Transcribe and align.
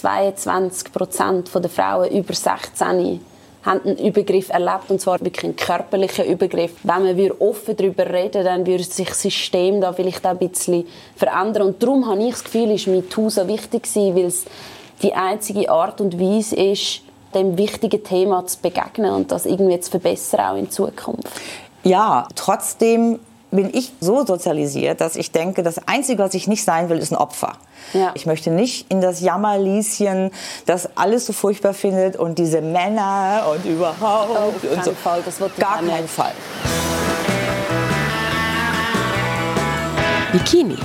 22 0.00 0.92
Prozent 0.92 1.50
der 1.54 1.68
Frauen 1.68 2.10
über 2.10 2.32
16 2.32 3.20
haben 3.62 3.80
einen 3.84 3.98
Übergriff 3.98 4.48
erlebt 4.48 4.88
und 4.88 5.00
zwar 5.00 5.20
wirklich 5.20 5.44
einen 5.44 5.56
körperlichen 5.56 6.24
Übergriff. 6.24 6.72
Wenn 6.82 7.16
wir 7.16 7.38
offen 7.42 7.76
darüber 7.76 8.08
reden, 8.08 8.42
dann 8.42 8.66
würde 8.66 8.82
sich 8.82 9.08
das 9.08 9.20
System 9.20 9.82
da 9.82 9.92
vielleicht 9.92 10.24
auch 10.24 10.30
ein 10.30 10.38
bisschen 10.38 10.86
verändern 11.14 11.64
und 11.64 11.82
darum 11.82 12.06
habe 12.06 12.22
ich 12.22 12.30
das 12.30 12.44
Gefühl, 12.44 12.70
ist 12.70 12.86
MeToo 12.86 13.28
so 13.28 13.46
wichtig 13.46 13.82
gewesen, 13.82 14.16
weil 14.16 14.24
es 14.24 14.46
die 15.02 15.12
einzige 15.12 15.70
Art 15.70 16.00
und 16.00 16.18
Weise 16.18 16.56
ist, 16.56 17.02
dem 17.34 17.58
wichtigen 17.58 18.02
Thema 18.02 18.46
zu 18.46 18.58
begegnen 18.60 19.12
und 19.12 19.30
das 19.30 19.44
irgendwie 19.44 19.78
zu 19.80 19.90
verbessern 19.90 20.40
auch 20.40 20.56
in 20.56 20.70
Zukunft. 20.70 21.28
Ja, 21.84 22.26
trotzdem 22.34 23.20
bin 23.50 23.70
ich 23.72 23.92
so 24.00 24.24
sozialisiert, 24.24 25.00
dass 25.00 25.16
ich 25.16 25.32
denke, 25.32 25.62
das 25.62 25.86
Einzige, 25.86 26.22
was 26.22 26.34
ich 26.34 26.46
nicht 26.46 26.64
sein 26.64 26.88
will, 26.88 26.98
ist 26.98 27.12
ein 27.12 27.16
Opfer. 27.16 27.54
Ja. 27.92 28.12
Ich 28.14 28.26
möchte 28.26 28.50
nicht 28.50 28.90
in 28.90 29.00
das 29.00 29.20
Jammerlieschen, 29.20 30.30
das 30.66 30.96
alles 30.96 31.26
so 31.26 31.32
furchtbar 31.32 31.74
findet 31.74 32.16
und 32.16 32.38
diese 32.38 32.60
Männer 32.60 33.46
und 33.52 33.64
überhaupt. 33.64 34.30
Auf 34.30 34.62
keinen 34.62 34.84
so. 34.84 34.92
Fall, 34.92 35.22
das 35.24 35.40
wird 35.40 35.56
Gar 35.56 35.78
keinen 35.78 36.08
Fall. 36.08 36.32
Bikini. 40.32 40.76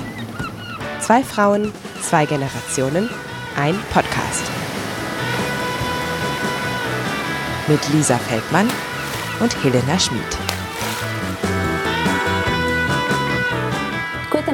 Zwei 1.00 1.22
Frauen, 1.22 1.72
zwei 2.02 2.26
Generationen, 2.26 3.08
ein 3.56 3.78
Podcast. 3.92 4.42
Mit 7.68 7.80
Lisa 7.92 8.18
Feldmann 8.18 8.68
und 9.40 9.62
Helena 9.62 9.98
Schmid. 9.98 10.45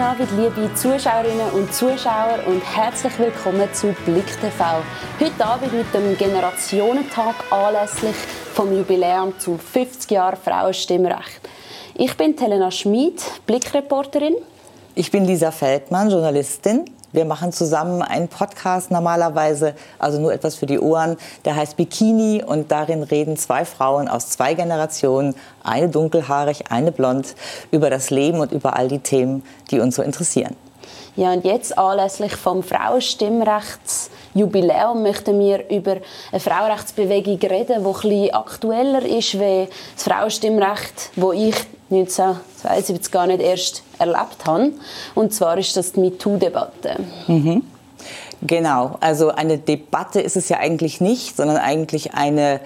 Guten 0.02 0.20
Abend, 0.20 0.30
liebe 0.36 0.74
Zuschauerinnen 0.74 1.50
und 1.52 1.72
Zuschauer 1.72 2.40
und 2.46 2.60
herzlich 2.74 3.16
willkommen 3.20 3.72
zu 3.72 3.94
Blick 4.04 4.26
TV. 4.40 4.82
Heute 5.20 5.46
Abend 5.46 5.72
mit 5.72 5.94
dem 5.94 6.18
Generationentag 6.18 7.36
anlässlich 7.52 8.16
vom 8.52 8.76
Jubiläum 8.76 9.32
zum 9.38 9.60
50 9.60 10.10
Jahre 10.10 10.34
Frauenstimmrecht. 10.34 11.40
Ich 11.94 12.16
bin 12.16 12.36
Helena 12.36 12.72
Schmid, 12.72 13.22
Blickreporterin. 13.46 14.34
Ich 14.96 15.08
bin 15.12 15.24
Lisa 15.24 15.52
Feldmann, 15.52 16.10
Journalistin. 16.10 16.84
Wir 17.12 17.26
machen 17.26 17.52
zusammen 17.52 18.00
einen 18.00 18.28
Podcast 18.28 18.90
normalerweise, 18.90 19.74
also 19.98 20.18
nur 20.18 20.32
etwas 20.32 20.56
für 20.56 20.64
die 20.64 20.80
Ohren, 20.80 21.18
der 21.44 21.56
heißt 21.56 21.76
Bikini 21.76 22.42
und 22.42 22.72
darin 22.72 23.02
reden 23.02 23.36
zwei 23.36 23.66
Frauen 23.66 24.08
aus 24.08 24.30
zwei 24.30 24.54
Generationen, 24.54 25.34
eine 25.62 25.90
dunkelhaarig, 25.90 26.70
eine 26.70 26.90
blond, 26.90 27.34
über 27.70 27.90
das 27.90 28.08
Leben 28.08 28.40
und 28.40 28.50
über 28.50 28.76
all 28.76 28.88
die 28.88 29.00
Themen, 29.00 29.42
die 29.70 29.80
uns 29.80 29.96
so 29.96 30.02
interessieren. 30.02 30.56
Ja, 31.14 31.34
und 31.34 31.44
jetzt 31.44 31.76
anlässlich 31.76 32.34
vom 32.34 32.62
Frauenstimmrechtsjubiläum 32.62 35.02
möchten 35.02 35.38
wir 35.38 35.68
über 35.68 35.98
eine 36.30 36.40
Frauenrechtsbewegung 36.40 37.38
reden, 37.38 37.66
die 37.66 37.74
ein 37.86 37.92
bisschen 37.92 38.32
aktueller 38.32 39.04
ist 39.04 39.38
wie 39.38 39.68
das 39.94 40.04
Frauenstimmrecht, 40.04 41.10
wo 41.16 41.32
ich 41.32 41.56
1972 41.92 43.12
gar 43.12 43.26
nicht 43.26 43.40
erst 43.40 43.82
erlebt 43.98 44.46
habe. 44.46 44.72
Und 45.14 45.32
zwar 45.32 45.58
ist 45.58 45.76
das 45.76 45.92
die 45.92 46.00
MeToo-Debatte. 46.00 47.00
Mhm. 47.26 47.62
Genau, 48.44 48.96
also 49.00 49.28
eine 49.28 49.58
Debatte 49.58 50.20
ist 50.20 50.36
es 50.36 50.48
ja 50.48 50.58
eigentlich 50.58 51.00
nicht, 51.00 51.36
sondern 51.36 51.58
eigentlich 51.58 52.14
eine 52.14 52.60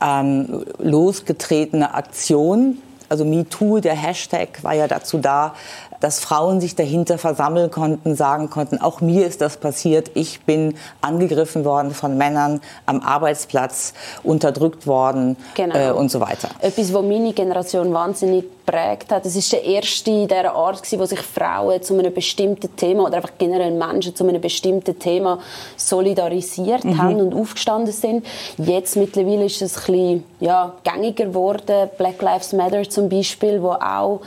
ähm, 0.00 0.64
losgetretene 0.78 1.94
Aktion. 1.94 2.78
Also 3.08 3.24
MeToo, 3.24 3.80
der 3.80 3.94
Hashtag, 3.94 4.62
war 4.62 4.74
ja 4.74 4.88
dazu 4.88 5.18
da, 5.18 5.54
dass 6.00 6.20
Frauen 6.20 6.60
sich 6.60 6.74
dahinter 6.74 7.18
versammeln 7.18 7.70
konnten, 7.70 8.14
sagen 8.14 8.50
konnten, 8.50 8.80
auch 8.80 9.00
mir 9.00 9.26
ist 9.26 9.40
das 9.40 9.56
passiert, 9.56 10.10
ich 10.14 10.40
bin 10.42 10.74
angegriffen 11.00 11.64
worden 11.64 11.92
von 11.92 12.16
Männern 12.16 12.60
am 12.86 13.00
Arbeitsplatz, 13.00 13.92
unterdrückt 14.22 14.86
worden 14.86 15.36
genau. 15.54 15.76
äh, 15.76 15.90
und 15.92 16.10
so 16.10 16.20
weiter. 16.20 16.48
Etwas, 16.60 16.92
was 16.92 17.02
meine 17.02 17.32
Generation 17.32 17.92
wahnsinnig 17.92 18.44
geprägt 18.70 19.10
hat. 19.10 19.26
Es 19.26 19.36
ist 19.36 19.52
der 19.52 19.64
erste 19.64 20.10
in 20.10 20.28
dieser 20.28 20.54
Art, 20.54 20.80
wo 20.92 21.04
sich 21.04 21.20
Frauen 21.20 21.82
zu 21.82 21.98
einem 21.98 22.12
bestimmten 22.12 22.74
Thema 22.76 23.04
oder 23.04 23.16
einfach 23.16 23.32
generell 23.38 23.72
Menschen 23.72 24.14
zu 24.14 24.26
einem 24.26 24.40
bestimmten 24.40 24.98
Thema 24.98 25.38
solidarisiert 25.76 26.84
mhm. 26.84 27.00
haben 27.00 27.20
und 27.20 27.34
aufgestanden 27.34 27.92
sind. 27.92 28.26
Jetzt 28.58 28.96
mittlerweile 28.96 29.44
ist 29.44 29.62
es 29.62 29.76
ein 29.76 29.92
bisschen 29.92 30.24
ja, 30.40 30.74
gängiger 30.84 31.26
geworden. 31.26 31.90
Black 31.98 32.22
Lives 32.22 32.52
Matter 32.52 32.88
zum 32.88 33.08
Beispiel, 33.08 33.62
wo 33.62 33.70
auch 33.70 34.20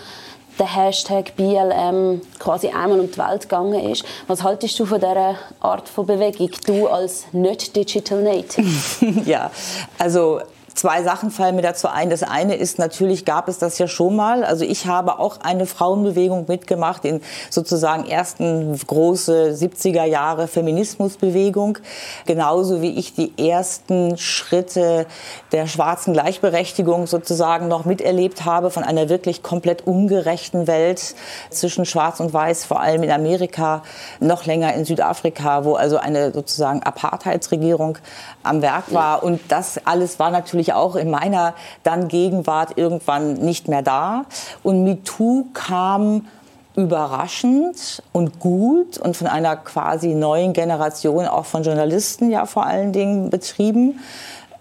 der 0.60 0.76
Hashtag 0.76 1.36
BLM 1.36 2.22
quasi 2.40 2.70
einmal 2.70 3.00
um 3.00 3.12
die 3.12 3.18
Welt 3.18 3.44
gegangen 3.44 3.92
ist. 3.92 4.04
Was 4.28 4.44
haltest 4.44 4.80
du 4.80 4.86
von 4.86 5.00
dieser 5.00 5.36
Art 5.60 5.90
von 5.90 6.06
Bewegung, 6.06 6.52
du 6.66 6.88
als 6.88 7.26
nicht 7.32 7.76
Digital 7.76 8.22
Native? 8.22 9.06
ja, 9.26 9.52
also 9.98 10.42
Zwei 10.76 11.04
Sachen 11.04 11.30
fallen 11.30 11.56
mir 11.56 11.62
dazu 11.62 11.88
ein. 11.88 12.10
Das 12.10 12.24
eine 12.24 12.56
ist, 12.56 12.80
natürlich 12.80 13.26
gab 13.26 13.48
es 13.48 13.60
das 13.60 13.78
ja 13.78 13.88
schon 13.88 14.16
mal. 14.16 14.44
Also 14.44 14.66
ich 14.66 14.88
habe 14.88 15.20
auch 15.20 15.40
eine 15.42 15.66
Frauenbewegung 15.66 16.46
mitgemacht 16.48 17.06
in 17.06 17.22
sozusagen 17.50 18.08
ersten 18.08 18.78
große 18.88 19.52
70er 19.52 20.06
Jahre 20.06 20.48
Feminismusbewegung. 20.48 21.78
Genauso 22.26 22.82
wie 22.82 22.98
ich 22.98 23.14
die 23.14 23.34
ersten 23.38 24.18
Schritte 24.18 25.06
der 25.52 25.68
schwarzen 25.68 26.14
Gleichberechtigung 26.14 27.06
sozusagen 27.06 27.68
noch 27.68 27.86
miterlebt 27.86 28.46
habe 28.46 28.72
von 28.72 28.84
einer 28.84 29.10
wirklich 29.10 29.44
komplett 29.44 29.86
ungerechten 29.86 30.66
Welt 30.66 31.16
zwischen 31.52 31.86
Schwarz 31.86 32.20
und 32.20 32.34
Weiß, 32.34 32.66
vor 32.66 32.80
allem 32.80 33.04
in 33.04 33.12
Amerika, 33.12 33.84
noch 34.20 34.46
länger 34.46 34.74
in 34.74 34.86
Südafrika, 34.86 35.66
wo 35.66 35.76
also 35.76 35.98
eine 35.98 36.32
sozusagen 36.32 36.82
Apartheidsregierung 36.82 38.00
am 38.44 38.62
Werk 38.62 38.94
war. 38.94 39.24
Und 39.24 39.40
das 39.50 39.80
alles 39.86 40.20
war 40.20 40.32
natürlich 40.32 40.74
auch 40.74 40.96
in 40.96 41.10
meiner 41.10 41.54
dann 41.84 42.08
Gegenwart 42.08 42.78
irgendwann 42.78 43.34
nicht 43.34 43.68
mehr 43.68 43.82
da. 43.82 44.26
Und 44.62 44.84
MeToo 44.84 45.46
kam 45.54 46.28
überraschend 46.76 48.02
und 48.12 48.40
gut 48.40 48.98
und 48.98 49.16
von 49.16 49.28
einer 49.28 49.56
quasi 49.56 50.16
neuen 50.16 50.54
Generation, 50.54 51.28
auch 51.28 51.46
von 51.46 51.64
Journalisten 51.64 52.32
ja 52.32 52.46
vor 52.46 52.66
allen 52.66 52.92
Dingen 52.94 53.30
betrieben 53.30 54.00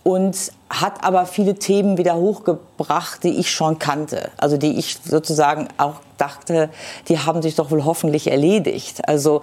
und 0.02 0.52
hat 0.72 1.04
aber 1.04 1.26
viele 1.26 1.56
Themen 1.56 1.98
wieder 1.98 2.16
hochgebracht, 2.16 3.22
die 3.24 3.38
ich 3.38 3.50
schon 3.50 3.78
kannte, 3.78 4.30
also 4.38 4.56
die 4.56 4.78
ich 4.78 4.98
sozusagen 5.04 5.68
auch 5.76 5.96
dachte, 6.22 6.70
die 7.08 7.18
haben 7.18 7.42
sich 7.42 7.56
doch 7.56 7.70
wohl 7.70 7.84
hoffentlich 7.84 8.30
erledigt. 8.30 9.06
Also 9.08 9.40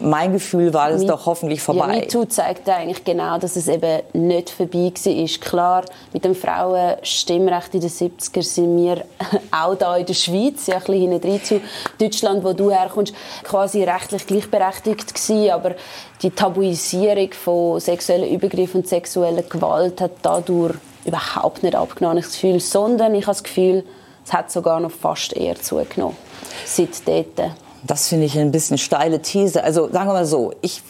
mein 0.00 0.32
Gefühl 0.32 0.72
war, 0.72 0.90
es 0.90 1.04
doch 1.04 1.26
hoffentlich 1.26 1.60
vorbei. 1.60 1.94
Ja, 1.94 2.00
MeToo 2.00 2.24
zeigt 2.24 2.68
eigentlich 2.68 3.04
genau, 3.04 3.38
dass 3.38 3.56
es 3.56 3.66
eben 3.66 4.02
nicht 4.12 4.50
vorbei 4.50 4.92
war. 4.92 5.26
Klar, 5.40 5.84
mit 6.12 6.24
dem 6.24 6.36
Frauenstimmrecht 6.36 7.74
in 7.74 7.80
den 7.80 7.90
70er 7.90 8.42
sind 8.42 8.76
wir 8.76 9.04
auch 9.50 9.74
da 9.74 9.96
in 9.96 10.06
der 10.06 10.14
Schweiz, 10.14 10.66
ja, 10.68 10.76
ein 10.76 10.82
bisschen 10.82 11.10
hinten 11.10 11.44
zu 11.44 11.60
Deutschland, 11.98 12.44
wo 12.44 12.52
du 12.52 12.70
herkommst, 12.70 13.12
quasi 13.42 13.82
rechtlich 13.82 14.26
gleichberechtigt 14.26 15.12
gewesen, 15.12 15.50
aber 15.50 15.74
die 16.22 16.30
Tabuisierung 16.30 17.32
von 17.32 17.80
sexuellen 17.80 18.28
Übergriffen 18.28 18.82
und 18.82 18.88
sexueller 18.88 19.42
Gewalt 19.42 20.00
hat 20.00 20.12
dadurch 20.22 20.69
überhaupt 21.04 21.62
nicht 21.62 21.74
abgenommen, 21.74 22.18
ich 22.18 22.24
das 22.24 22.34
Gefühl, 22.34 22.60
sondern 22.60 23.14
ich 23.14 23.22
habe 23.22 23.34
das 23.34 23.42
Gefühl, 23.42 23.84
es 24.24 24.32
hat 24.32 24.50
sogar 24.50 24.80
noch 24.80 24.90
fast 24.90 25.32
eher 25.32 25.56
zugenommen 25.56 26.16
seit 26.64 27.06
dort. 27.06 27.52
Das 27.82 28.08
finde 28.08 28.26
ich 28.26 28.38
ein 28.38 28.52
bisschen 28.52 28.78
steile 28.78 29.22
These. 29.22 29.64
Also 29.64 29.90
sagen 29.90 30.08
wir 30.08 30.12
mal 30.12 30.26
so, 30.26 30.52
ich 30.60 30.82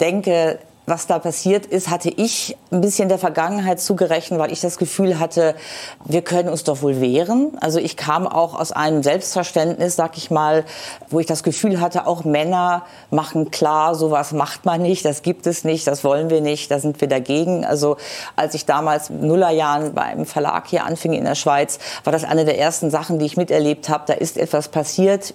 denke, 0.00 0.58
was 0.86 1.06
da 1.06 1.18
passiert 1.18 1.66
ist, 1.66 1.90
hatte 1.90 2.10
ich 2.10 2.56
ein 2.72 2.80
bisschen 2.80 3.08
der 3.08 3.18
Vergangenheit 3.18 3.80
zugerechnet, 3.80 4.40
weil 4.40 4.52
ich 4.52 4.60
das 4.60 4.78
Gefühl 4.78 5.20
hatte, 5.20 5.54
wir 6.04 6.22
können 6.22 6.48
uns 6.48 6.64
doch 6.64 6.82
wohl 6.82 7.00
wehren. 7.00 7.56
Also 7.60 7.78
ich 7.78 7.96
kam 7.96 8.26
auch 8.26 8.58
aus 8.58 8.72
einem 8.72 9.02
Selbstverständnis, 9.02 9.94
sag 9.94 10.16
ich 10.16 10.30
mal, 10.30 10.64
wo 11.08 11.20
ich 11.20 11.26
das 11.26 11.44
Gefühl 11.44 11.80
hatte, 11.80 12.06
auch 12.06 12.24
Männer 12.24 12.84
machen 13.10 13.52
klar, 13.52 13.94
sowas 13.94 14.32
macht 14.32 14.64
man 14.64 14.82
nicht, 14.82 15.04
das 15.04 15.22
gibt 15.22 15.46
es 15.46 15.62
nicht, 15.64 15.86
das 15.86 16.02
wollen 16.02 16.30
wir 16.30 16.40
nicht, 16.40 16.70
da 16.70 16.80
sind 16.80 17.00
wir 17.00 17.08
dagegen. 17.08 17.64
Also 17.64 17.96
als 18.34 18.54
ich 18.54 18.66
damals 18.66 19.08
Nullerjahren 19.08 19.94
beim 19.94 20.26
Verlag 20.26 20.66
hier 20.66 20.84
anfing 20.84 21.12
in 21.12 21.24
der 21.24 21.36
Schweiz, 21.36 21.78
war 22.02 22.12
das 22.12 22.24
eine 22.24 22.44
der 22.44 22.58
ersten 22.58 22.90
Sachen, 22.90 23.20
die 23.20 23.26
ich 23.26 23.36
miterlebt 23.36 23.88
habe. 23.88 24.04
Da 24.06 24.14
ist 24.14 24.36
etwas 24.36 24.68
passiert 24.68 25.34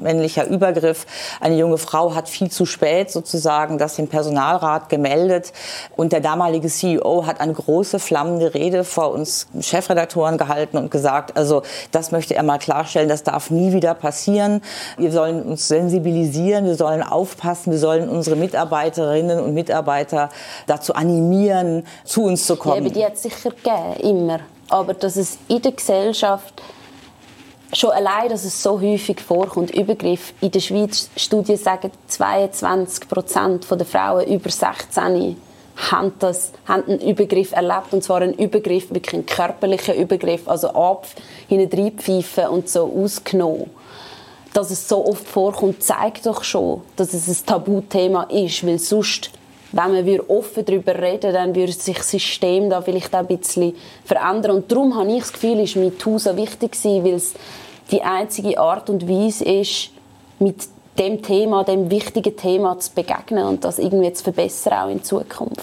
männlicher 0.00 0.46
Übergriff. 0.46 1.06
Eine 1.40 1.56
junge 1.56 1.78
Frau 1.78 2.14
hat 2.14 2.28
viel 2.28 2.50
zu 2.50 2.66
spät 2.66 3.10
sozusagen 3.10 3.78
das 3.78 3.96
dem 3.96 4.08
Personalrat 4.08 4.88
gemeldet 4.88 5.52
und 5.96 6.12
der 6.12 6.20
damalige 6.20 6.68
CEO 6.68 7.26
hat 7.26 7.40
eine 7.40 7.52
große 7.52 7.98
flammende 7.98 8.54
Rede 8.54 8.84
vor 8.84 9.10
uns 9.12 9.46
Chefredaktoren 9.60 10.38
gehalten 10.38 10.76
und 10.76 10.90
gesagt, 10.90 11.36
also 11.36 11.62
das 11.90 12.12
möchte 12.12 12.34
er 12.34 12.42
mal 12.42 12.58
klarstellen, 12.58 13.08
das 13.08 13.22
darf 13.22 13.50
nie 13.50 13.72
wieder 13.72 13.94
passieren. 13.94 14.62
Wir 14.96 15.12
sollen 15.12 15.42
uns 15.42 15.68
sensibilisieren, 15.68 16.64
wir 16.64 16.76
sollen 16.76 17.02
aufpassen, 17.02 17.72
wir 17.72 17.78
sollen 17.78 18.08
unsere 18.08 18.36
Mitarbeiterinnen 18.36 19.40
und 19.40 19.54
Mitarbeiter 19.54 20.28
dazu 20.66 20.94
animieren, 20.94 21.86
zu 22.04 22.24
uns 22.24 22.46
zu 22.46 22.56
kommen. 22.56 22.86
Ja, 22.86 22.92
die 22.92 23.04
hat 23.04 23.14
es 23.14 23.22
sicher 23.22 23.50
gegeben, 23.50 23.96
immer. 24.00 24.40
Aber 24.68 24.94
dass 24.94 25.16
es 25.16 25.38
in 25.48 25.60
der 25.60 25.72
Gesellschaft 25.72 26.62
schon 27.72 27.90
allein, 27.90 28.28
dass 28.28 28.44
es 28.44 28.62
so 28.62 28.80
häufig 28.80 29.20
vorkommt, 29.20 29.74
Übergriff. 29.74 30.34
In 30.40 30.50
der 30.50 30.60
Schweiz, 30.60 31.08
Studien 31.16 31.56
sagen, 31.56 31.90
22 32.06 33.08
Prozent 33.08 33.66
der 33.70 33.86
Frauen 33.86 34.26
über 34.26 34.50
16 34.50 35.36
haben, 35.90 36.12
das, 36.18 36.52
haben 36.66 36.84
einen 36.86 37.00
Übergriff 37.00 37.52
erlebt. 37.52 37.92
Und 37.92 38.04
zwar 38.04 38.20
einen 38.20 38.34
Übergriff, 38.34 38.90
wirklich 38.90 39.14
einen 39.14 39.26
körperlichen 39.26 39.94
Übergriff, 39.94 40.46
also 40.46 40.68
ab, 40.70 41.06
hinten 41.48 41.92
und 42.50 42.68
so 42.68 42.92
ausgenommen. 43.02 43.70
Dass 44.52 44.70
es 44.70 44.86
so 44.86 45.06
oft 45.06 45.26
vorkommt, 45.26 45.82
zeigt 45.82 46.26
doch 46.26 46.44
schon, 46.44 46.82
dass 46.96 47.14
es 47.14 47.26
ein 47.26 47.46
Tabuthema 47.46 48.24
ist, 48.24 48.66
weil 48.66 48.78
sonst 48.78 49.30
wenn 49.72 50.06
wir 50.06 50.28
offen 50.28 50.64
darüber 50.64 50.94
reden, 50.94 51.32
dann 51.32 51.54
würde 51.54 51.72
sich 51.72 51.96
das 51.96 52.10
System 52.10 52.68
da 52.70 52.82
vielleicht 52.82 53.14
auch 53.14 53.20
ein 53.20 53.26
bisschen 53.26 53.74
verändern. 54.04 54.56
Und 54.56 54.70
darum 54.70 54.94
habe 54.94 55.10
ich 55.12 55.20
das 55.20 55.32
Gefühl, 55.32 55.60
ist 55.60 55.76
MeToo 55.76 56.18
so 56.18 56.36
wichtig 56.36 56.72
gewesen, 56.72 57.04
weil 57.04 57.14
es 57.14 57.34
die 57.90 58.02
einzige 58.02 58.58
Art 58.58 58.90
und 58.90 59.08
Weise 59.08 59.44
ist, 59.44 59.90
mit 60.38 60.56
dem 60.98 61.22
Thema, 61.22 61.64
dem 61.64 61.90
wichtigen 61.90 62.36
Thema 62.36 62.78
zu 62.78 62.92
begegnen 62.94 63.46
und 63.46 63.64
das 63.64 63.78
irgendwie 63.78 64.12
zu 64.12 64.24
verbessern 64.24 64.72
auch 64.74 64.90
in 64.90 65.02
Zukunft. 65.02 65.60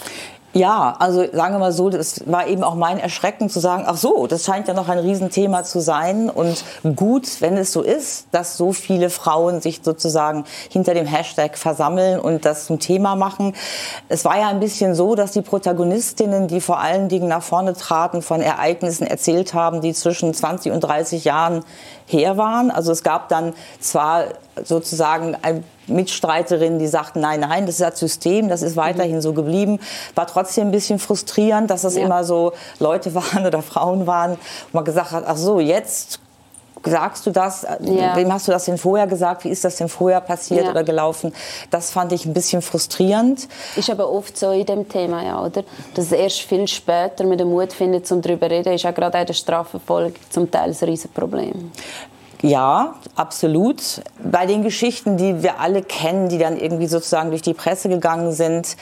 Ja, 0.53 0.95
also 0.97 1.25
sagen 1.31 1.53
wir 1.53 1.59
mal 1.59 1.71
so, 1.71 1.91
das 1.91 2.23
war 2.25 2.47
eben 2.47 2.63
auch 2.63 2.73
mein 2.73 2.97
Erschrecken 2.97 3.51
zu 3.51 3.59
sagen, 3.59 3.83
ach 3.85 3.97
so, 3.97 4.25
das 4.25 4.45
scheint 4.45 4.67
ja 4.67 4.73
noch 4.73 4.89
ein 4.89 4.97
Riesenthema 4.97 5.63
zu 5.63 5.79
sein 5.79 6.27
und 6.27 6.63
gut, 6.95 7.39
wenn 7.41 7.55
es 7.55 7.71
so 7.71 7.83
ist, 7.83 8.25
dass 8.31 8.57
so 8.57 8.73
viele 8.73 9.11
Frauen 9.11 9.61
sich 9.61 9.81
sozusagen 9.83 10.45
hinter 10.69 10.95
dem 10.95 11.05
Hashtag 11.05 11.55
versammeln 11.55 12.19
und 12.19 12.45
das 12.45 12.65
zum 12.65 12.79
Thema 12.79 13.15
machen. 13.15 13.53
Es 14.07 14.25
war 14.25 14.39
ja 14.39 14.47
ein 14.47 14.59
bisschen 14.59 14.95
so, 14.95 15.13
dass 15.13 15.33
die 15.33 15.43
Protagonistinnen, 15.43 16.47
die 16.47 16.61
vor 16.61 16.79
allen 16.79 17.09
Dingen 17.09 17.27
nach 17.27 17.43
vorne 17.43 17.73
traten, 17.73 18.23
von 18.23 18.41
Ereignissen 18.41 19.05
erzählt 19.05 19.53
haben, 19.53 19.81
die 19.81 19.93
zwischen 19.93 20.33
20 20.33 20.71
und 20.71 20.79
30 20.79 21.25
Jahren 21.25 21.63
her 22.07 22.37
waren. 22.37 22.71
Also 22.71 22.91
es 22.91 23.03
gab 23.03 23.29
dann 23.29 23.53
zwar 23.79 24.23
sozusagen 24.63 25.35
Mitstreiterinnen, 25.87 26.79
die 26.79 26.87
sagten, 26.87 27.19
nein, 27.19 27.41
nein, 27.41 27.65
das 27.65 27.75
ist 27.75 27.81
das 27.81 27.99
System, 27.99 28.49
das 28.49 28.61
ist 28.61 28.75
weiterhin 28.75 29.15
mhm. 29.15 29.21
so 29.21 29.33
geblieben. 29.33 29.79
War 30.15 30.27
trotzdem 30.27 30.67
ein 30.67 30.71
bisschen 30.71 30.99
frustrierend, 30.99 31.69
dass 31.69 31.81
das 31.81 31.95
ja. 31.95 32.03
immer 32.03 32.23
so 32.23 32.53
Leute 32.79 33.13
waren 33.15 33.45
oder 33.45 33.61
Frauen 33.61 34.07
waren, 34.07 34.33
wo 34.71 34.77
man 34.77 34.85
gesagt 34.85 35.11
hat, 35.11 35.23
ach 35.27 35.37
so, 35.37 35.59
jetzt 35.59 36.19
sagst 36.83 37.25
du 37.25 37.31
das? 37.31 37.65
Ja. 37.81 38.15
Wem 38.15 38.31
hast 38.31 38.47
du 38.47 38.51
das 38.51 38.65
denn 38.65 38.77
vorher 38.77 39.07
gesagt? 39.07 39.43
Wie 39.43 39.49
ist 39.49 39.63
das 39.63 39.77
denn 39.77 39.89
vorher 39.89 40.21
passiert 40.21 40.65
ja. 40.65 40.71
oder 40.71 40.83
gelaufen? 40.83 41.33
Das 41.69 41.91
fand 41.91 42.11
ich 42.11 42.25
ein 42.25 42.33
bisschen 42.33 42.61
frustrierend. 42.61 43.47
Ist 43.75 43.89
aber 43.89 44.09
oft 44.09 44.37
so 44.37 44.51
in 44.51 44.65
dem 44.65 44.87
Thema, 44.87 45.23
ja, 45.23 45.43
oder? 45.43 45.63
Dass 45.95 46.11
erst 46.11 46.41
viel 46.41 46.67
später 46.67 47.25
mit 47.25 47.39
dem 47.39 47.49
Mut 47.49 47.73
findet, 47.73 48.09
um 48.11 48.21
darüber 48.21 48.47
zu 48.47 48.55
reden, 48.55 48.73
ist 48.73 48.85
auch 48.85 48.93
gerade 48.93 49.19
in 49.19 49.25
der 49.25 49.33
Strafverfolgung 49.33 50.15
zum 50.29 50.49
Teil 50.49 50.69
ein 50.69 50.87
Riesenproblem. 50.87 51.71
Ja, 52.41 52.95
absolut. 53.15 54.01
Bei 54.23 54.45
den 54.45 54.63
Geschichten, 54.63 55.17
die 55.17 55.43
wir 55.43 55.59
alle 55.59 55.81
kennen, 55.81 56.29
die 56.29 56.37
dann 56.37 56.57
irgendwie 56.57 56.87
sozusagen 56.87 57.31
durch 57.31 57.41
die 57.41 57.53
Presse 57.53 57.89
gegangen 57.89 58.31
sind, 58.31 58.77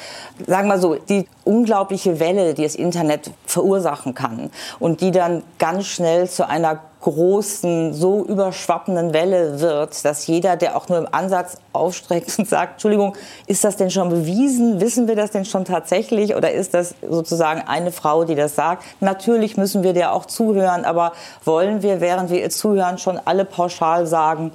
sagen 0.45 0.67
wir 0.67 0.77
so, 0.77 0.93
die 0.95 1.27
unglaubliche 1.43 2.19
Welle, 2.19 2.53
die 2.53 2.61
das 2.61 2.75
Internet 2.75 3.31
verursachen 3.47 4.13
kann 4.13 4.51
und 4.77 5.01
die 5.01 5.09
dann 5.09 5.41
ganz 5.57 5.87
schnell 5.87 6.29
zu 6.29 6.47
einer 6.47 6.81
großen, 7.07 7.93
so 7.93 8.25
überschwappenden 8.25 9.13
Welle 9.13 9.61
wird, 9.61 10.03
dass 10.03 10.27
jeder, 10.27 10.57
der 10.57 10.75
auch 10.75 10.89
nur 10.89 10.97
im 10.97 11.07
Ansatz 11.09 11.57
aufstreckt 11.71 12.37
und 12.37 12.49
sagt, 12.49 12.73
Entschuldigung, 12.73 13.15
ist 13.47 13.63
das 13.63 13.77
denn 13.77 13.89
schon 13.89 14.09
bewiesen? 14.09 14.81
Wissen 14.81 15.07
wir 15.07 15.15
das 15.15 15.31
denn 15.31 15.45
schon 15.45 15.63
tatsächlich? 15.63 16.35
Oder 16.35 16.51
ist 16.51 16.73
das 16.73 16.95
sozusagen 17.09 17.61
eine 17.61 17.91
Frau, 17.91 18.25
die 18.25 18.35
das 18.35 18.55
sagt? 18.55 18.83
Natürlich 18.99 19.55
müssen 19.55 19.83
wir 19.83 19.93
der 19.93 20.11
auch 20.11 20.25
zuhören, 20.25 20.83
aber 20.83 21.13
wollen 21.45 21.81
wir, 21.81 22.01
während 22.01 22.29
wir 22.29 22.41
ihr 22.41 22.49
zuhören, 22.49 22.97
schon 22.97 23.19
alle 23.23 23.45
pauschal 23.45 24.05
sagen, 24.05 24.51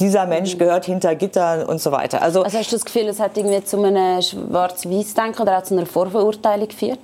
dieser 0.00 0.26
Mensch 0.26 0.54
mhm. 0.54 0.58
gehört 0.58 0.84
hinter 0.86 1.14
Gittern 1.14 1.64
und 1.64 1.80
so 1.80 1.92
weiter. 1.92 2.20
Also, 2.22 2.42
also 2.42 2.58
hast 2.58 2.72
du 2.72 2.76
das 2.76 2.84
Gefühl, 2.84 3.08
es 3.08 3.20
hat 3.20 3.36
irgendwie 3.36 3.62
zu 3.62 3.82
einem 3.82 4.20
Schwarz-Weiß-Denken 4.20 5.42
oder 5.42 5.58
auch 5.58 5.62
zu 5.62 5.74
einer 5.74 5.86
Vorverurteilung 5.86 6.68
geführt? 6.68 6.98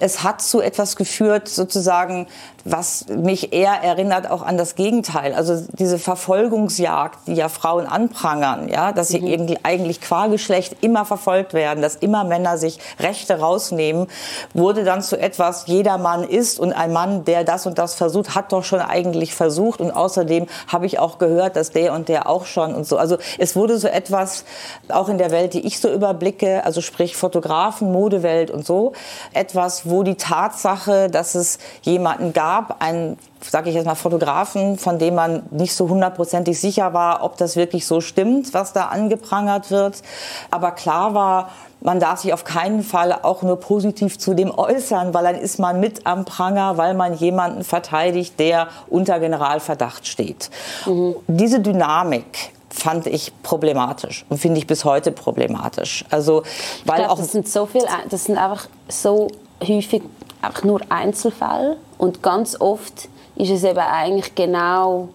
Es 0.00 0.22
hat 0.22 0.42
zu 0.42 0.60
etwas 0.60 0.96
geführt, 0.96 1.48
sozusagen, 1.48 2.26
was 2.68 3.06
mich 3.08 3.52
eher 3.52 3.72
erinnert 3.82 4.28
auch 4.28 4.42
an 4.42 4.58
das 4.58 4.74
Gegenteil. 4.74 5.34
Also 5.34 5.64
diese 5.72 5.98
Verfolgungsjagd, 5.98 7.18
die 7.28 7.34
ja 7.34 7.48
Frauen 7.48 7.86
anprangern, 7.86 8.68
ja, 8.68 8.92
dass 8.92 9.08
sie 9.08 9.20
mhm. 9.20 9.56
eigentlich 9.62 10.00
qua 10.00 10.26
Geschlecht 10.26 10.76
immer 10.80 11.04
verfolgt 11.04 11.54
werden, 11.54 11.80
dass 11.80 11.96
immer 11.96 12.24
Männer 12.24 12.58
sich 12.58 12.80
Rechte 12.98 13.38
rausnehmen, 13.38 14.08
wurde 14.52 14.84
dann 14.84 15.02
zu 15.02 15.18
etwas, 15.18 15.66
jeder 15.66 15.96
Mann 15.96 16.24
ist 16.24 16.58
und 16.58 16.72
ein 16.72 16.92
Mann, 16.92 17.24
der 17.24 17.44
das 17.44 17.66
und 17.66 17.78
das 17.78 17.94
versucht, 17.94 18.34
hat 18.34 18.52
doch 18.52 18.64
schon 18.64 18.80
eigentlich 18.80 19.34
versucht 19.34 19.80
und 19.80 19.92
außerdem 19.92 20.46
habe 20.66 20.86
ich 20.86 20.98
auch 20.98 21.18
gehört, 21.18 21.54
dass 21.56 21.70
der 21.70 21.92
und 21.92 22.08
der 22.08 22.28
auch 22.28 22.46
schon 22.46 22.74
und 22.74 22.84
so. 22.84 22.98
Also 22.98 23.16
es 23.38 23.54
wurde 23.54 23.78
so 23.78 23.86
etwas, 23.86 24.44
auch 24.88 25.08
in 25.08 25.18
der 25.18 25.30
Welt, 25.30 25.54
die 25.54 25.64
ich 25.66 25.78
so 25.78 25.92
überblicke, 25.92 26.64
also 26.64 26.80
sprich 26.80 27.16
Fotografen, 27.16 27.92
Modewelt 27.92 28.50
und 28.50 28.66
so, 28.66 28.92
etwas, 29.32 29.88
wo 29.88 30.02
die 30.02 30.16
Tatsache, 30.16 31.08
dass 31.08 31.34
es 31.36 31.58
jemanden 31.82 32.32
gab, 32.32 32.55
gab, 32.56 32.82
einen, 32.82 33.18
sage 33.40 33.68
ich 33.68 33.74
jetzt 33.74 33.86
mal, 33.86 33.94
Fotografen, 33.94 34.78
von 34.78 34.98
dem 34.98 35.14
man 35.14 35.42
nicht 35.50 35.74
so 35.74 35.88
hundertprozentig 35.88 36.58
sicher 36.58 36.92
war, 36.92 37.22
ob 37.22 37.36
das 37.36 37.56
wirklich 37.56 37.86
so 37.86 38.00
stimmt, 38.00 38.54
was 38.54 38.72
da 38.72 38.86
angeprangert 38.86 39.70
wird. 39.70 40.02
Aber 40.50 40.72
klar 40.72 41.14
war, 41.14 41.50
man 41.80 42.00
darf 42.00 42.20
sich 42.20 42.32
auf 42.32 42.44
keinen 42.44 42.82
Fall 42.82 43.12
auch 43.12 43.42
nur 43.42 43.60
positiv 43.60 44.18
zu 44.18 44.34
dem 44.34 44.50
äußern, 44.50 45.12
weil 45.12 45.24
dann 45.24 45.34
ist 45.34 45.58
man 45.58 45.80
mit 45.80 46.06
am 46.06 46.24
Pranger, 46.24 46.78
weil 46.78 46.94
man 46.94 47.14
jemanden 47.14 47.64
verteidigt, 47.64 48.38
der 48.40 48.68
unter 48.88 49.20
Generalverdacht 49.20 50.06
steht. 50.06 50.50
Mhm. 50.86 51.16
Diese 51.26 51.60
Dynamik 51.60 52.52
fand 52.70 53.06
ich 53.06 53.32
problematisch 53.42 54.24
und 54.28 54.38
finde 54.38 54.58
ich 54.58 54.66
bis 54.66 54.84
heute 54.84 55.12
problematisch. 55.12 56.04
Also, 56.10 56.42
weil 56.84 56.98
glaub, 57.00 57.10
auch 57.10 57.18
das 57.18 57.32
sind 57.32 57.48
so 57.48 57.66
viel, 57.66 57.84
das 58.10 58.24
sind 58.24 58.38
einfach 58.38 58.66
so 58.88 59.28
häufig 59.66 60.02
einfach 60.42 60.64
nur 60.64 60.80
Einzelfälle 60.88 61.78
und 61.98 62.22
ganz 62.22 62.60
oft 62.60 63.08
ist 63.36 63.50
es 63.50 63.64
eben 63.64 63.78
eigentlich 63.78 64.34
genau 64.34 65.08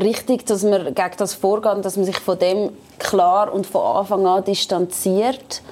richtig, 0.00 0.46
dass 0.46 0.62
man 0.62 0.94
gegen 0.94 1.16
das 1.16 1.34
vorgeht, 1.34 1.84
dass 1.84 1.96
man 1.96 2.04
sich 2.04 2.18
von 2.18 2.38
dem 2.38 2.70
klar 2.98 3.52
und 3.52 3.66
von 3.66 3.82
Anfang 3.96 4.26
an 4.26 4.44
distanziert, 4.44 5.62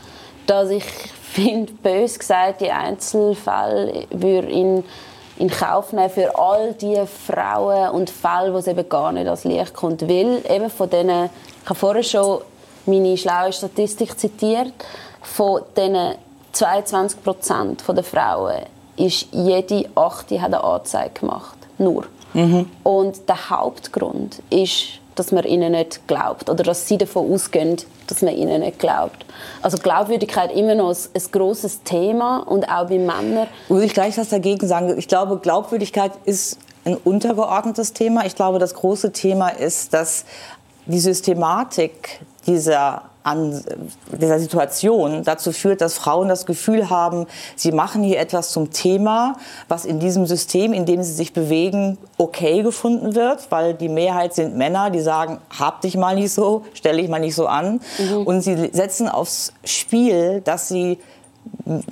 dass 0.46 0.70
ich 0.70 0.84
finde, 1.32 1.72
bös 1.72 2.18
gesagt, 2.18 2.60
die 2.60 2.70
Einzelfälle 2.70 4.06
würde 4.10 4.48
in, 4.48 4.84
in 5.38 5.50
Kauf 5.50 5.92
nehmen 5.92 6.08
für 6.08 6.36
all 6.38 6.72
die 6.72 6.98
Frauen 7.06 7.90
und 7.90 8.08
Fälle, 8.08 8.52
wo 8.54 8.58
es 8.58 8.66
eben 8.66 8.88
gar 8.88 9.12
nicht 9.12 9.28
als 9.28 9.44
Licht 9.44 9.74
kommt, 9.74 10.02
weil 10.02 10.42
eben 10.48 10.70
von 10.70 10.88
denen, 10.88 11.28
ich 11.62 11.68
habe 11.68 11.78
vorher 11.78 12.02
schon 12.02 12.40
meine 12.86 13.16
schlaue 13.18 13.52
Statistik 13.52 14.18
zitiert, 14.18 14.72
von 15.20 15.62
diesen 15.76 16.14
22 16.52 17.22
Prozent 17.22 17.84
der 17.86 18.04
Frauen 18.04 18.62
ist 18.96 19.28
jede 19.32 19.88
achte 19.94 20.40
hat 20.40 20.54
eine 20.54 20.62
Anzeige 20.62 21.20
gemacht. 21.20 21.56
Nur. 21.78 22.04
Mhm. 22.34 22.68
Und 22.82 23.28
der 23.28 23.50
Hauptgrund 23.50 24.42
ist, 24.50 25.00
dass 25.14 25.32
man 25.32 25.44
ihnen 25.44 25.72
nicht 25.72 26.06
glaubt 26.06 26.50
oder 26.50 26.62
dass 26.62 26.86
sie 26.86 26.98
davon 26.98 27.32
ausgehen, 27.32 27.76
dass 28.06 28.22
man 28.22 28.34
ihnen 28.34 28.60
nicht 28.60 28.78
glaubt. 28.78 29.24
Also 29.62 29.78
Glaubwürdigkeit 29.78 30.54
immer 30.54 30.74
noch 30.74 30.90
ein, 30.90 30.96
ein 31.14 31.22
großes 31.32 31.82
Thema 31.82 32.38
und 32.40 32.68
auch 32.68 32.86
bei 32.86 32.98
Männern. 32.98 33.48
Muss 33.68 33.82
ich 33.82 33.94
gleich 33.94 34.16
was 34.18 34.28
dagegen 34.28 34.66
sagen? 34.68 34.96
Ich 34.98 35.08
glaube, 35.08 35.38
Glaubwürdigkeit 35.38 36.12
ist 36.24 36.58
ein 36.84 36.96
untergeordnetes 36.96 37.92
Thema. 37.94 38.26
Ich 38.26 38.36
glaube, 38.36 38.58
das 38.58 38.74
große 38.74 39.12
Thema 39.12 39.48
ist, 39.48 39.92
dass 39.94 40.24
die 40.86 41.00
Systematik 41.00 42.20
dieser 42.46 43.02
an 43.26 43.60
dieser 44.12 44.38
Situation 44.38 45.24
dazu 45.24 45.50
führt, 45.50 45.80
dass 45.80 45.94
Frauen 45.94 46.28
das 46.28 46.46
Gefühl 46.46 46.90
haben, 46.90 47.26
sie 47.56 47.72
machen 47.72 48.04
hier 48.04 48.20
etwas 48.20 48.50
zum 48.50 48.70
Thema, 48.70 49.36
was 49.66 49.84
in 49.84 49.98
diesem 49.98 50.26
System, 50.26 50.72
in 50.72 50.86
dem 50.86 51.02
sie 51.02 51.12
sich 51.12 51.32
bewegen, 51.32 51.98
okay 52.18 52.62
gefunden 52.62 53.16
wird, 53.16 53.50
weil 53.50 53.74
die 53.74 53.88
Mehrheit 53.88 54.34
sind 54.34 54.56
Männer, 54.56 54.90
die 54.90 55.00
sagen, 55.00 55.38
hab 55.58 55.80
dich 55.80 55.96
mal 55.96 56.14
nicht 56.14 56.32
so, 56.32 56.62
stell 56.72 56.98
dich 56.98 57.08
mal 57.08 57.18
nicht 57.18 57.34
so 57.34 57.46
an. 57.46 57.80
Mhm. 57.98 58.26
Und 58.26 58.40
sie 58.42 58.70
setzen 58.72 59.08
aufs 59.08 59.52
Spiel, 59.64 60.40
dass 60.42 60.68
sie 60.68 60.98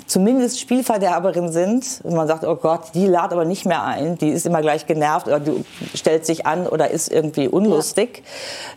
zumindest 0.06 0.60
Spielverderberin 0.60 1.50
sind. 1.50 2.00
Und 2.04 2.14
man 2.14 2.28
sagt, 2.28 2.44
oh 2.44 2.54
Gott, 2.56 2.94
die 2.94 3.06
lad 3.06 3.32
aber 3.32 3.44
nicht 3.44 3.66
mehr 3.66 3.82
ein, 3.82 4.16
die 4.18 4.28
ist 4.28 4.46
immer 4.46 4.62
gleich 4.62 4.86
genervt 4.86 5.26
oder 5.26 5.40
die 5.40 5.64
stellt 5.94 6.24
sich 6.24 6.46
an 6.46 6.66
oder 6.66 6.90
ist 6.90 7.10
irgendwie 7.10 7.48
unlustig. 7.48 8.22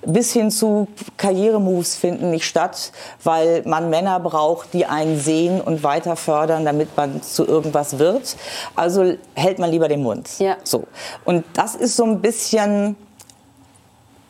Ja. 0.03 0.11
Bis 0.11 0.33
hin 0.33 0.49
zu 0.49 0.87
Karrieremoves 1.17 1.95
finden 1.95 2.31
nicht 2.31 2.45
statt, 2.45 2.91
weil 3.23 3.61
man 3.65 3.89
Männer 3.89 4.19
braucht, 4.19 4.73
die 4.73 4.85
einen 4.85 5.19
sehen 5.19 5.61
und 5.61 5.83
weiter 5.83 6.15
fördern, 6.15 6.65
damit 6.65 6.95
man 6.97 7.21
zu 7.21 7.45
irgendwas 7.45 7.99
wird. 7.99 8.35
Also 8.75 9.13
hält 9.35 9.59
man 9.59 9.69
lieber 9.69 9.87
den 9.87 10.01
Mund. 10.01 10.39
Ja. 10.39 10.57
So. 10.63 10.85
Und 11.25 11.45
das 11.53 11.75
ist 11.75 11.95
so 11.95 12.05
ein 12.05 12.21
bisschen 12.21 12.95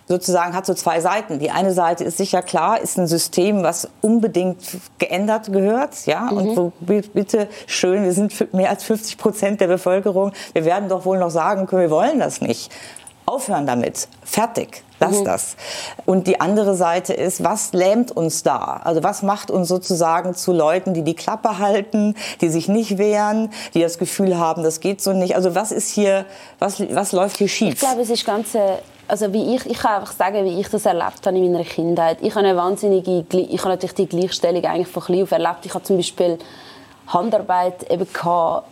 sozusagen 0.08 0.56
hat 0.56 0.66
so 0.66 0.74
zwei 0.74 1.02
Seiten. 1.02 1.40
Die 1.40 1.52
eine 1.52 1.74
Seite 1.74 2.04
ist 2.04 2.18
sicher 2.18 2.42
klar, 2.42 2.80
ist 2.82 2.98
ein 2.98 3.08
System, 3.08 3.64
was 3.64 3.90
unbedingt 4.02 4.60
geändert 4.98 5.52
gehört, 5.52 6.06
ja, 6.06 6.22
mhm. 6.32 6.38
und 6.38 6.58
wo 6.58 6.72
bitte 7.14 7.48
schön, 7.66 8.04
wir 8.04 8.14
sind 8.14 8.54
mehr 8.54 8.70
als 8.70 8.84
50 8.84 9.18
Prozent 9.18 9.62
der 9.62 9.68
Bevölkerung, 9.68 10.32
wir 10.54 10.66
werden 10.66 10.90
doch 10.90 11.06
wohl 11.06 11.18
noch 11.18 11.32
sagen 11.32 11.68
können, 11.68 11.84
wir 11.84 11.92
wollen 11.92 12.20
das 12.20 12.42
nicht. 12.42 12.72
Aufhören 13.26 13.68
damit. 13.68 14.08
Fertig. 14.24 14.84
Lass 15.00 15.20
mhm. 15.20 15.26
das. 15.26 15.58
Und 16.06 16.28
die 16.28 16.40
andere 16.40 16.76
Seite 16.76 17.14
ist, 17.14 17.44
was 17.44 17.74
lähmt 17.74 18.10
uns 18.10 18.42
da? 18.42 18.80
Also 18.84 19.04
was 19.04 19.22
macht 19.22 19.52
uns 19.52 19.68
sozusagen 19.68 20.34
zu 20.34 20.54
Leuten, 20.54 20.94
die 20.94 21.04
die 21.04 21.14
Klappe 21.14 21.60
halten, 21.60 22.16
die 22.40 22.48
sich 22.48 22.70
nicht 22.70 22.98
wehren, 22.98 23.50
die 23.74 23.82
das 23.82 23.98
Gefühl 23.98 24.38
haben, 24.38 24.64
das 24.64 24.80
geht 24.80 25.02
so 25.02 25.12
nicht. 25.12 25.36
Also 25.36 25.56
was 25.56 25.74
ist 25.74 25.90
hier, 25.90 26.26
was, 26.58 26.80
was 26.96 27.12
läuft 27.12 27.38
hier 27.38 27.50
schief? 27.50 27.74
Ich 27.74 27.80
glaube, 27.80 28.02
es 28.02 28.10
ist 28.10 28.26
ganz 28.26 28.54
also 29.08 29.32
wie 29.34 29.56
ich, 29.56 29.66
ich 29.66 29.78
kann 29.78 30.02
einfach 30.02 30.14
sagen, 30.14 30.46
wie 30.46 30.60
ich 30.60 30.70
das 30.70 30.86
erlebt 30.86 31.26
habe 31.26 31.38
in 31.38 31.52
meiner 31.52 31.64
Kindheit. 31.64 32.18
Ich 32.22 32.36
habe 32.36 32.46
eine 32.46 32.58
wahnsinnige, 32.58 33.26
ich 33.32 33.60
habe 33.60 33.70
natürlich 33.70 33.96
die 33.96 34.08
Gleichstellung 34.08 34.64
eigentlich 34.66 34.88
von 34.88 35.04
klein 35.04 35.24
auf 35.24 35.32
erlebt. 35.32 35.66
Ich 35.66 35.74
habe 35.74 35.84
zum 35.84 35.98
Beispiel 35.98 36.38
Handarbeit 37.08 37.90
eben 37.90 38.08
gehabt, 38.12 38.68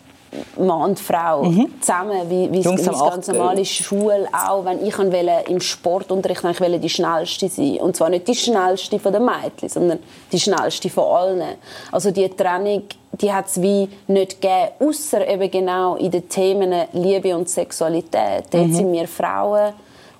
Mann 0.58 0.89
und 0.89 1.00
Frau 1.00 1.44
mhm. 1.44 1.80
zusammen, 1.80 2.30
wie, 2.30 2.51
wie 2.51 2.60
es 2.60 2.86
ganz 2.86 3.27
normal 3.27 3.58
ist, 3.58 3.72
Schule 3.72 4.27
auch. 4.34 4.65
Wenn 4.65 4.86
ich 4.86 4.98
wollte, 4.98 5.50
im 5.50 5.62
Sportunterricht 5.62 6.44
ich 6.44 6.60
wollte 6.60 6.80
die 6.80 6.89
schnellste 6.89 7.48
sein 7.48 7.77
und 7.77 7.96
zwar 7.96 8.10
nicht 8.10 8.27
die 8.27 8.36
schnellste 8.36 9.00
von 9.00 9.13
den 9.13 9.24
Mädchen, 9.24 9.70
sondern 9.70 10.00
die 10.32 10.39
schnellste 10.39 10.89
von 10.89 11.06
allen. 11.06 11.44
Also 11.92 12.12
die 12.12 12.27
Trennung, 12.30 12.84
die 13.13 13.32
hat 13.32 13.48
es 13.48 13.62
wie 13.62 13.88
nicht 14.08 14.42
gegeben, 14.42 14.72
außer 14.80 15.25
eben 15.25 15.50
genau 15.50 15.96
in 15.96 16.12
den 16.12 16.27
Themen 16.27 16.74
Liebe 16.92 17.36
und 17.36 17.48
Sexualität. 17.48 18.46
Dort 18.51 18.68
mhm. 18.68 18.74
sind 18.74 18.92
wir 18.92 19.08
Frauen 19.08 19.74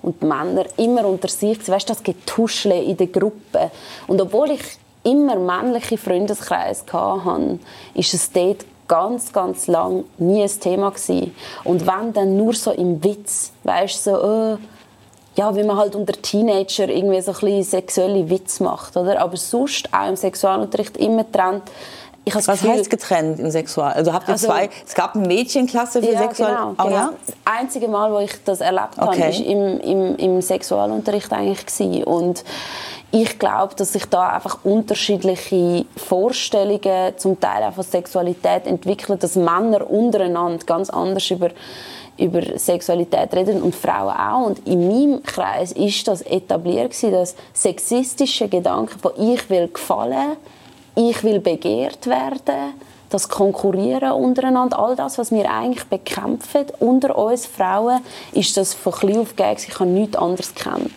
und 0.06 0.22
Männer 0.22 0.64
immer 0.76 1.04
unter 1.04 1.28
sich. 1.28 1.68
Weißt 1.68 1.90
das 1.90 2.02
Getuschle 2.02 2.80
in 2.82 2.96
der 2.96 3.08
Gruppe. 3.08 3.70
Und 4.06 4.20
obwohl 4.20 4.52
ich 4.52 4.62
immer 5.02 5.36
männliche 5.36 5.98
Freundeskreise 5.98 6.84
hatte, 6.92 7.58
ist 7.94 8.14
es 8.14 8.30
dort 8.32 8.64
ganz, 8.88 9.32
ganz 9.32 9.66
lang 9.66 10.04
nie 10.18 10.42
ein 10.42 10.60
Thema 10.60 10.90
gewesen. 10.90 11.34
Und 11.64 11.86
wenn 11.86 12.12
dann 12.12 12.36
nur 12.36 12.54
so 12.54 12.70
im 12.70 13.02
Witz, 13.02 13.52
weißt 13.64 14.04
so, 14.04 14.12
äh, 14.12 14.56
ja, 15.36 15.54
wie 15.54 15.64
man 15.64 15.76
halt 15.76 15.94
unter 15.94 16.14
Teenager 16.14 16.88
irgendwie 16.88 17.20
so 17.20 17.32
ein 17.32 17.38
bisschen 17.40 17.62
sexuelle 17.62 18.30
Witz 18.30 18.60
macht, 18.60 18.96
oder? 18.96 19.20
Aber 19.20 19.36
sonst 19.36 19.92
auch 19.92 20.08
im 20.08 20.16
Sexualunterricht 20.16 20.96
immer 20.96 21.30
trennt. 21.30 21.64
Was 22.34 22.46
Gefühl, 22.46 22.72
heißt 22.72 22.90
getrennt 22.90 23.38
im 23.38 23.50
Sexual? 23.50 23.92
Also 23.92 24.12
habt 24.12 24.28
ihr 24.28 24.32
also, 24.32 24.48
zwei? 24.48 24.68
Es 24.84 24.94
gab 24.94 25.14
eine 25.14 25.28
Mädchenklasse 25.28 26.02
für 26.02 26.12
ja, 26.12 26.18
Sexual. 26.18 26.50
Genau, 26.50 26.74
oh, 26.76 26.82
genau. 26.82 26.96
Ja? 26.96 27.12
Das 27.24 27.36
einzige 27.44 27.88
Mal, 27.88 28.12
wo 28.12 28.18
ich 28.18 28.32
das 28.44 28.60
erlebt 28.60 28.98
okay. 28.98 29.06
habe, 29.06 29.20
war 29.20 29.46
im, 29.46 29.80
im, 29.80 30.16
im 30.16 30.42
Sexualunterricht 30.42 31.32
eigentlich 31.32 31.64
gewesen. 31.64 32.02
Und 32.04 32.44
ich 33.12 33.38
glaube, 33.38 33.76
dass 33.76 33.92
sich 33.92 34.06
da 34.06 34.30
einfach 34.30 34.58
unterschiedliche 34.64 35.84
Vorstellungen 35.96 37.16
zum 37.16 37.38
Teil 37.38 37.62
auch 37.62 37.74
von 37.74 37.84
Sexualität 37.84 38.66
entwickeln, 38.66 39.18
dass 39.20 39.36
Männer 39.36 39.88
untereinander 39.88 40.64
ganz 40.66 40.90
anders 40.90 41.30
über 41.30 41.50
über 42.18 42.40
Sexualität 42.58 43.34
reden 43.34 43.60
und 43.62 43.74
Frauen 43.74 44.16
auch. 44.16 44.46
Und 44.46 44.66
in 44.66 44.88
meinem 44.88 45.22
Kreis 45.22 45.72
ist 45.72 46.08
das 46.08 46.22
etabliert 46.22 46.92
gewesen, 46.92 47.12
dass 47.12 47.36
sexistische 47.52 48.48
Gedanken 48.48 48.98
von 48.98 49.12
ich 49.18 49.48
will 49.50 49.68
gefallen, 49.68 50.36
ich 50.96 51.22
will 51.22 51.40
begehrt 51.40 52.06
werden, 52.06 52.74
das 53.10 53.28
Konkurrieren 53.28 54.12
untereinander, 54.12 54.78
all 54.78 54.96
das, 54.96 55.18
was 55.18 55.30
wir 55.30 55.48
eigentlich 55.48 55.84
bekämpfen 55.84 56.66
unter 56.80 57.16
uns 57.16 57.46
Frauen, 57.46 58.00
ist 58.32 58.56
das 58.56 58.74
von 58.74 58.92
klein 58.92 59.18
auf 59.18 59.36
gegeben. 59.36 59.60
Ich 59.68 59.78
habe 59.78 59.88
nichts 59.88 60.16
anderes 60.16 60.54
gekannt. 60.54 60.90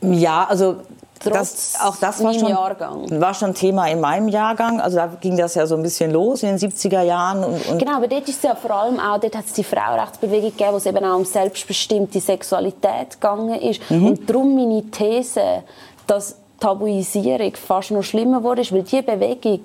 Ja, 0.00 0.46
also 0.48 0.76
das, 1.24 1.76
auch 1.80 1.96
das 1.96 2.22
war 2.24 2.34
schon, 2.34 2.48
Jahrgang. 2.48 3.20
war 3.20 3.34
schon 3.34 3.54
Thema 3.54 3.86
in 3.88 4.00
meinem 4.00 4.28
Jahrgang. 4.28 4.80
Also 4.80 4.96
da 4.96 5.06
ging 5.20 5.36
das 5.36 5.54
ja 5.54 5.66
so 5.66 5.76
ein 5.76 5.82
bisschen 5.82 6.10
los 6.10 6.42
in 6.42 6.56
den 6.56 6.58
70er 6.58 7.02
Jahren. 7.02 7.44
Und, 7.44 7.66
und 7.68 7.78
genau, 7.78 7.96
aber 7.96 8.08
dort 8.08 8.28
ist 8.28 8.38
es 8.38 8.42
ja 8.42 8.54
vor 8.54 8.72
allem 8.72 8.98
auch, 8.98 9.18
dort 9.18 9.36
hat 9.36 9.46
es 9.46 9.52
die 9.52 9.62
Frauenrechtsbewegung 9.62 10.50
gegeben, 10.50 10.72
wo 10.72 10.76
es 10.78 10.86
eben 10.86 11.04
auch 11.04 11.16
um 11.16 11.24
selbstbestimmte 11.24 12.20
Sexualität 12.20 13.12
gegangen 13.12 13.60
ist. 13.60 13.88
Mhm. 13.90 14.06
Und 14.06 14.28
darum 14.28 14.54
meine 14.54 14.82
These, 14.90 15.62
dass 16.06 16.36
Tabuisierung 16.62 17.56
fast 17.56 17.90
noch 17.90 18.04
schlimmer 18.04 18.40
wurde, 18.44 18.62
weil 18.70 18.84
diese 18.84 19.02
Bewegung, 19.02 19.62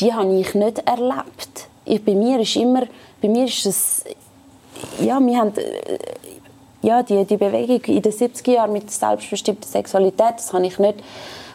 die 0.00 0.12
habe 0.12 0.34
ich 0.40 0.54
nicht 0.54 0.78
erlebt. 0.80 1.68
Ich, 1.84 2.04
bei 2.04 2.14
mir 2.14 2.40
ist 2.40 2.56
immer, 2.56 2.82
bei 3.22 3.28
mir 3.28 3.44
ist 3.44 3.64
es, 3.64 4.04
ja, 5.00 5.20
wir 5.20 5.38
haben 5.38 5.52
ja, 6.82 7.02
die, 7.04 7.24
die 7.24 7.36
Bewegung 7.36 7.80
in 7.94 8.02
den 8.02 8.12
70er 8.12 8.50
Jahren 8.50 8.72
mit 8.72 8.90
selbstbestimmter 8.90 9.68
Sexualität, 9.68 10.34
das 10.38 10.50
kann 10.50 10.64
ich, 10.64 10.80
nicht, 10.80 10.96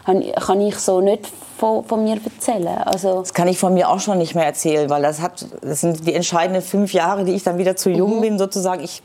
kann 0.04 0.60
ich 0.60 0.78
so 0.78 1.00
nicht 1.00 1.28
von, 1.58 1.84
von 1.84 2.02
mir 2.02 2.18
erzählen. 2.24 2.66
Also 2.66 3.20
das 3.20 3.34
kann 3.34 3.46
ich 3.46 3.56
von 3.56 3.72
mir 3.72 3.88
auch 3.88 4.00
schon 4.00 4.18
nicht 4.18 4.34
mehr 4.34 4.44
erzählen, 4.44 4.90
weil 4.90 5.02
das, 5.02 5.20
hat, 5.20 5.46
das 5.60 5.80
sind 5.80 6.06
die 6.06 6.14
entscheidenden 6.14 6.60
fünf 6.60 6.92
Jahre, 6.92 7.24
die 7.24 7.34
ich 7.34 7.44
dann 7.44 7.56
wieder 7.56 7.76
zu 7.76 7.88
jung 7.88 8.16
mhm. 8.16 8.20
bin, 8.20 8.38
sozusagen. 8.38 8.82
Ich, 8.82 9.00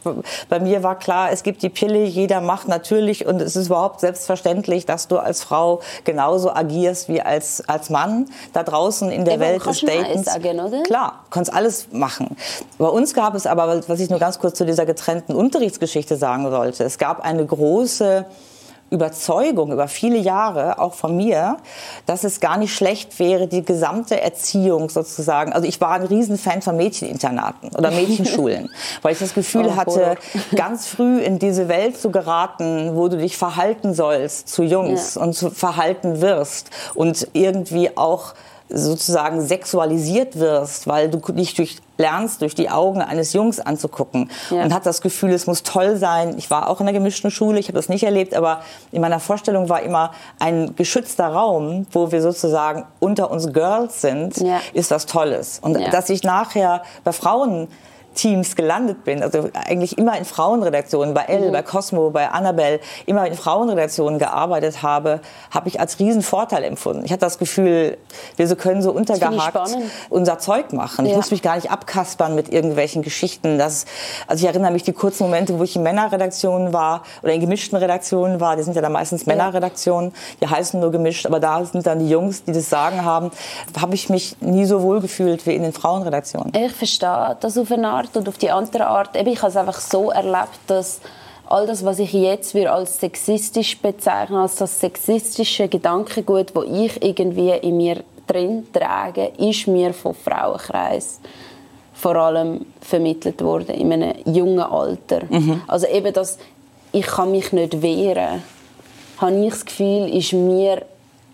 bei 0.49 0.59
mir 0.59 0.81
war 0.81 0.97
klar, 0.97 1.31
es 1.31 1.43
gibt 1.43 1.61
die 1.61 1.69
Pille, 1.69 2.03
jeder 2.03 2.41
macht 2.41 2.67
natürlich 2.67 3.27
und 3.27 3.43
es 3.43 3.55
ist 3.55 3.67
überhaupt 3.67 3.99
selbstverständlich, 3.99 4.87
dass 4.87 5.07
du 5.07 5.19
als 5.19 5.43
Frau 5.43 5.81
genauso 6.03 6.51
agierst 6.51 7.09
wie 7.09 7.21
als, 7.21 7.63
als 7.69 7.91
Mann 7.91 8.27
da 8.53 8.63
draußen 8.63 9.11
in 9.11 9.23
der 9.23 9.35
Eben, 9.35 9.43
Welt 9.43 9.65
des 9.65 9.81
Datens. 9.81 10.25
Sagen, 10.25 10.59
oder? 10.59 10.81
Klar, 10.81 11.25
kannst 11.29 11.53
alles 11.53 11.89
machen. 11.91 12.35
Bei 12.79 12.87
uns 12.87 13.13
gab 13.13 13.35
es 13.35 13.45
aber, 13.45 13.87
was 13.87 13.99
ich 13.99 14.09
nur 14.09 14.19
ganz 14.19 14.39
kurz 14.39 14.57
zu 14.57 14.65
dieser 14.65 14.87
getrennten 14.87 15.35
Unterrichtsgeschichte 15.35 16.17
sagen 16.17 16.49
sollte, 16.49 16.83
es 16.85 16.97
gab 16.97 17.23
eine 17.23 17.45
große 17.45 18.25
Überzeugung 18.89 19.71
über 19.71 19.87
viele 19.87 20.17
Jahre, 20.17 20.79
auch 20.79 20.93
von 20.93 21.15
mir, 21.15 21.57
dass 22.05 22.23
es 22.23 22.39
gar 22.39 22.57
nicht 22.57 22.73
schlecht 22.73 23.19
wäre, 23.19 23.47
die 23.47 23.63
gesamte 23.63 24.21
Erziehung 24.21 24.89
sozusagen, 24.89 25.51
also 25.51 25.67
ich 25.67 25.81
war 25.81 25.91
ein 25.91 26.03
Riesenfan 26.03 26.61
von 26.61 26.77
Mädcheninternaten 26.77 27.71
oder 27.75 27.91
Mädchenschulen, 27.91 28.69
weil 29.01 29.13
ich 29.13 29.19
das 29.19 29.33
Gefühl 29.33 29.67
oh, 29.67 29.75
hatte, 29.75 30.15
ganz 30.55 30.87
früh 30.87 31.19
in 31.19 31.39
diese 31.39 31.67
Welt 31.67 31.97
zu 31.97 32.11
geraten, 32.11 32.95
wo 32.95 33.07
du 33.09 33.17
dich 33.17 33.37
verhalten 33.37 33.93
sollst 33.93 34.47
zu 34.49 34.63
Jungs 34.63 35.15
ja. 35.15 35.21
und 35.21 35.33
zu 35.33 35.51
verhalten 35.51 36.21
wirst 36.21 36.69
und 36.93 37.27
irgendwie 37.33 37.97
auch 37.97 38.33
sozusagen 38.69 39.41
sexualisiert 39.41 40.39
wirst, 40.39 40.87
weil 40.87 41.09
du 41.09 41.19
dich 41.31 41.53
durch 41.53 41.77
lernst, 41.97 42.41
durch 42.41 42.53
die 42.53 42.69
Augen 42.69 43.01
eines 43.01 43.33
Jungs 43.33 43.59
anzugucken 43.59 44.29
ja. 44.49 44.63
und 44.63 44.73
hat 44.73 44.85
das 44.85 45.01
Gefühl, 45.01 45.31
es 45.31 45.47
muss 45.47 45.63
toll 45.63 45.97
sein. 45.97 46.35
Ich 46.37 46.51
war 46.51 46.69
auch 46.69 46.79
in 46.79 46.87
einer 46.87 46.97
gemischten 46.97 47.31
Schule, 47.31 47.59
ich 47.59 47.67
habe 47.67 47.77
das 47.77 47.89
nicht 47.89 48.03
erlebt, 48.03 48.35
aber 48.35 48.61
in 48.91 49.01
meiner 49.01 49.19
Vorstellung 49.19 49.69
war 49.69 49.81
immer 49.81 50.11
ein 50.39 50.75
geschützter 50.75 51.27
Raum, 51.27 51.87
wo 51.91 52.11
wir 52.11 52.21
sozusagen 52.21 52.85
unter 52.99 53.31
uns 53.31 53.51
Girls 53.51 54.01
sind, 54.01 54.37
ja. 54.37 54.59
ist 54.73 54.91
was 54.91 55.05
Tolles. 55.05 55.59
Und 55.61 55.79
ja. 55.79 55.89
dass 55.89 56.09
ich 56.09 56.23
nachher 56.23 56.83
bei 57.03 57.13
Frauen 57.13 57.67
Teams 58.17 58.55
gelandet 58.55 59.03
bin, 59.03 59.21
also 59.21 59.49
eigentlich 59.53 59.97
immer 59.97 60.17
in 60.17 60.25
Frauenredaktionen, 60.25 61.13
bei 61.13 61.21
Elle, 61.27 61.49
mhm. 61.49 61.51
bei 61.53 61.61
Cosmo, 61.61 62.09
bei 62.09 62.29
Annabelle, 62.29 62.79
immer 63.05 63.27
in 63.27 63.35
Frauenredaktionen 63.35 64.17
gearbeitet 64.19 64.81
habe, 64.81 65.21
habe 65.51 65.69
ich 65.69 65.79
als 65.79 65.99
Riesenvorteil 65.99 66.63
empfunden. 66.63 67.05
Ich 67.05 67.11
hatte 67.11 67.21
das 67.21 67.37
Gefühl, 67.37 67.97
wir 68.35 68.55
können 68.55 68.81
so 68.81 68.91
untergehakt 68.91 69.77
unser 70.09 70.39
Zeug 70.39 70.73
machen. 70.73 71.05
Ja. 71.05 71.11
Ich 71.11 71.17
muss 71.17 71.31
mich 71.31 71.43
gar 71.43 71.55
nicht 71.55 71.69
abkaspern 71.69 72.33
mit 72.33 72.51
irgendwelchen 72.51 73.03
Geschichten. 73.03 73.59
Das, 73.59 73.85
also 74.25 74.43
ich 74.43 74.47
erinnere 74.47 74.71
mich 74.71 74.83
die 74.83 74.93
kurzen 74.93 75.23
Momente, 75.23 75.57
wo 75.59 75.63
ich 75.63 75.75
in 75.75 75.83
Männerredaktionen 75.83 76.73
war 76.73 77.03
oder 77.21 77.33
in 77.33 77.41
gemischten 77.41 77.77
Redaktionen 77.77 78.39
war. 78.39 78.55
Die 78.55 78.63
sind 78.63 78.75
ja 78.75 78.81
dann 78.81 78.93
meistens 78.93 79.27
Männerredaktionen, 79.27 80.11
die 80.41 80.47
heißen 80.47 80.79
nur 80.79 80.91
gemischt, 80.91 81.27
aber 81.27 81.39
da 81.39 81.63
sind 81.63 81.85
dann 81.85 81.99
die 81.99 82.09
Jungs, 82.09 82.43
die 82.43 82.51
das 82.51 82.67
Sagen 82.69 83.05
haben. 83.05 83.29
Habe 83.79 83.93
ich 83.93 84.09
mich 84.09 84.37
nie 84.41 84.65
so 84.65 84.81
wohl 84.81 85.01
gefühlt 85.01 85.45
wie 85.45 85.53
in 85.53 85.61
den 85.61 85.73
Frauenredaktionen. 85.73 86.51
Ich 86.55 86.73
verstehe 86.73 87.37
das 87.39 87.57
auf 87.59 87.71
eine 87.71 87.89
Art 87.89 88.06
Art 88.07 88.17
und 88.17 88.29
auf 88.29 88.37
die 88.37 88.49
andere 88.49 88.87
Art. 88.87 89.15
Eben, 89.15 89.31
ich 89.31 89.41
habe 89.41 89.49
es 89.49 89.57
einfach 89.57 89.79
so 89.79 90.11
erlebt, 90.11 90.59
dass 90.67 91.01
all 91.45 91.67
das, 91.67 91.83
was 91.83 91.99
ich 91.99 92.13
jetzt 92.13 92.55
als 92.55 92.99
sexistisch 92.99 93.77
bezeichne, 93.79 94.39
als 94.41 94.55
das 94.55 94.79
sexistische 94.79 95.67
Gedankengut, 95.67 96.55
wo 96.55 96.63
ich 96.63 97.01
irgendwie 97.03 97.51
in 97.51 97.77
mir 97.77 98.03
drin 98.25 98.67
trage, 98.73 99.31
ist 99.37 99.67
mir 99.67 99.93
vom 99.93 100.13
Frauenkreis 100.13 101.19
vor 101.93 102.15
allem 102.15 102.65
vermittelt 102.81 103.41
worden 103.41 103.75
in 103.75 103.91
einem 103.91 104.13
jungen 104.25 104.59
Alter. 104.59 105.21
Mhm. 105.29 105.61
Also 105.67 105.87
eben 105.87 106.13
das, 106.13 106.37
ich 106.91 107.07
kann 107.07 107.31
mich 107.31 107.51
nicht 107.53 107.81
wehren, 107.81 108.43
habe 109.17 109.45
ich 109.45 109.49
das 109.49 109.65
Gefühl, 109.65 110.13
ist 110.13 110.33
mir, 110.33 110.85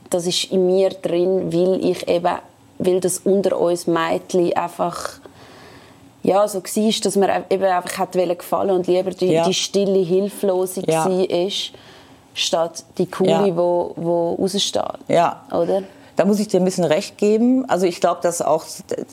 das 0.09 0.25
ist 0.25 0.51
in 0.51 0.67
mir 0.67 0.89
drin, 0.89 1.51
weil 1.51 1.83
ich 1.83 2.07
eben, 2.07 2.37
weil 2.77 2.99
das 3.01 3.19
unter 3.19 3.59
uns 3.59 3.87
Mädchen 3.87 4.53
einfach 4.53 5.19
ja, 6.23 6.47
so 6.47 6.59
war, 6.59 7.01
dass 7.01 7.15
man 7.17 7.43
eben 7.49 7.63
einfach 7.63 7.97
hat 7.99 8.15
gefallen 8.15 8.71
und 8.71 8.87
lieber 8.87 9.11
die, 9.11 9.27
ja. 9.27 9.45
die 9.45 9.53
stille, 9.53 9.99
hilflose 9.99 10.83
ja. 10.87 11.05
war, 11.05 11.51
statt 12.33 12.83
die 12.97 13.05
coole, 13.05 13.29
ja. 13.29 13.55
wo, 13.55 13.93
wo 13.95 14.37
raussteht. 14.41 14.81
Ja. 15.09 15.43
Oder? 15.51 15.83
Da 16.15 16.25
muss 16.25 16.39
ich 16.39 16.47
dir 16.47 16.59
ein 16.59 16.65
bisschen 16.65 16.83
recht 16.83 17.17
geben. 17.17 17.67
Also 17.69 17.85
ich 17.85 17.99
glaube, 17.99 18.21
dass 18.21 18.41
auch 18.41 18.65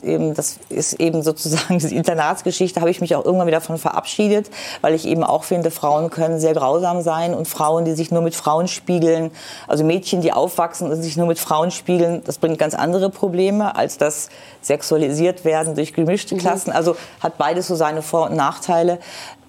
eben, 0.03 0.33
das 0.33 0.57
ist 0.69 0.93
eben 0.93 1.23
sozusagen 1.23 1.77
diese 1.79 1.95
Internatsgeschichte, 1.95 2.79
habe 2.79 2.91
ich 2.91 3.01
mich 3.01 3.15
auch 3.15 3.25
irgendwann 3.25 3.47
wieder 3.47 3.59
davon 3.59 3.77
verabschiedet, 3.77 4.49
weil 4.81 4.93
ich 4.93 5.07
eben 5.07 5.23
auch 5.23 5.43
finde, 5.43 5.71
Frauen 5.71 6.09
können 6.09 6.39
sehr 6.39 6.53
grausam 6.53 7.01
sein 7.01 7.33
und 7.33 7.47
Frauen, 7.47 7.85
die 7.85 7.93
sich 7.93 8.11
nur 8.11 8.21
mit 8.21 8.35
Frauen 8.35 8.67
spiegeln, 8.67 9.31
also 9.67 9.83
Mädchen, 9.83 10.21
die 10.21 10.31
aufwachsen 10.31 10.91
und 10.91 11.01
sich 11.01 11.17
nur 11.17 11.27
mit 11.27 11.39
Frauen 11.39 11.71
spiegeln, 11.71 12.23
das 12.25 12.37
bringt 12.37 12.59
ganz 12.59 12.75
andere 12.75 13.09
Probleme, 13.09 13.75
als 13.75 13.97
das 13.97 14.29
sexualisiert 14.61 15.43
werden 15.45 15.75
durch 15.75 15.93
gemischte 15.93 16.35
mhm. 16.35 16.39
Klassen. 16.39 16.69
Mhm. 16.69 16.75
Also 16.75 16.95
hat 17.19 17.37
beides 17.37 17.67
so 17.67 17.75
seine 17.75 18.01
Vor- 18.01 18.29
und 18.29 18.35
Nachteile 18.35 18.99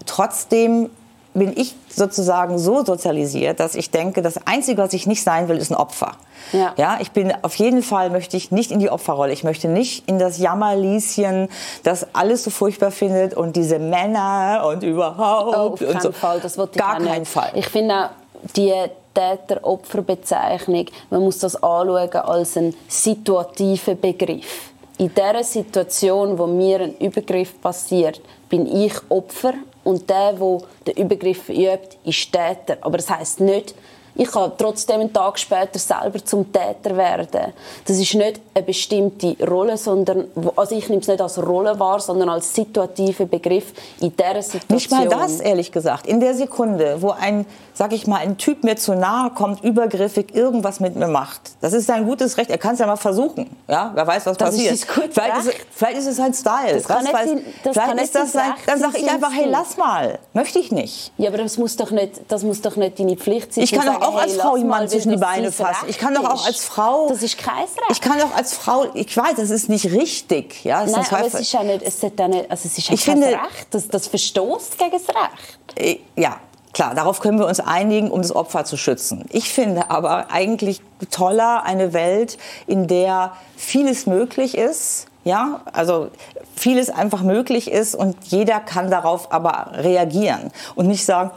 trotzdem 0.07 0.91
bin 1.35 1.53
ich 1.57 1.75
sozusagen 1.89 2.59
so 2.59 2.85
sozialisiert, 2.85 3.61
dass 3.61 3.75
ich 3.75 3.91
denke, 3.91 4.23
das 4.23 4.47
Einzige, 4.47 4.83
was 4.83 4.93
ich 4.93 5.07
nicht 5.07 5.23
sein 5.23 5.49
will, 5.49 5.57
ist 5.57 5.71
ein 5.71 5.77
Opfer. 5.77 6.13
Ja. 6.53 6.75
ja, 6.77 6.99
ich 7.01 7.13
bin 7.13 7.33
auf 7.43 7.55
jeden 7.55 7.83
Fall 7.83 8.11
möchte 8.11 8.37
ich 8.37 8.51
nicht 8.51 8.71
in 8.71 8.79
die 8.79 8.91
Opferrolle. 8.91 9.33
Ich 9.33 9.45
möchte 9.45 9.69
nicht 9.69 10.09
in 10.09 10.19
das 10.19 10.39
Jammerlieschen, 10.39 11.49
das 11.83 12.15
alles 12.15 12.45
so 12.45 12.51
furchtbar 12.51 12.91
findet 12.91 13.35
und 13.35 13.57
diese 13.57 13.79
Männer 13.79 14.65
und 14.67 14.83
überhaupt. 14.83 15.57
Oh, 15.57 15.73
auf 15.73 15.79
keinen 15.81 16.01
so. 16.01 16.13
Fall, 16.13 16.41
das 16.41 16.59
wird 16.59 16.77
Gar 16.77 17.01
keinen 17.01 17.25
Fall. 17.25 17.51
Ich 17.55 17.69
finde 17.69 18.11
die 18.57 18.75
Täter-Opfer-Bezeichnung, 19.15 20.87
man 21.11 21.23
muss 21.23 21.39
das 21.39 21.57
anschauen 21.57 22.11
als 22.13 22.57
einen 22.57 22.75
situativen 22.89 24.01
Begriff. 24.01 24.73
In 24.99 25.15
der 25.15 25.43
Situation, 25.43 26.39
wo 26.39 26.47
mir 26.47 26.81
ein 26.81 26.97
Übergriff 26.99 27.61
passiert, 27.61 28.21
bin 28.49 28.67
ich 28.67 28.93
Opfer 29.09 29.55
und 29.85 30.09
der, 30.09 30.33
der 30.33 30.61
den 30.87 31.05
Übergriff 31.05 31.49
übt, 31.49 31.97
ist 32.05 32.33
Täter. 32.33 32.79
Aber 32.81 32.97
das 32.97 33.11
heißt 33.11 33.41
nicht, 33.41 33.75
ich 34.15 34.31
kann 34.31 34.53
trotzdem 34.59 35.01
einen 35.01 35.13
Tag 35.13 35.39
später 35.39 35.79
selber 35.79 36.23
zum 36.23 36.53
Täter 36.53 36.97
werden. 36.97 37.53
Das 37.87 37.99
ist 37.99 38.15
nicht 38.15 38.41
eine 38.53 38.65
bestimmte 38.65 39.37
Rolle, 39.47 39.79
sondern 39.79 40.27
also 40.55 40.77
ich 40.77 40.89
nehme 40.91 41.01
es 41.01 41.09
nicht 41.09 41.21
als 41.21 41.43
Rolle 41.43 41.79
wahr, 41.79 41.99
sondern 41.99 42.29
als 42.29 42.55
situativer 42.55 43.25
Begriff 43.25 43.73
in 44.01 44.15
dieser 44.15 44.43
Situation. 44.43 44.77
Nicht 44.77 44.91
mal 44.91 45.09
das, 45.09 45.41
ehrlich 45.41 45.73
gesagt. 45.73 46.07
In 46.07 46.21
der 46.21 46.35
Sekunde, 46.35 47.01
wo 47.01 47.11
ein, 47.11 47.47
sag 47.75 47.93
ich 47.93 48.07
mal, 48.07 48.19
ein 48.19 48.37
Typ 48.39 48.65
mir 48.65 48.77
zu 48.77 48.95
nahe 48.95 49.31
kommt, 49.31 49.65
übergriffig 49.65 50.35
irgendwas 50.35 50.81
mit 50.81 50.97
mir 50.97 51.09
macht, 51.09 51.53
das 51.61 51.73
ist 51.73 51.87
sein 51.87 52.05
gutes 52.05 52.37
Recht. 52.39 52.51
Er 52.51 52.59
kann 52.59 52.75
es 52.75 52.81
ja 52.81 52.87
mal 52.87 52.97
versuchen. 52.97 53.49
Ja, 53.69 53.91
wer 53.95 54.07
weiß, 54.07 54.27
was 54.27 54.37
das 54.37 54.51
passiert. 54.51 54.79
Vielleicht, 55.11 55.39
ist 55.39 55.47
es, 55.47 55.55
vielleicht 55.75 55.99
ist 55.99 56.07
es 56.07 56.17
sein 56.17 56.35
Style. 56.35 56.75
Das 56.75 56.85
kann 56.85 57.07
weiß, 57.13 57.31
nicht, 57.33 57.47
das 57.63 57.73
vielleicht 57.73 57.89
kann 57.89 57.99
ist 57.99 58.15
das 58.15 58.33
sein. 58.33 58.55
Dann 58.67 58.79
sage 58.79 58.99
ich 58.99 59.11
einfach, 59.11 59.33
hey, 59.33 59.47
lass 59.49 59.77
mal. 59.77 60.19
Möchte 60.33 60.59
ich 60.59 60.73
nicht. 60.73 61.13
Ja, 61.19 61.29
aber 61.29 61.39
das 61.39 61.59
muss 61.59 61.77
doch 61.77 61.91
nicht, 61.91 62.21
das 62.29 62.43
muss 62.43 62.61
doch 62.61 62.77
nicht 62.77 62.99
deine 62.99 63.17
Pflicht 63.17 63.55
sein. 63.55 63.65
Ich 63.65 63.73
kann 63.73 63.87
doch 63.87 64.01
auch 64.01 64.17
als 64.17 64.33
hey, 64.33 64.41
Frau 64.41 64.57
jemanden 64.57 64.89
zwischen 64.89 65.11
die 65.11 65.17
Beine 65.17 65.53
fassen. 65.53 65.87
Ich 65.89 65.99
kann 65.99 66.15
doch 66.15 66.25
auch 66.25 66.47
als 66.47 66.65
Frau. 66.65 67.09
Das 67.09 67.23
ist 67.23 67.39
kein 67.39 67.63
Recht. 67.63 67.91
Ich 67.91 68.01
kann 68.01 68.19
doch 68.19 68.35
als 68.35 68.55
Frau. 68.55 68.87
Ich 68.95 69.17
weiß, 69.17 69.35
das 69.37 69.51
ist 69.51 69.69
nicht 69.69 69.87
richtig. 69.87 70.65
Ja, 70.65 70.85
Nein, 70.85 71.05
aber 71.11 71.27
es 71.27 71.35
ist 71.35 71.53
ja 71.53 71.63
nicht. 71.63 71.83
Es 71.83 72.03
ist 72.03 72.19
ja 72.19 72.29
nicht. 72.29 72.51
Also 72.51 72.69
es 72.69 72.79
ist 72.79 72.89
ja 72.89 72.95
ich 72.95 73.05
kein 73.05 73.15
finde, 73.15 73.29
Recht. 73.29 73.67
Das, 73.71 73.89
das 73.89 74.07
verstoßt 74.09 74.79
gegen 74.79 74.91
das 74.91 75.09
Recht. 75.09 75.79
Äh, 75.79 76.21
ja. 76.21 76.39
Klar, 76.73 76.95
darauf 76.95 77.21
können 77.21 77.39
wir 77.39 77.47
uns 77.47 77.61
einigen, 77.61 78.11
um 78.11 78.23
das 78.23 78.35
Opfer 78.35 78.65
zu 78.65 78.77
schützen. 78.77 79.27
Ich 79.31 79.53
finde 79.53 79.91
aber 79.91 80.31
eigentlich 80.31 80.81
toller 81.11 81.65
eine 81.65 81.93
Welt, 81.93 82.39
in 82.67 82.87
der 82.87 83.33
vieles 83.57 84.07
möglich 84.07 84.57
ist, 84.57 85.07
ja, 85.25 85.61
also 85.73 86.09
vieles 86.57 86.91
einfach 86.91 87.23
möglich 87.23 87.71
ist 87.71 87.95
und 87.95 88.17
jeder 88.25 88.59
kann 88.59 88.91
darauf 88.91 89.33
aber 89.33 89.71
reagieren 89.75 90.51
und 90.75 90.89
nicht 90.89 91.05
sagen, 91.05 91.31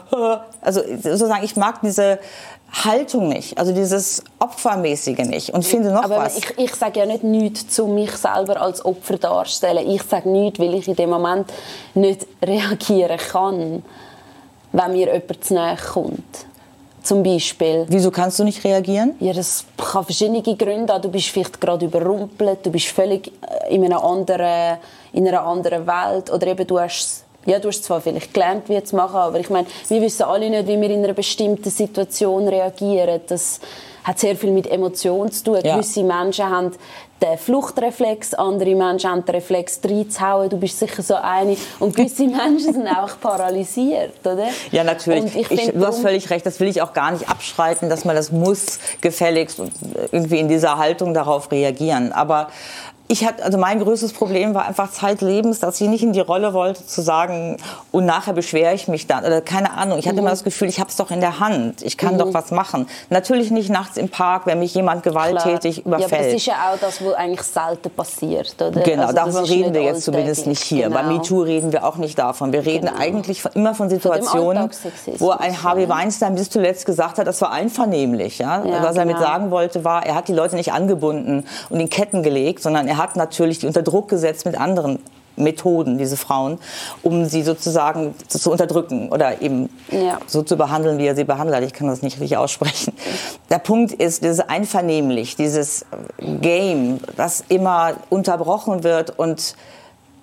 also 0.60 0.80
sozusagen, 1.00 1.44
ich 1.44 1.54
mag 1.54 1.80
diese 1.82 2.18
Haltung 2.72 3.28
nicht, 3.28 3.58
also 3.58 3.72
dieses 3.72 4.24
Opfermäßige 4.40 5.18
nicht 5.18 5.50
und 5.50 5.64
finde 5.64 5.92
noch 5.92 6.02
aber 6.02 6.18
was. 6.18 6.36
Ich, 6.36 6.58
ich 6.58 6.74
sage 6.74 7.00
ja 7.00 7.06
nicht 7.06 7.22
nichts 7.22 7.68
zu 7.68 7.86
mich 7.86 8.10
selber 8.10 8.60
als 8.60 8.84
Opfer 8.84 9.18
darstellen. 9.18 9.88
Ich 9.88 10.02
sage 10.02 10.28
nichts, 10.28 10.58
weil 10.58 10.74
ich 10.74 10.88
in 10.88 10.96
dem 10.96 11.10
Moment 11.10 11.46
nicht 11.94 12.26
reagieren 12.42 13.18
kann, 13.18 13.82
wenn 14.76 14.92
mir 14.92 15.06
jemand 15.06 15.44
zu 15.44 15.54
nahe 15.54 15.76
kommt 15.76 16.46
zum 17.02 17.22
Beispiel. 17.22 17.86
Wieso 17.88 18.10
kannst 18.10 18.38
du 18.38 18.44
nicht 18.44 18.62
reagieren? 18.64 19.14
Ja, 19.20 19.32
das 19.32 19.64
kann 19.76 20.04
verschiedene 20.04 20.42
Gründe 20.42 20.92
haben. 20.92 21.02
Du 21.02 21.08
bist 21.08 21.28
vielleicht 21.28 21.60
gerade 21.60 21.86
überrumpelt, 21.86 22.66
du 22.66 22.70
bist 22.70 22.88
völlig 22.88 23.28
äh, 23.28 23.74
in 23.74 23.84
einer 23.84 24.02
anderen, 24.02 24.78
in 25.12 25.26
einer 25.26 25.42
anderen 25.42 25.86
Welt 25.86 26.32
oder 26.32 26.46
eben 26.48 26.66
du 26.66 26.80
hast 26.80 27.22
ja, 27.46 27.60
du 27.60 27.68
hast 27.68 27.84
zwar 27.84 28.00
vielleicht 28.00 28.34
gelernt, 28.34 28.68
wie 28.68 28.82
zu 28.82 28.96
machen, 28.96 29.14
aber 29.14 29.38
ich 29.38 29.48
meine, 29.48 29.68
wir 29.86 30.00
wissen 30.02 30.24
alle 30.24 30.50
nicht, 30.50 30.66
wie 30.66 30.80
wir 30.80 30.90
in 30.90 31.04
einer 31.04 31.12
bestimmten 31.12 31.70
Situation 31.70 32.48
reagieren. 32.48 33.20
Das 33.28 33.60
hat 34.06 34.20
sehr 34.20 34.36
viel 34.36 34.52
mit 34.52 34.70
Emotionen 34.70 35.32
zu 35.32 35.44
tun. 35.44 35.60
Ja. 35.64 35.74
Gewisse 35.74 36.04
Menschen 36.04 36.48
haben 36.48 36.70
den 37.20 37.38
Fluchtreflex, 37.38 38.34
andere 38.34 38.74
Menschen 38.76 39.10
haben 39.10 39.24
den 39.24 39.34
Reflex 39.34 39.80
reinzuhauen, 39.82 40.48
du 40.48 40.58
bist 40.58 40.78
sicher 40.78 41.02
so 41.02 41.14
eine. 41.14 41.56
Und 41.80 41.96
gewisse 41.96 42.26
Menschen 42.28 42.72
sind 42.72 42.86
auch 42.86 43.18
paralysiert, 43.20 44.24
oder? 44.24 44.48
Ja, 44.70 44.84
natürlich. 44.84 45.34
Ich 45.34 45.50
ich, 45.50 45.72
du 45.72 45.84
hast 45.84 46.00
völlig 46.00 46.30
recht, 46.30 46.46
das 46.46 46.60
will 46.60 46.68
ich 46.68 46.82
auch 46.82 46.92
gar 46.92 47.10
nicht 47.10 47.28
abschreiten, 47.28 47.88
dass 47.88 48.04
man 48.04 48.14
das 48.14 48.30
muss 48.30 48.78
gefälligst 49.00 49.60
irgendwie 50.12 50.38
in 50.38 50.48
dieser 50.48 50.78
Haltung 50.78 51.12
darauf 51.12 51.50
reagieren. 51.50 52.12
Aber 52.12 52.48
ich 53.08 53.24
hatte, 53.24 53.44
also 53.44 53.56
mein 53.56 53.78
größtes 53.78 54.12
Problem 54.12 54.54
war 54.54 54.66
einfach 54.66 54.90
zeitlebens, 54.90 55.60
dass 55.60 55.80
ich 55.80 55.88
nicht 55.88 56.02
in 56.02 56.12
die 56.12 56.20
Rolle 56.20 56.52
wollte, 56.52 56.84
zu 56.84 57.02
sagen, 57.02 57.56
und 57.92 58.04
nachher 58.04 58.32
beschwere 58.32 58.74
ich 58.74 58.88
mich 58.88 59.06
dann. 59.06 59.24
Oder 59.24 59.40
keine 59.40 59.72
Ahnung. 59.72 59.98
Ich 59.98 60.06
hatte 60.06 60.16
mhm. 60.16 60.22
immer 60.22 60.30
das 60.30 60.42
Gefühl, 60.42 60.68
ich 60.68 60.80
habe 60.80 60.90
es 60.90 60.96
doch 60.96 61.10
in 61.10 61.20
der 61.20 61.38
Hand. 61.38 61.82
Ich 61.82 61.96
kann 61.96 62.14
mhm. 62.14 62.18
doch 62.18 62.34
was 62.34 62.50
machen. 62.50 62.88
Natürlich 63.10 63.50
nicht 63.50 63.70
nachts 63.70 63.96
im 63.96 64.08
Park, 64.08 64.46
wenn 64.46 64.58
mich 64.58 64.74
jemand 64.74 65.04
gewalttätig 65.04 65.84
Klar. 65.84 65.98
überfällt. 65.98 66.22
Ja, 66.22 66.26
das 66.26 66.34
ist 66.34 66.46
ja 66.46 66.54
auch 66.72 66.78
das, 66.80 67.04
was 67.04 67.14
eigentlich 67.14 67.42
selten 67.42 67.90
passiert, 67.90 68.54
oder? 68.60 68.80
Genau, 68.80 69.02
also 69.02 69.14
davon 69.14 69.44
reden 69.44 69.72
wir 69.72 69.82
jetzt 69.82 70.02
zumindest 70.02 70.46
nicht 70.46 70.62
hier. 70.62 70.88
Genau. 70.88 70.96
Bei 70.96 71.02
MeToo 71.04 71.42
reden 71.42 71.72
wir 71.72 71.84
auch 71.84 71.96
nicht 71.96 72.18
davon. 72.18 72.52
Wir 72.52 72.66
reden 72.66 72.86
genau. 72.86 72.98
eigentlich 72.98 73.42
immer 73.54 73.74
von 73.74 73.88
Situationen, 73.88 74.70
von 74.70 74.92
wo 75.18 75.30
ein 75.30 75.62
Harvey 75.62 75.88
Weinstein 75.88 76.34
bis 76.34 76.50
zuletzt 76.50 76.86
gesagt 76.86 77.18
hat, 77.18 77.26
das 77.26 77.40
war 77.40 77.52
einvernehmlich. 77.52 78.38
Ja? 78.38 78.64
ja 78.64 78.82
was 78.82 78.96
er 78.96 79.04
genau. 79.04 79.18
damit 79.18 79.18
sagen 79.18 79.50
wollte, 79.50 79.84
war, 79.84 80.04
er 80.04 80.16
hat 80.16 80.26
die 80.26 80.34
Leute 80.34 80.56
nicht 80.56 80.72
angebunden 80.72 81.46
und 81.70 81.78
in 81.78 81.88
Ketten 81.88 82.22
gelegt, 82.22 82.62
sondern 82.62 82.88
er 82.88 82.95
er 82.96 83.02
hat 83.02 83.16
natürlich 83.16 83.58
die 83.58 83.66
unter 83.66 83.82
Druck 83.82 84.08
gesetzt 84.08 84.46
mit 84.46 84.58
anderen 84.58 84.98
Methoden, 85.36 85.98
diese 85.98 86.16
Frauen, 86.16 86.58
um 87.02 87.26
sie 87.26 87.42
sozusagen 87.42 88.14
zu, 88.26 88.38
zu 88.38 88.50
unterdrücken 88.50 89.10
oder 89.10 89.42
eben 89.42 89.68
ja. 89.90 90.18
so 90.26 90.42
zu 90.42 90.56
behandeln, 90.56 90.96
wie 90.96 91.06
er 91.06 91.14
sie 91.14 91.24
behandelt. 91.24 91.62
Ich 91.62 91.74
kann 91.74 91.88
das 91.88 92.00
nicht 92.00 92.18
richtig 92.20 92.38
aussprechen. 92.38 92.94
Der 93.50 93.58
Punkt 93.58 93.92
ist, 93.92 94.24
dieses 94.24 94.40
einvernehmlich, 94.40 95.36
dieses 95.36 95.84
Game, 96.40 97.00
das 97.16 97.44
immer 97.48 97.96
unterbrochen 98.08 98.82
wird 98.82 99.18
und 99.18 99.56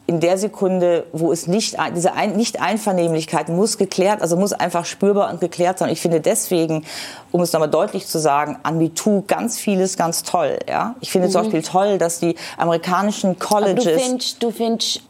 in 0.06 0.20
der 0.20 0.38
Sekunde, 0.38 1.06
wo 1.14 1.32
es 1.32 1.48
nicht, 1.48 1.78
diese 1.96 2.14
Ein 2.14 2.36
Nicht-Einvernehmlichkeit 2.36 3.48
muss 3.48 3.78
geklärt, 3.78 4.22
also 4.22 4.36
muss 4.36 4.52
einfach 4.52 4.86
spürbar 4.86 5.32
und 5.32 5.40
geklärt 5.40 5.80
sein. 5.80 5.90
Ich 5.90 6.02
finde 6.02 6.20
deswegen, 6.20 6.86
um 7.32 7.42
es 7.42 7.54
nochmal 7.54 7.70
deutlich 7.70 8.06
zu 8.08 8.20
sagen, 8.20 8.58
an 8.64 8.78
MeToo 8.78 9.24
ganz 9.28 9.58
vieles 9.58 9.96
ganz 9.96 10.24
toll. 10.24 10.60
Ja? 10.68 10.96
Ich 11.00 11.10
finde 11.10 11.30
mhm. 11.30 11.32
zum 11.32 11.42
Beispiel 11.44 11.62
toll, 11.62 11.98
dass 11.98 12.20
die 12.20 12.36
amerikanischen 12.58 13.40
Colleges... 13.40 13.88
Aber 13.88 13.96
du 13.96 14.02
findest, 14.02 14.44
du 14.44 14.52
findest 14.52 15.02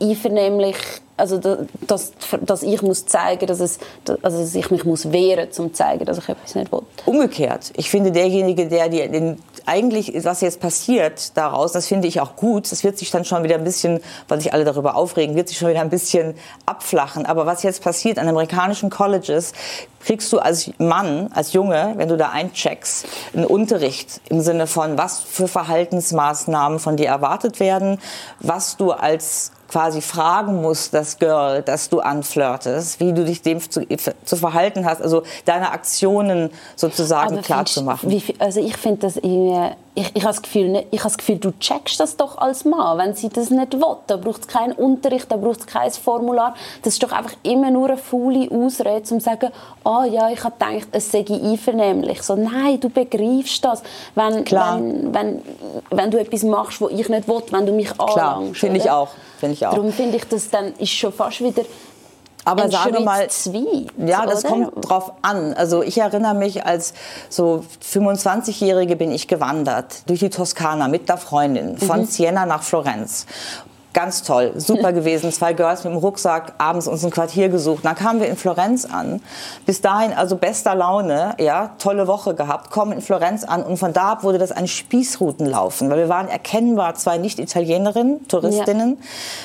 einvernehmlich 0.00 0.76
also 1.16 1.38
dass, 1.86 2.12
dass 2.42 2.62
ich 2.62 2.82
muss 2.82 3.06
zeigen, 3.06 3.46
dass, 3.46 3.60
es, 3.60 3.78
also 4.22 4.38
dass 4.38 4.54
ich 4.54 4.70
mich 4.70 4.84
muss 4.84 5.10
wehren, 5.12 5.46
um 5.46 5.52
zu 5.52 5.72
zeigen, 5.72 6.04
dass 6.04 6.18
ich 6.18 6.28
etwas 6.28 6.54
nicht 6.54 6.70
will. 6.70 6.82
Umgekehrt. 7.06 7.72
Ich 7.76 7.88
finde 7.88 8.12
derjenige, 8.12 8.68
der 8.68 8.88
die, 8.88 9.08
den, 9.08 9.38
eigentlich 9.66 10.12
was 10.24 10.40
jetzt 10.40 10.60
passiert 10.60 11.36
daraus, 11.36 11.72
das 11.72 11.86
finde 11.86 12.08
ich 12.08 12.20
auch 12.20 12.36
gut. 12.36 12.70
Das 12.70 12.84
wird 12.84 12.98
sich 12.98 13.10
dann 13.10 13.24
schon 13.24 13.42
wieder 13.42 13.56
ein 13.56 13.64
bisschen, 13.64 14.00
weil 14.28 14.40
sich 14.40 14.52
alle 14.52 14.64
darüber 14.64 14.96
aufregen, 14.96 15.36
wird 15.36 15.48
sich 15.48 15.58
schon 15.58 15.68
wieder 15.68 15.80
ein 15.80 15.90
bisschen 15.90 16.34
abflachen. 16.64 17.26
Aber 17.26 17.46
was 17.46 17.62
jetzt 17.62 17.82
passiert 17.82 18.18
an 18.18 18.28
amerikanischen 18.28 18.90
Colleges, 18.90 19.52
kriegst 20.04 20.32
du 20.32 20.38
als 20.38 20.70
Mann, 20.78 21.30
als 21.34 21.52
Junge, 21.52 21.94
wenn 21.96 22.08
du 22.08 22.16
da 22.16 22.30
eincheckst, 22.30 23.06
einen 23.34 23.44
Unterricht 23.44 24.20
im 24.28 24.40
Sinne 24.40 24.66
von, 24.66 24.96
was 24.96 25.20
für 25.20 25.48
Verhaltensmaßnahmen 25.48 26.78
von 26.78 26.96
dir 26.96 27.08
erwartet 27.08 27.58
werden, 27.58 27.98
was 28.38 28.76
du 28.76 28.92
als 28.92 29.50
quasi 29.68 30.00
fragen 30.00 30.62
musst, 30.62 30.94
das 30.94 31.18
Girl, 31.18 31.62
das 31.62 31.88
du 31.88 32.00
anflirtest, 32.00 33.00
wie 33.00 33.12
du 33.12 33.24
dich 33.24 33.42
dem 33.42 33.60
zu, 33.60 33.86
zu 34.24 34.36
verhalten 34.36 34.84
hast, 34.84 35.02
also 35.02 35.22
deine 35.44 35.70
Aktionen 35.70 36.50
sozusagen 36.76 37.40
klar 37.42 37.64
zu 37.66 37.82
machen. 37.82 38.10
Wie, 38.10 38.22
also 38.38 38.60
ich 38.60 38.76
finde 38.76 39.00
das 39.00 39.16
irgendwie 39.16 39.74
ich, 39.98 40.10
ich 40.14 40.22
habe 40.22 40.34
das 40.34 40.42
Gefühl, 40.42 40.84
ich 40.90 41.00
habe 41.00 41.08
das 41.08 41.16
Gefühl, 41.16 41.38
du 41.38 41.52
checkst 41.58 41.98
das 41.98 42.18
doch 42.18 42.36
als 42.36 42.66
Mann. 42.66 42.98
Wenn 42.98 43.14
sie 43.14 43.30
das 43.30 43.48
nicht 43.48 43.72
will, 43.72 43.96
da 44.06 44.18
braucht 44.18 44.42
es 44.42 44.46
keinen 44.46 44.72
Unterricht, 44.72 45.32
da 45.32 45.36
braucht 45.36 45.60
es 45.60 45.66
kein 45.66 45.90
Formular. 45.90 46.54
Das 46.82 46.92
ist 46.92 47.02
doch 47.02 47.12
einfach 47.12 47.32
immer 47.42 47.70
nur 47.70 47.88
eine 47.88 47.96
faule 47.96 48.46
Ausrede, 48.50 48.98
um 48.98 49.04
zu 49.04 49.20
sagen, 49.20 49.50
oh 49.84 50.04
ja, 50.04 50.28
ich 50.28 50.44
habe 50.44 50.54
gedacht, 50.58 50.88
es 50.92 51.10
sei 51.10 51.24
einvernehmlich. 51.26 52.22
So, 52.22 52.36
nein, 52.36 52.78
du 52.78 52.90
begreifst 52.90 53.64
das. 53.64 53.82
Wenn, 54.14 54.44
Klar. 54.44 54.76
wenn, 54.76 55.14
wenn, 55.14 55.42
wenn 55.90 56.10
du 56.10 56.20
etwas 56.20 56.42
machst, 56.42 56.78
was 56.82 56.90
ich 56.90 57.08
nicht 57.08 57.26
will, 57.26 57.42
wenn 57.50 57.64
du 57.64 57.72
mich 57.72 57.98
anlangst. 57.98 58.60
finde 58.60 58.76
ich 58.78 58.90
auch. 58.90 59.08
Find 59.38 59.52
ich 59.52 59.66
auch. 59.66 59.74
Darum 59.74 59.92
finde 59.92 60.16
ich, 60.16 60.24
das 60.28 60.50
dann 60.50 60.74
ist 60.74 60.90
schon 60.90 61.12
fast 61.12 61.40
wieder 61.40 61.64
aber 62.46 62.62
ein 62.62 62.70
sagen 62.70 62.94
wir 62.94 63.00
mal, 63.00 63.28
Zweit, 63.28 63.88
ja, 64.06 64.24
das 64.24 64.44
oder? 64.44 64.48
kommt 64.48 64.88
drauf 64.88 65.12
an. 65.22 65.52
Also 65.54 65.82
ich 65.82 65.98
erinnere 65.98 66.34
mich, 66.34 66.64
als 66.64 66.94
so 67.28 67.64
25-Jährige 67.84 68.94
bin 68.94 69.10
ich 69.10 69.26
gewandert 69.26 70.08
durch 70.08 70.20
die 70.20 70.30
Toskana 70.30 70.86
mit 70.86 71.08
der 71.08 71.16
Freundin 71.16 71.76
von 71.76 72.02
mhm. 72.02 72.06
Siena 72.06 72.46
nach 72.46 72.62
Florenz 72.62 73.26
Ganz 73.96 74.22
toll, 74.22 74.52
super 74.56 74.92
gewesen. 74.92 75.32
Zwei 75.32 75.54
Girls 75.54 75.82
mit 75.82 75.94
dem 75.94 75.96
Rucksack, 75.96 76.52
abends 76.58 76.86
uns 76.86 77.02
ein 77.02 77.10
Quartier 77.10 77.48
gesucht. 77.48 77.82
Dann 77.86 77.94
kamen 77.94 78.20
wir 78.20 78.28
in 78.28 78.36
Florenz 78.36 78.84
an. 78.84 79.22
Bis 79.64 79.80
dahin 79.80 80.12
also 80.12 80.36
bester 80.36 80.74
Laune, 80.74 81.34
ja, 81.38 81.70
tolle 81.78 82.06
Woche 82.06 82.34
gehabt, 82.34 82.70
kommen 82.70 82.92
in 82.92 83.00
Florenz 83.00 83.42
an 83.44 83.62
und 83.62 83.78
von 83.78 83.94
da 83.94 84.12
ab 84.12 84.22
wurde 84.22 84.36
das 84.36 84.52
ein 84.52 84.68
Spießrutenlaufen, 84.68 85.88
weil 85.88 85.96
wir 85.96 86.08
waren 86.10 86.28
erkennbar 86.28 86.94
zwei 86.96 87.16
Nicht-Italienerinnen, 87.16 88.28
Touristinnen. 88.28 88.98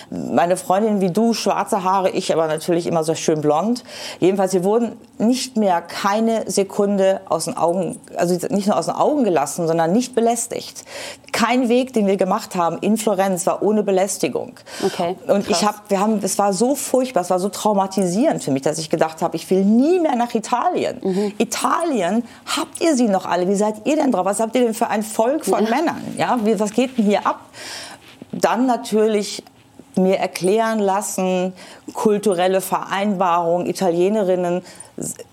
Ja. 0.09 0.17
Meine 0.33 0.57
Freundin 0.57 0.99
wie 0.99 1.11
du, 1.11 1.33
schwarze 1.33 1.85
Haare, 1.85 2.09
ich 2.09 2.33
aber 2.33 2.47
natürlich 2.47 2.87
immer 2.87 3.05
so 3.05 3.15
schön 3.15 3.39
blond. 3.39 3.85
Jedenfalls, 4.19 4.51
wir 4.51 4.65
wurden 4.65 4.97
nicht 5.17 5.55
mehr 5.55 5.81
keine 5.81 6.51
Sekunde 6.51 7.21
aus 7.29 7.45
den 7.45 7.55
Augen, 7.55 8.01
also 8.17 8.35
nicht 8.49 8.67
nur 8.67 8.77
aus 8.77 8.87
den 8.87 8.95
Augen 8.95 9.23
gelassen, 9.23 9.65
sondern 9.67 9.93
nicht 9.93 10.13
belästigt. 10.13 10.83
Kein 11.31 11.69
Weg, 11.69 11.93
den 11.93 12.05
wir 12.05 12.17
gemacht 12.17 12.55
haben 12.55 12.79
in 12.79 12.97
Florenz 12.97 13.47
war 13.47 13.63
ohne 13.63 13.83
Belästigung. 13.83 14.40
Okay, 14.85 15.15
und 15.27 15.49
ich 15.49 15.63
habe, 15.63 15.77
wir 15.89 15.99
haben, 15.99 16.19
es 16.21 16.37
war 16.37 16.53
so 16.53 16.75
furchtbar, 16.75 17.21
es 17.21 17.29
war 17.29 17.39
so 17.39 17.49
traumatisierend 17.49 18.43
für 18.43 18.51
mich, 18.51 18.61
dass 18.61 18.77
ich 18.77 18.89
gedacht 18.89 19.21
habe, 19.21 19.35
ich 19.35 19.49
will 19.49 19.63
nie 19.63 19.99
mehr 19.99 20.15
nach 20.15 20.33
Italien. 20.33 20.99
Mhm. 21.01 21.33
Italien, 21.37 22.23
habt 22.45 22.81
ihr 22.81 22.95
sie 22.95 23.07
noch 23.07 23.25
alle? 23.25 23.47
Wie 23.47 23.55
seid 23.55 23.85
ihr 23.85 23.95
denn 23.95 24.11
drauf? 24.11 24.25
Was 24.25 24.39
habt 24.39 24.55
ihr 24.55 24.61
denn 24.63 24.73
für 24.73 24.87
ein 24.87 25.03
Volk 25.03 25.45
von 25.45 25.63
ja. 25.63 25.69
Männern? 25.69 26.01
Ja, 26.17 26.39
was 26.57 26.73
geht 26.73 26.97
denn 26.97 27.05
hier 27.05 27.25
ab? 27.25 27.41
Dann 28.31 28.65
natürlich 28.65 29.43
mir 29.95 30.17
erklären 30.17 30.79
lassen, 30.79 31.53
kulturelle 31.93 32.61
Vereinbarungen, 32.61 33.67
Italienerinnen 33.67 34.61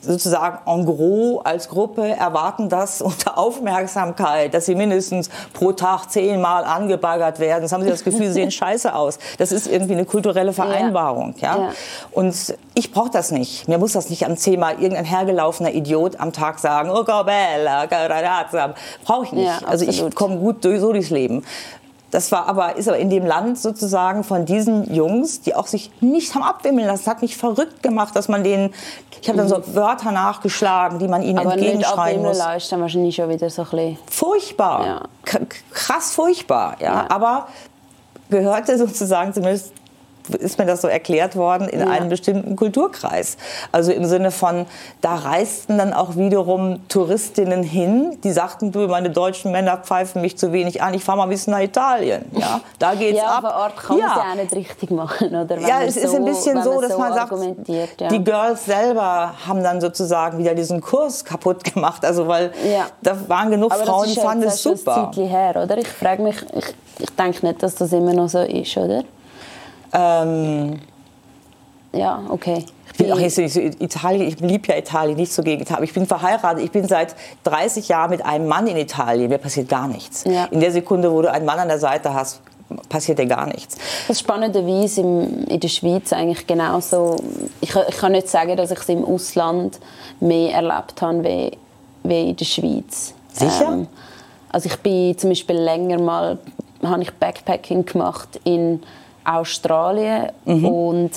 sozusagen 0.00 0.58
en 0.66 0.84
gros 0.84 1.44
als 1.44 1.68
Gruppe 1.68 2.08
erwarten 2.08 2.68
das 2.68 3.02
unter 3.08 3.38
Aufmerksamkeit, 3.38 4.54
dass 4.54 4.66
sie 4.66 4.74
mindestens 4.74 5.30
pro 5.52 5.72
Tag 5.72 6.10
zehnmal 6.10 6.64
angebaggert 6.64 7.38
werden. 7.38 7.62
Das 7.62 7.72
haben 7.72 7.82
sie 7.82 7.90
das 7.90 8.04
Gefühl, 8.04 8.26
sie 8.26 8.32
sehen 8.32 8.50
scheiße 8.52 8.94
aus. 8.94 9.18
Das 9.38 9.52
ist 9.52 9.66
irgendwie 9.66 9.94
eine 9.94 10.04
kulturelle 10.04 10.52
Vereinbarung. 10.52 11.34
Ja. 11.40 11.56
ja? 11.56 11.72
Und 12.12 12.34
ich 12.74 12.92
brauche 12.92 13.10
das 13.10 13.30
nicht. 13.30 13.68
Mir 13.68 13.78
muss 13.78 13.92
das 13.92 14.10
nicht 14.10 14.24
am 14.24 14.36
zehnmal 14.36 14.74
irgendein 14.74 15.04
hergelaufener 15.04 15.72
Idiot 15.72 16.20
am 16.20 16.32
Tag 16.32 16.58
sagen, 16.58 16.90
oh, 16.90 17.04
bella, 17.04 17.86
brauche 19.04 19.24
ich 19.24 19.32
nicht. 19.32 19.46
Ja, 19.46 19.60
also 19.66 19.84
ich 19.84 20.14
komme 20.14 20.38
gut 20.38 20.64
durch, 20.64 20.80
so 20.80 20.92
durchs 20.92 21.10
Leben. 21.10 21.44
Das 22.10 22.32
war 22.32 22.48
aber, 22.48 22.76
ist 22.76 22.88
aber 22.88 22.98
in 22.98 23.10
dem 23.10 23.26
Land 23.26 23.58
sozusagen 23.58 24.24
von 24.24 24.46
diesen 24.46 24.92
Jungs, 24.94 25.42
die 25.42 25.54
auch 25.54 25.66
sich 25.66 25.90
nicht 26.00 26.34
haben 26.34 26.42
abwimmeln 26.42 26.86
lassen. 26.86 27.04
Das 27.04 27.14
hat 27.14 27.22
mich 27.22 27.36
verrückt 27.36 27.82
gemacht, 27.82 28.16
dass 28.16 28.28
man 28.28 28.44
denen, 28.44 28.72
ich 29.20 29.28
habe 29.28 29.36
dann 29.36 29.48
so 29.48 29.58
mhm. 29.58 29.74
Wörter 29.74 30.10
nachgeschlagen, 30.12 30.98
die 30.98 31.08
man 31.08 31.22
ihnen 31.22 31.38
aber 31.38 31.52
entgegenschreiben 31.52 32.22
muss. 32.22 32.40
Aber 32.40 32.56
ist 32.56 32.72
dann 32.72 32.80
wahrscheinlich 32.80 33.16
schon 33.16 33.28
wieder 33.28 33.50
so 33.50 33.62
ein 33.62 33.68
bisschen... 33.70 33.98
Furchtbar. 34.10 34.86
Ja. 34.86 35.40
Krass 35.70 36.12
furchtbar, 36.12 36.76
ja. 36.80 36.86
ja. 36.86 37.06
Aber 37.10 37.48
gehörte 38.30 38.78
sozusagen 38.78 39.34
zumindest 39.34 39.72
ist 40.30 40.58
mir 40.58 40.66
das 40.66 40.82
so 40.82 40.88
erklärt 40.88 41.36
worden, 41.36 41.68
in 41.68 41.80
ja. 41.80 41.86
einem 41.86 42.08
bestimmten 42.08 42.56
Kulturkreis. 42.56 43.36
Also 43.72 43.92
im 43.92 44.04
Sinne 44.04 44.30
von, 44.30 44.66
da 45.00 45.14
reisten 45.14 45.78
dann 45.78 45.92
auch 45.92 46.16
wiederum 46.16 46.86
Touristinnen 46.88 47.62
hin, 47.62 48.18
die 48.24 48.32
sagten, 48.32 48.72
du, 48.72 48.86
meine 48.88 49.10
deutschen 49.10 49.52
Männer 49.52 49.78
pfeifen 49.78 50.22
mich 50.22 50.36
zu 50.38 50.52
wenig 50.52 50.82
an, 50.82 50.94
ich 50.94 51.04
fahre 51.04 51.18
mal 51.18 51.24
ein 51.24 51.30
bisschen 51.30 51.52
nach 51.52 51.60
Italien. 51.60 52.24
Ja, 52.32 52.60
da 52.78 52.94
geht's 52.94 53.18
ja, 53.18 53.26
ab. 53.26 53.44
Ja, 53.44 53.56
Ort 53.64 53.76
kann 53.76 53.98
ja. 53.98 54.06
man 54.06 54.16
es 54.16 54.22
ja 54.22 54.30
auch 54.30 54.36
nicht 54.36 54.54
richtig 54.54 54.90
machen, 54.90 55.34
oder? 55.34 55.58
ja, 55.58 55.82
es 55.82 55.94
so, 55.94 56.00
ist 56.00 56.14
ein 56.14 56.24
bisschen 56.24 56.62
so, 56.62 56.80
dass 56.80 56.92
so 56.92 56.98
man 56.98 57.14
sagt, 57.14 57.32
ja. 57.68 58.08
die 58.08 58.24
Girls 58.24 58.64
selber 58.64 59.34
haben 59.46 59.62
dann 59.62 59.80
sozusagen 59.80 60.38
wieder 60.38 60.54
diesen 60.54 60.80
Kurs 60.80 61.24
kaputt 61.24 61.64
gemacht, 61.64 62.04
also 62.04 62.28
weil 62.28 62.52
da 63.02 63.16
waren 63.28 63.50
genug 63.50 63.72
Aber 63.72 63.84
Frauen, 63.84 64.08
die 64.08 64.14
fanden 64.14 64.44
es 64.44 64.62
super. 64.62 65.10
Das 65.12 65.16
ist 65.16 65.30
her, 65.30 65.62
oder? 65.62 65.78
Ich 65.78 65.88
frage 65.88 66.22
mich, 66.22 66.36
ich, 66.54 66.74
ich 66.98 67.10
denke 67.10 67.46
nicht, 67.46 67.62
dass 67.62 67.74
das 67.74 67.92
immer 67.92 68.12
noch 68.12 68.28
so 68.28 68.40
ist, 68.40 68.76
oder? 68.76 69.04
Ähm, 69.92 70.78
ja, 71.92 72.22
okay. 72.28 72.64
Ich 72.92 72.98
bin, 72.98 73.12
ach, 73.12 73.18
jetzt 73.18 73.38
nicht 73.38 73.52
so 73.52 73.60
Italien, 73.60 74.28
ich 74.28 74.40
liebe 74.40 74.68
ja 74.68 74.78
Italien, 74.78 75.16
nicht 75.16 75.32
so 75.32 75.42
gegen 75.42 75.62
Italien. 75.62 75.84
Ich 75.84 75.94
bin 75.94 76.06
verheiratet, 76.06 76.64
ich 76.64 76.70
bin 76.70 76.86
seit 76.86 77.14
30 77.44 77.88
Jahren 77.88 78.10
mit 78.10 78.24
einem 78.24 78.48
Mann 78.48 78.66
in 78.66 78.76
Italien. 78.76 79.28
Mir 79.28 79.38
passiert 79.38 79.68
gar 79.68 79.88
nichts. 79.88 80.24
Ja. 80.24 80.46
In 80.46 80.60
der 80.60 80.72
Sekunde, 80.72 81.12
wo 81.12 81.22
du 81.22 81.30
einen 81.30 81.44
Mann 81.44 81.58
an 81.58 81.68
der 81.68 81.78
Seite 81.78 82.12
hast, 82.12 82.40
passiert 82.88 83.18
dir 83.18 83.26
gar 83.26 83.46
nichts. 83.46 83.76
Das 84.06 84.20
Spannenderweise 84.20 85.00
im, 85.00 85.44
in 85.44 85.60
der 85.60 85.68
Schweiz 85.68 86.12
eigentlich 86.12 86.46
genauso. 86.46 87.16
Ich, 87.60 87.74
ich 87.74 87.96
kann 87.96 88.12
nicht 88.12 88.28
sagen, 88.28 88.56
dass 88.56 88.70
ich 88.70 88.78
es 88.78 88.88
im 88.88 89.04
Ausland 89.04 89.78
mehr 90.20 90.54
erlebt 90.54 91.00
habe 91.00 91.24
wie, 91.24 91.52
wie 92.02 92.30
in 92.30 92.36
der 92.36 92.44
Schweiz. 92.44 93.14
Sicher? 93.32 93.72
Ähm, 93.72 93.86
also 94.50 94.68
ich 94.68 94.76
bin 94.78 95.16
zum 95.16 95.30
Beispiel 95.30 95.56
länger 95.56 96.00
mal, 96.00 96.38
habe 96.82 97.02
ich 97.02 97.12
Backpacking 97.12 97.84
gemacht 97.84 98.40
in 98.44 98.82
Australien. 99.28 100.32
Mhm. 100.44 100.64
und 100.64 101.10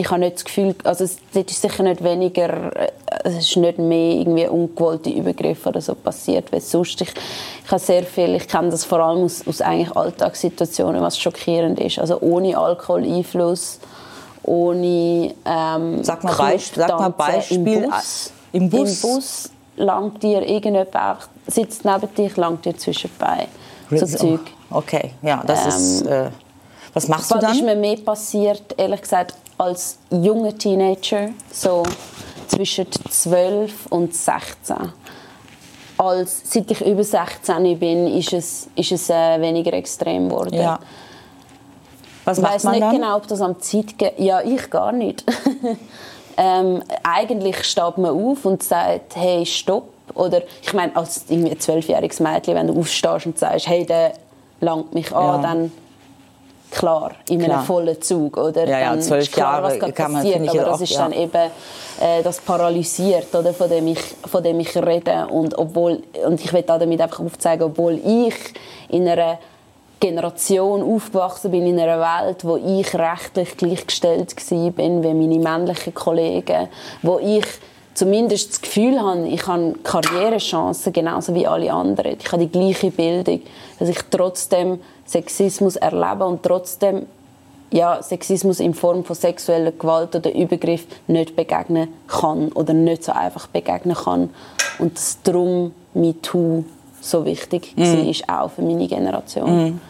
ich 0.00 0.08
habe 0.10 0.20
nicht 0.20 0.36
das 0.36 0.44
Gefühl, 0.44 0.76
also 0.84 1.02
es 1.02 1.18
ist 1.34 1.60
sicher 1.60 1.82
nicht 1.82 2.02
weniger, 2.04 2.74
äh, 2.76 2.92
es 3.24 3.36
ist 3.36 3.56
nicht 3.56 3.78
mehr 3.78 4.12
irgendwie 4.14 4.46
ungewollte 4.46 5.10
Übergriffe 5.10 5.70
oder 5.70 5.80
so 5.80 5.94
passiert, 5.96 6.52
weil 6.52 6.60
sonst. 6.60 7.00
Ich, 7.00 7.12
ich 7.64 7.70
habe 7.70 7.80
sehr 7.80 8.04
viel, 8.04 8.36
ich 8.36 8.46
kenne 8.46 8.70
das 8.70 8.84
vor 8.84 9.00
allem 9.00 9.24
aus, 9.24 9.46
aus 9.46 9.60
eigentlich 9.60 9.94
Alltagssituationen, 9.94 11.02
was 11.02 11.18
schockierend 11.18 11.80
ist, 11.80 11.98
also 11.98 12.20
ohne 12.20 12.56
Alkoholeinfluss, 12.56 13.80
ohne 14.44 15.34
ähm, 15.44 16.04
sag 16.04 16.22
mal, 16.22 16.34
Beispiel, 16.34 16.84
sag 16.86 17.00
mal 17.00 17.08
Beispiel 17.10 17.56
im 17.56 17.90
Bus, 17.90 18.32
im 18.52 18.70
Bus, 18.70 19.02
im 19.02 19.10
Bus 19.10 19.50
langt 19.76 20.22
dir 20.22 20.48
irgendjemand 20.48 21.28
sitzt 21.48 21.84
neben 21.84 22.14
dich, 22.14 22.36
langt 22.36 22.64
dir 22.64 22.76
zwischen 22.76 23.10
Beinen, 23.18 23.48
so 23.90 24.06
Zeug. 24.06 24.40
Okay, 24.70 25.10
ja, 25.22 25.42
das 25.44 25.62
ähm, 25.62 25.68
ist 25.68 26.06
äh 26.06 26.30
was 26.94 27.08
machst 27.08 27.30
du 27.30 27.38
dann? 27.38 27.52
ist 27.52 27.62
mir 27.62 27.76
mehr 27.76 27.96
passiert, 27.96 28.74
ehrlich 28.76 29.02
gesagt, 29.02 29.34
als 29.56 29.98
junger 30.10 30.56
Teenager, 30.56 31.30
so 31.52 31.82
zwischen 32.46 32.86
12 33.10 33.86
und 33.86 34.14
16. 34.14 34.76
Als, 35.98 36.42
seit 36.44 36.70
ich 36.70 36.80
über 36.86 37.02
16 37.02 37.78
bin, 37.78 38.06
ist 38.06 38.32
es, 38.32 38.68
ist 38.74 38.92
es 38.92 39.10
äh, 39.10 39.40
weniger 39.40 39.72
extrem 39.72 40.28
geworden. 40.28 40.54
Ja. 40.54 40.78
Was 42.24 42.38
ich 42.38 42.44
weiß 42.44 42.64
nicht 42.64 42.82
dann? 42.82 42.94
genau, 42.94 43.16
ob 43.16 43.26
das 43.26 43.40
am 43.40 43.60
Zeit 43.60 43.98
geht. 43.98 44.18
Ja, 44.18 44.40
ich 44.42 44.70
gar 44.70 44.92
nicht. 44.92 45.24
ähm, 46.36 46.82
eigentlich 47.02 47.64
steht 47.64 47.98
man 47.98 48.10
auf 48.10 48.44
und 48.44 48.62
sagt, 48.62 49.16
hey, 49.16 49.44
stopp. 49.44 49.88
Oder 50.14 50.42
ich 50.62 50.72
meine, 50.72 50.94
als 50.94 51.24
irgendwie 51.28 51.56
zwölfjähriges 51.58 52.20
Mädchen, 52.20 52.54
wenn 52.54 52.68
du 52.68 52.78
aufstehst 52.78 53.26
und 53.26 53.38
sagst, 53.38 53.66
hey, 53.66 53.84
der 53.84 54.12
langt 54.60 54.94
mich 54.94 55.14
an, 55.14 55.24
ja. 55.24 55.38
dann 55.42 55.72
klar 56.70 57.12
in 57.28 57.42
einem 57.42 57.60
vollen 57.60 58.00
Zug 58.00 58.36
oder 58.36 58.66
ja, 58.66 58.80
ja, 58.94 59.00
zwölf 59.00 59.30
klar, 59.30 59.62
Jahre 59.62 59.80
was 59.80 59.94
kann 59.94 60.12
man, 60.12 60.22
passiert, 60.22 60.48
aber 60.48 60.64
das 60.64 60.80
ist 60.80 60.92
ja. 60.92 60.98
dann 60.98 61.12
eben 61.12 61.50
äh, 62.00 62.22
das 62.22 62.40
paralysiert 62.40 63.34
oder 63.34 63.52
von 63.52 63.68
dem 63.68 63.86
ich 63.88 64.00
von 64.26 64.42
dem 64.42 64.60
ich 64.60 64.76
rede 64.76 65.26
und 65.30 65.56
obwohl 65.56 66.02
und 66.26 66.40
ich 66.44 66.52
will 66.52 66.62
damit 66.62 67.00
einfach 67.00 67.20
aufzeigen 67.20 67.64
obwohl 67.64 67.94
ich 67.94 68.34
in 68.88 69.08
einer 69.08 69.38
Generation 70.00 70.82
aufgewachsen 70.82 71.50
bin 71.50 71.66
in 71.66 71.80
einer 71.80 71.98
Welt, 71.98 72.44
wo 72.44 72.56
ich 72.56 72.94
rechtlich 72.94 73.56
gleichgestellt 73.56 74.34
war 74.36 74.70
bin 74.70 75.02
wie 75.02 75.14
meine 75.14 75.38
männlichen 75.38 75.92
Kollegen, 75.92 76.68
wo 77.02 77.18
ich 77.18 77.44
zumindest 77.94 78.50
das 78.50 78.60
Gefühl 78.60 79.00
habe, 79.00 79.26
ich 79.26 79.44
habe 79.46 79.74
Karrierechancen 79.82 80.92
genauso 80.92 81.34
wie 81.34 81.46
alle 81.46 81.72
anderen. 81.72 82.16
Ich 82.20 82.30
habe 82.30 82.46
die 82.46 82.50
gleiche 82.50 82.92
Bildung, 82.92 83.42
dass 83.78 83.88
ich 83.88 83.98
trotzdem 84.08 84.80
Sexismus 85.08 85.76
erleben 85.76 86.22
und 86.22 86.42
trotzdem 86.42 87.06
ja, 87.70 88.02
Sexismus 88.02 88.60
in 88.60 88.74
Form 88.74 89.04
von 89.04 89.16
sexueller 89.16 89.72
Gewalt 89.72 90.14
oder 90.14 90.34
Übergriff 90.34 90.86
nicht 91.06 91.36
begegnen 91.36 91.88
kann 92.06 92.50
oder 92.52 92.72
nicht 92.72 93.04
so 93.04 93.12
einfach 93.12 93.46
begegnen 93.48 93.94
kann. 93.94 94.30
Und 94.78 94.96
dass 94.96 95.18
darum 95.22 95.72
MeToo 95.94 96.64
so 97.00 97.24
wichtig 97.24 97.74
mm. 97.76 97.82
war, 97.82 98.44
auch 98.44 98.50
für 98.52 98.62
meine 98.62 98.86
Generation. 98.86 99.66
Mm. 99.66 99.80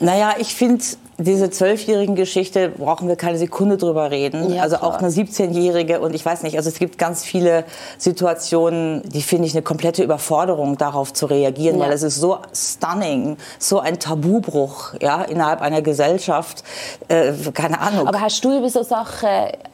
Naja, 0.00 0.34
ich 0.38 0.54
finde, 0.54 0.84
diese 1.18 1.50
zwölfjährigen 1.50 2.16
Geschichte 2.16 2.70
brauchen 2.70 3.06
wir 3.08 3.16
keine 3.16 3.38
Sekunde 3.38 3.76
drüber 3.76 4.10
reden. 4.10 4.52
Ja, 4.52 4.62
also 4.62 4.76
auch 4.76 4.98
eine 4.98 5.08
17-jährige 5.08 6.00
und 6.00 6.14
ich 6.14 6.24
weiß 6.24 6.42
nicht, 6.42 6.56
also 6.56 6.68
es 6.68 6.78
gibt 6.78 6.98
ganz 6.98 7.24
viele 7.24 7.64
Situationen, 7.98 9.02
die 9.08 9.22
finde 9.22 9.46
ich 9.46 9.54
eine 9.54 9.62
komplette 9.62 10.02
Überforderung, 10.02 10.76
darauf 10.76 11.12
zu 11.12 11.26
reagieren, 11.26 11.78
ja. 11.78 11.84
weil 11.84 11.92
es 11.92 12.02
ist 12.02 12.16
so 12.16 12.38
stunning, 12.52 13.36
so 13.58 13.78
ein 13.78 14.00
Tabubruch, 14.00 14.94
ja, 15.00 15.22
innerhalb 15.22 15.60
einer 15.60 15.82
Gesellschaft, 15.82 16.64
äh, 17.08 17.32
keine 17.52 17.80
Ahnung. 17.80 18.08
Aber 18.08 18.20
hast 18.20 18.44
du 18.44 18.56
über 18.56 18.68
so 18.68 18.82
Sachen, 18.82 19.28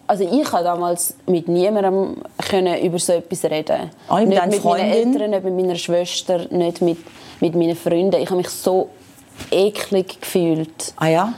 also 0.06 0.24
ich 0.30 0.52
habe 0.52 0.64
damals 0.64 1.14
mit 1.26 1.48
niemandem 1.48 2.16
können 2.50 2.82
über 2.82 2.98
so 2.98 3.12
etwas 3.14 3.44
reden. 3.44 3.90
Oh, 4.10 4.18
nicht 4.18 4.46
mit 4.46 4.56
Freundin? 4.56 4.88
meinen 4.88 5.14
Eltern, 5.14 5.30
nicht 5.30 5.44
mit 5.44 5.54
meiner 5.56 5.76
Schwester, 5.76 6.46
nicht 6.50 6.82
mit, 6.82 6.98
mit 7.40 7.54
meinen 7.54 7.76
Freunden. 7.76 8.20
Ich 8.20 8.26
habe 8.26 8.36
mich 8.36 8.50
so 8.50 8.90
eklig 9.50 10.20
gefühlt. 10.20 10.92
Ah 10.96 11.06
ja? 11.08 11.32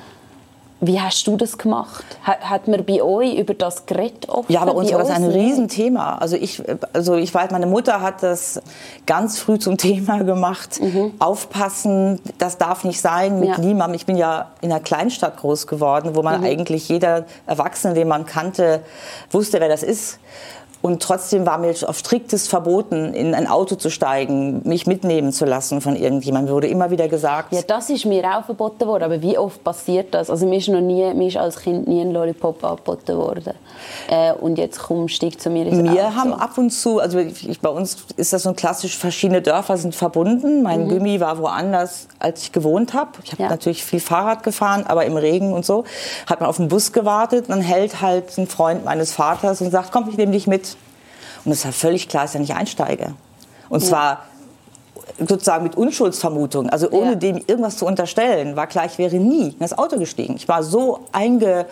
Wie 0.85 1.01
hast 1.01 1.29
du 1.29 1.37
das 1.37 1.59
gemacht? 1.59 2.05
Hat, 2.25 2.67
man 2.67 2.85
bei 2.85 3.01
euch 3.01 3.37
über 3.37 3.55
das 3.55 3.87
geredet? 3.87 4.29
Offen? 4.29 4.53
Ja, 4.53 4.65
bei 4.65 4.73
uns 4.73 4.91
bei 4.91 4.97
war 4.97 5.05
das 5.05 5.11
ein? 5.11 5.25
Riesenthema. 5.25 6.17
Also 6.19 6.35
ich, 6.35 6.61
also 6.93 7.15
ich 7.15 7.33
weiß, 7.33 7.53
meine 7.53 7.67
Mutter 7.67 8.01
hat 8.01 8.25
das 8.25 8.61
ganz 9.07 9.39
früh 9.39 9.61
zum 9.61 9.77
Thema 9.79 10.25
gemacht. 10.25 10.81
Aufpassen, 11.21 12.19
das 12.39 12.59
darf 12.59 12.83
nicht 12.83 13.01
sein 13.01 13.39
mit 13.39 13.51
Ja. 13.51 13.59
niemandem. 13.59 13.95
Ich 13.95 14.07
bin 14.07 14.17
ja 14.17 14.51
in 14.61 14.73
einer 14.73 14.81
Kleinstadt 14.81 15.37
groß 15.37 15.69
geworden, 15.69 16.17
wo 16.17 16.23
man 16.25 16.43
eigentlich 16.43 16.89
jeder 16.89 17.27
Erwachsene, 17.47 17.95
den 17.95 18.09
man 18.09 18.27
kannte, 18.27 18.81
wusste, 19.31 19.61
wer 19.61 19.69
das 19.69 19.85
ist. 19.85 20.19
Und 20.83 21.01
trotzdem 21.01 21.47
war 21.47 21.59
mir 21.59 21.73
auf 21.87 21.97
striktes 21.99 22.49
verboten, 22.49 23.15
in 23.15 23.35
ein 23.35 23.47
Auto 23.47 23.77
zu 23.77 23.89
steigen, 23.89 24.63
mich 24.65 24.87
mitnehmen 24.87 25.33
zu 25.33 25.45
lassen 25.45 25.81
von 25.81 25.95
irgendjemandem. 25.95 26.51
Mir 26.51 26.57
wurde 26.57 26.67
immer 26.67 26.91
wieder 26.91 27.07
gesagt, 27.09 27.53
Ja, 27.53 27.63
das 27.65 27.89
ist 27.89 28.05
mir 28.05 28.25
auch 28.37 28.45
verboten 28.45 28.87
worden. 28.89 29.05
Aber 29.05 29.23
wie 29.23 29.39
oft 29.39 29.63
passiert 29.63 30.13
das? 30.13 30.29
Also 30.29 30.45
mir 30.47 30.59
ist 30.59 30.69
noch 30.69 30.81
nie, 30.81 31.15
mir 31.15 31.29
ist 31.29 31.37
als 31.37 31.61
Kind 31.61 31.87
nie 31.87 32.01
ein 32.01 32.11
Lollipop 32.11 32.65
angeboten 32.65 33.17
worden. 33.17 33.55
Äh, 34.09 34.33
und 34.35 34.59
jetzt 34.59 34.81
komm, 34.81 35.07
steig 35.07 35.41
zu 35.41 35.51
mir 35.51 35.67
ins 35.67 35.79
Auto. 35.79 35.95
Wir 35.95 36.17
haben 36.17 36.33
ab 36.35 36.59
und 36.59 36.71
zu, 36.71 36.99
also 36.99 37.19
ich, 37.19 37.61
bei 37.61 37.71
uns 37.71 37.99
ist 38.17 38.33
das 38.33 38.43
so 38.43 38.49
ein 38.49 38.57
klassisch, 38.57 38.99
verschiedene 38.99 39.41
Dörfer 39.41 39.77
sind 39.77 39.95
verbunden. 39.95 40.63
Mein 40.63 40.89
Gymi 40.89 41.21
war 41.21 41.39
woanders, 41.39 42.09
als 42.19 42.43
ich 42.43 42.53
gewohnt 42.53 42.93
habe. 42.93 43.11
Ich 43.23 43.31
habe 43.33 43.45
Ja. 43.45 43.49
natürlich 43.49 43.85
viel 43.85 44.01
Fahrrad 44.01 44.43
gefahren, 44.43 44.85
aber 44.87 45.05
im 45.05 45.17
Regen 45.17 45.53
und 45.53 45.65
so 45.65 45.85
hat 46.27 46.41
man 46.41 46.49
auf 46.49 46.57
den 46.57 46.67
Bus 46.69 46.93
gewartet. 46.93 47.45
Dann 47.49 47.61
hält 47.61 48.01
halt 48.01 48.37
ein 48.37 48.49
Freund 48.49 48.85
meines 48.85 49.13
Vaters 49.13 49.61
und 49.61 49.71
sagt, 49.71 49.93
komm, 49.93 50.09
ich 50.09 50.17
nehme 50.17 50.33
dich 50.33 50.49
mit. 50.49 50.72
Und 51.45 51.53
es 51.53 51.65
war 51.65 51.73
völlig 51.73 52.09
klar, 52.09 52.25
dass 52.25 52.35
ich 52.35 52.41
nicht 52.41 52.55
einsteige. 52.55 53.15
Und 53.69 53.81
zwar 53.85 54.25
sozusagen 55.19 55.65
mit 55.65 55.77
Unschuldsvermutung, 55.77 56.69
also 56.71 56.91
ohne 56.91 57.11
Ja. 57.11 57.15
dem 57.17 57.37
irgendwas 57.47 57.77
zu 57.77 57.87
unterstellen, 57.87 58.57
war 58.57 58.67
klar, 58.67 58.87
ich 58.87 58.99
wäre 58.99 59.17
nie 59.17 59.49
in 59.49 59.59
das 59.59 59.77
Auto 59.77 59.99
gestiegen. 59.99 60.37
Ich 60.37 60.49
war 60.49 60.63
so 60.63 61.01
einge, 61.13 61.67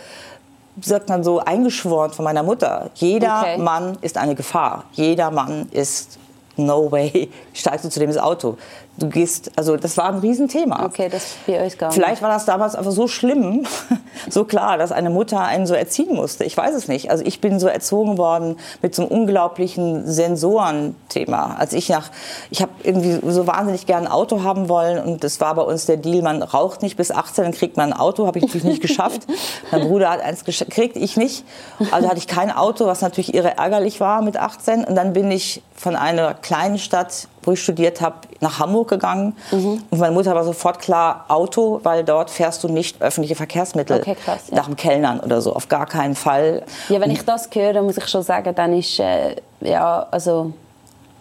sagt 0.81 1.09
man 1.09 1.23
so, 1.25 1.39
eingeschworen 1.41 2.11
von 2.13 2.25
meiner 2.25 2.43
Mutter. 2.43 2.91
Jeder 2.95 3.41
Okay. 3.41 3.59
Mann 3.59 3.99
ist 4.01 4.17
eine 4.19 4.35
Gefahr. 4.35 4.85
Jeder 4.93 5.31
Mann 5.31 5.69
ist 5.71 6.19
no 6.57 6.91
way, 6.91 7.31
steigst 7.55 7.85
du 7.85 7.89
zu 7.89 8.01
dem 8.01 8.11
ins 8.11 8.19
Auto. 8.19 8.57
Du 8.97 9.09
gehst, 9.09 9.53
also 9.57 9.77
das 9.77 9.97
war 9.97 10.07
ein 10.07 10.19
Riesenthema. 10.19 10.85
Okay, 10.85 11.09
das 11.09 11.37
bei 11.47 11.63
uns 11.63 11.79
gar 11.79 11.89
nicht. 11.89 11.97
Vielleicht 11.97 12.23
war 12.23 12.29
das 12.29 12.45
damals 12.45 12.75
einfach 12.75 12.91
so 12.91 13.09
schlimm, 13.09 13.65
so 14.29 14.45
klar, 14.45 14.77
dass 14.79 14.93
eine 14.93 15.11
Mutter 15.11 15.41
einen 15.41 15.67
so 15.67 15.75
erziehen 15.75 16.15
musste. 16.15 16.45
Ich 16.45 16.57
weiß 16.57 16.75
es 16.75 16.89
nicht. 16.89 17.11
Also 17.11 17.25
ich 17.25 17.41
bin 17.41 17.59
so 17.61 17.69
erzogen 17.69 18.19
worden 18.19 18.59
mit 18.83 18.95
so 18.95 19.03
einem 19.03 19.11
unglaublichen 19.13 20.07
Sensorenthema. 20.07 21.57
Als 21.59 21.73
ich 21.73 21.89
nach, 21.89 22.11
ich 22.51 22.61
habe 22.61 22.73
irgendwie 22.83 23.21
so 23.31 23.47
wahnsinnig 23.47 23.87
gerne 23.87 24.07
ein 24.07 24.13
Auto 24.13 24.43
haben 24.43 24.69
wollen 24.69 25.03
und 25.03 25.25
das 25.25 25.41
war 25.41 25.55
bei 25.55 25.63
uns 25.63 25.87
der 25.87 25.97
Deal, 25.97 26.23
man 26.23 26.43
raucht 26.43 26.83
nicht 26.83 26.97
bis 26.97 27.11
18, 27.11 27.45
dann 27.45 27.53
kriegt 27.53 27.77
man 27.77 27.93
ein 27.93 27.99
Auto. 27.99 28.27
Habe 28.27 28.39
ich 28.39 28.45
natürlich 28.45 28.65
nicht 28.65 28.83
geschafft. 28.83 29.23
mein 29.71 29.83
Bruder 29.83 30.11
hat 30.11 30.21
eins 30.21 30.45
gekriegt, 30.45 30.97
ich 30.97 31.17
nicht. 31.17 31.45
Also 31.91 32.09
hatte 32.09 32.19
ich 32.19 32.27
kein 32.27 32.51
Auto, 32.51 32.87
was 32.87 33.01
natürlich 33.01 33.35
irre 33.35 33.57
ärgerlich 33.57 34.01
war 34.01 34.21
mit 34.21 34.37
18. 34.37 34.85
Und 34.85 34.95
dann 34.97 35.13
bin 35.13 35.31
ich 35.31 35.63
von 35.75 35.97
einer 35.97 36.35
kleinen 36.35 36.79
Stadt 36.79 37.29
ich 37.53 37.63
studiert 37.63 38.01
habe, 38.01 38.17
nach 38.41 38.59
Hamburg 38.59 38.89
gegangen. 38.89 39.37
Mhm. 39.51 39.83
Und 39.91 39.99
meine 39.99 40.13
Mutter 40.13 40.35
war 40.35 40.45
sofort 40.45 40.79
klar, 40.81 41.25
Auto, 41.29 41.81
weil 41.83 42.05
dort 42.05 42.31
fährst 42.31 42.63
du 42.65 42.69
nicht 42.69 43.01
öffentliche 43.01 43.35
Verkehrsmittel 43.35 44.01
Okay, 44.01 44.15
krass, 44.15 44.45
ja. 44.49 44.57
nach 44.57 44.67
dem 44.67 44.77
Kellnern 44.77 45.21
oder 45.21 45.41
so, 45.41 45.55
auf 45.55 45.69
gar 45.69 45.87
keinen 45.87 46.15
Fall. 46.15 46.63
Ja, 46.89 47.01
wenn 47.01 47.11
ich 47.11 47.25
das 47.25 47.49
höre, 47.53 47.83
muss 47.83 47.97
ich 47.97 48.09
schon 48.09 48.23
sagen, 48.23 48.55
dann 48.55 48.73
ist, 48.77 48.99
äh, 48.99 49.37
ja, 49.61 50.07
also, 50.11 50.53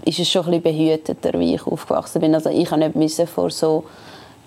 ist 0.05 0.19
es 0.19 0.29
schon 0.29 0.45
ein 0.45 0.61
bisschen 0.61 0.77
behüteter, 0.77 1.37
wie 1.39 1.55
ich 1.55 1.65
aufgewachsen 1.65 2.21
bin. 2.21 2.33
Also 2.33 2.49
ich 2.49 2.69
habe 2.71 2.81
nicht 2.81 2.95
müssen 2.95 3.27
vor 3.27 3.49
so 3.49 3.83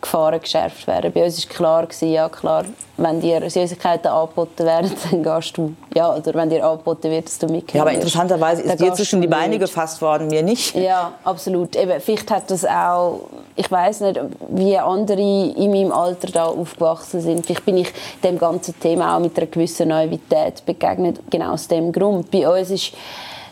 Gefahren 0.03 0.41
geschärft 0.41 0.87
werden. 0.87 1.13
Bei 1.13 1.25
uns 1.25 1.49
war 1.49 1.55
klar, 1.55 1.87
gewesen, 1.87 2.13
ja 2.13 2.29
klar, 2.29 2.65
wenn 2.97 3.21
dir 3.21 3.49
Süßigkeiten 3.49 4.09
angeboten 4.09 4.67
werden, 4.67 4.93
dann 5.11 5.23
gehst 5.23 5.57
du, 5.57 5.75
ja, 5.95 6.15
oder 6.15 6.35
wenn 6.35 6.51
dir 6.51 6.67
angeboten 6.67 7.11
wird, 7.11 7.27
dass 7.27 7.39
du 7.39 7.47
mitgehst. 7.47 7.75
Ja, 7.75 7.83
aber 7.83 7.93
interessanterweise 7.93 8.63
ist 8.63 8.81
dir 8.81 8.93
zwischen 8.93 9.23
die 9.23 9.29
Beine 9.29 9.59
gefasst. 9.59 9.73
gefasst 9.75 10.03
worden, 10.03 10.29
mir 10.29 10.43
nicht. 10.43 10.75
Ja, 10.75 11.13
absolut. 11.25 11.77
Eben, 11.77 12.01
vielleicht 12.01 12.31
hat 12.31 12.51
das 12.51 12.65
auch, 12.65 13.21
ich 13.57 13.71
weiß 13.71 14.01
nicht, 14.01 14.21
wie 14.51 14.77
andere 14.77 15.21
in 15.21 15.71
meinem 15.71 15.93
Alter 15.93 16.29
da 16.31 16.45
aufgewachsen 16.45 17.21
sind. 17.21 17.47
Vielleicht 17.47 17.65
bin 17.65 17.79
ich 17.79 17.93
dem 18.23 18.39
ganzen 18.39 18.79
Thema 18.81 19.17
auch 19.17 19.21
mit 19.21 19.37
einer 19.39 19.47
gewissen 19.47 19.89
Naivität 19.89 20.67
begegnet, 20.67 21.21
genau 21.31 21.53
aus 21.53 21.69
dem 21.69 21.93
Grund. 21.93 22.31
Bei 22.31 22.49
uns 22.49 22.71
ist, 22.71 22.93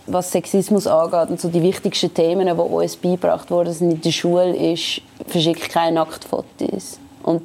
was 0.06 0.30
Sexismus 0.30 0.86
angeht 0.86 1.30
und 1.30 1.40
so 1.40 1.48
die 1.48 1.62
wichtigsten 1.62 2.12
Themen, 2.12 2.46
die 2.46 2.52
uns 2.52 2.96
beigebracht 2.96 3.50
worden 3.50 3.72
sind 3.72 3.90
in 3.92 4.00
der 4.00 4.10
Schule, 4.12 4.56
ist, 4.56 5.02
verschicke 5.26 5.68
keine 5.68 5.96
Nacktfotos. 5.96 6.98
Und, 7.22 7.42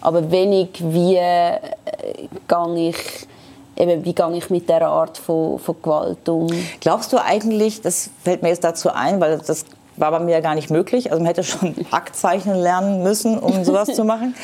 aber 0.00 0.30
wenig, 0.30 0.70
wie 0.80 1.16
äh, 1.16 1.58
gehe 2.48 2.88
ich 2.88 2.96
eben, 3.76 4.04
wie 4.04 4.14
gehe 4.14 4.36
ich 4.36 4.50
mit 4.50 4.68
dieser 4.68 4.88
Art 4.88 5.18
von, 5.18 5.58
von 5.58 5.76
Gewalt 5.82 6.28
um. 6.28 6.48
Glaubst 6.80 7.12
du 7.12 7.18
eigentlich, 7.22 7.80
das 7.80 8.10
fällt 8.22 8.42
mir 8.42 8.48
jetzt 8.48 8.64
dazu 8.64 8.90
ein, 8.90 9.20
weil 9.20 9.38
das 9.38 9.64
war 9.96 10.10
bei 10.10 10.20
mir 10.20 10.32
ja 10.32 10.40
gar 10.40 10.54
nicht 10.54 10.70
möglich. 10.70 11.10
Also 11.10 11.22
man 11.22 11.26
hätte 11.26 11.44
schon 11.44 11.74
Akt 11.90 12.16
zeichnen 12.16 12.56
lernen 12.56 13.02
müssen, 13.02 13.38
um 13.38 13.64
sowas 13.64 13.88
zu 13.88 14.04
machen. 14.04 14.34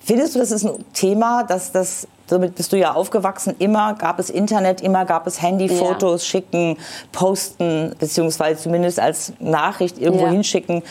Findest 0.00 0.34
du, 0.34 0.38
das 0.38 0.50
ist 0.50 0.64
ein 0.64 0.84
Thema, 0.92 1.44
dass 1.44 1.72
das, 1.72 2.06
damit 2.28 2.54
bist 2.54 2.72
du 2.72 2.78
ja 2.78 2.94
aufgewachsen, 2.94 3.54
immer 3.58 3.94
gab 3.94 4.18
es 4.18 4.30
Internet, 4.30 4.80
immer 4.80 5.04
gab 5.04 5.26
es 5.26 5.42
Handyfotos, 5.42 6.26
schicken, 6.26 6.78
posten, 7.12 7.94
beziehungsweise 7.98 8.62
zumindest 8.62 8.98
als 9.00 9.32
Nachricht 9.40 9.98
irgendwo 9.98 10.24
Ja. 10.24 10.30
hinschicken. 10.30 10.82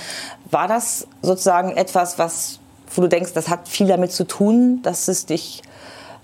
War 0.52 0.68
das 0.68 1.08
sozusagen 1.22 1.72
etwas, 1.76 2.20
was, 2.20 2.60
wo 2.96 3.02
du 3.02 3.08
denkst, 3.10 3.34
das 3.34 3.50
hat 3.50 3.68
viel 3.68 3.88
damit 3.88 4.12
zu 4.12 4.26
tun, 4.26 4.82
dass 4.84 5.08
es 5.08 5.26
dich, 5.26 5.62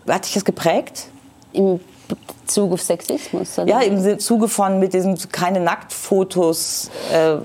hat 0.08 0.26
dich 0.26 0.34
das 0.36 0.46
geprägt? 0.46 1.08
Im 1.54 1.80
Bezug 2.10 2.74
auf 2.74 2.82
Sexismus? 2.82 3.60
Oder? 3.60 3.68
Ja, 3.68 3.82
im 3.82 4.20
Zuge 4.20 4.48
von 4.48 4.80
mit 4.80 4.94
diesem 4.94 5.16
keine 5.32 5.60
Nacktfotos. 5.60 6.90
Äh, 7.14 7.38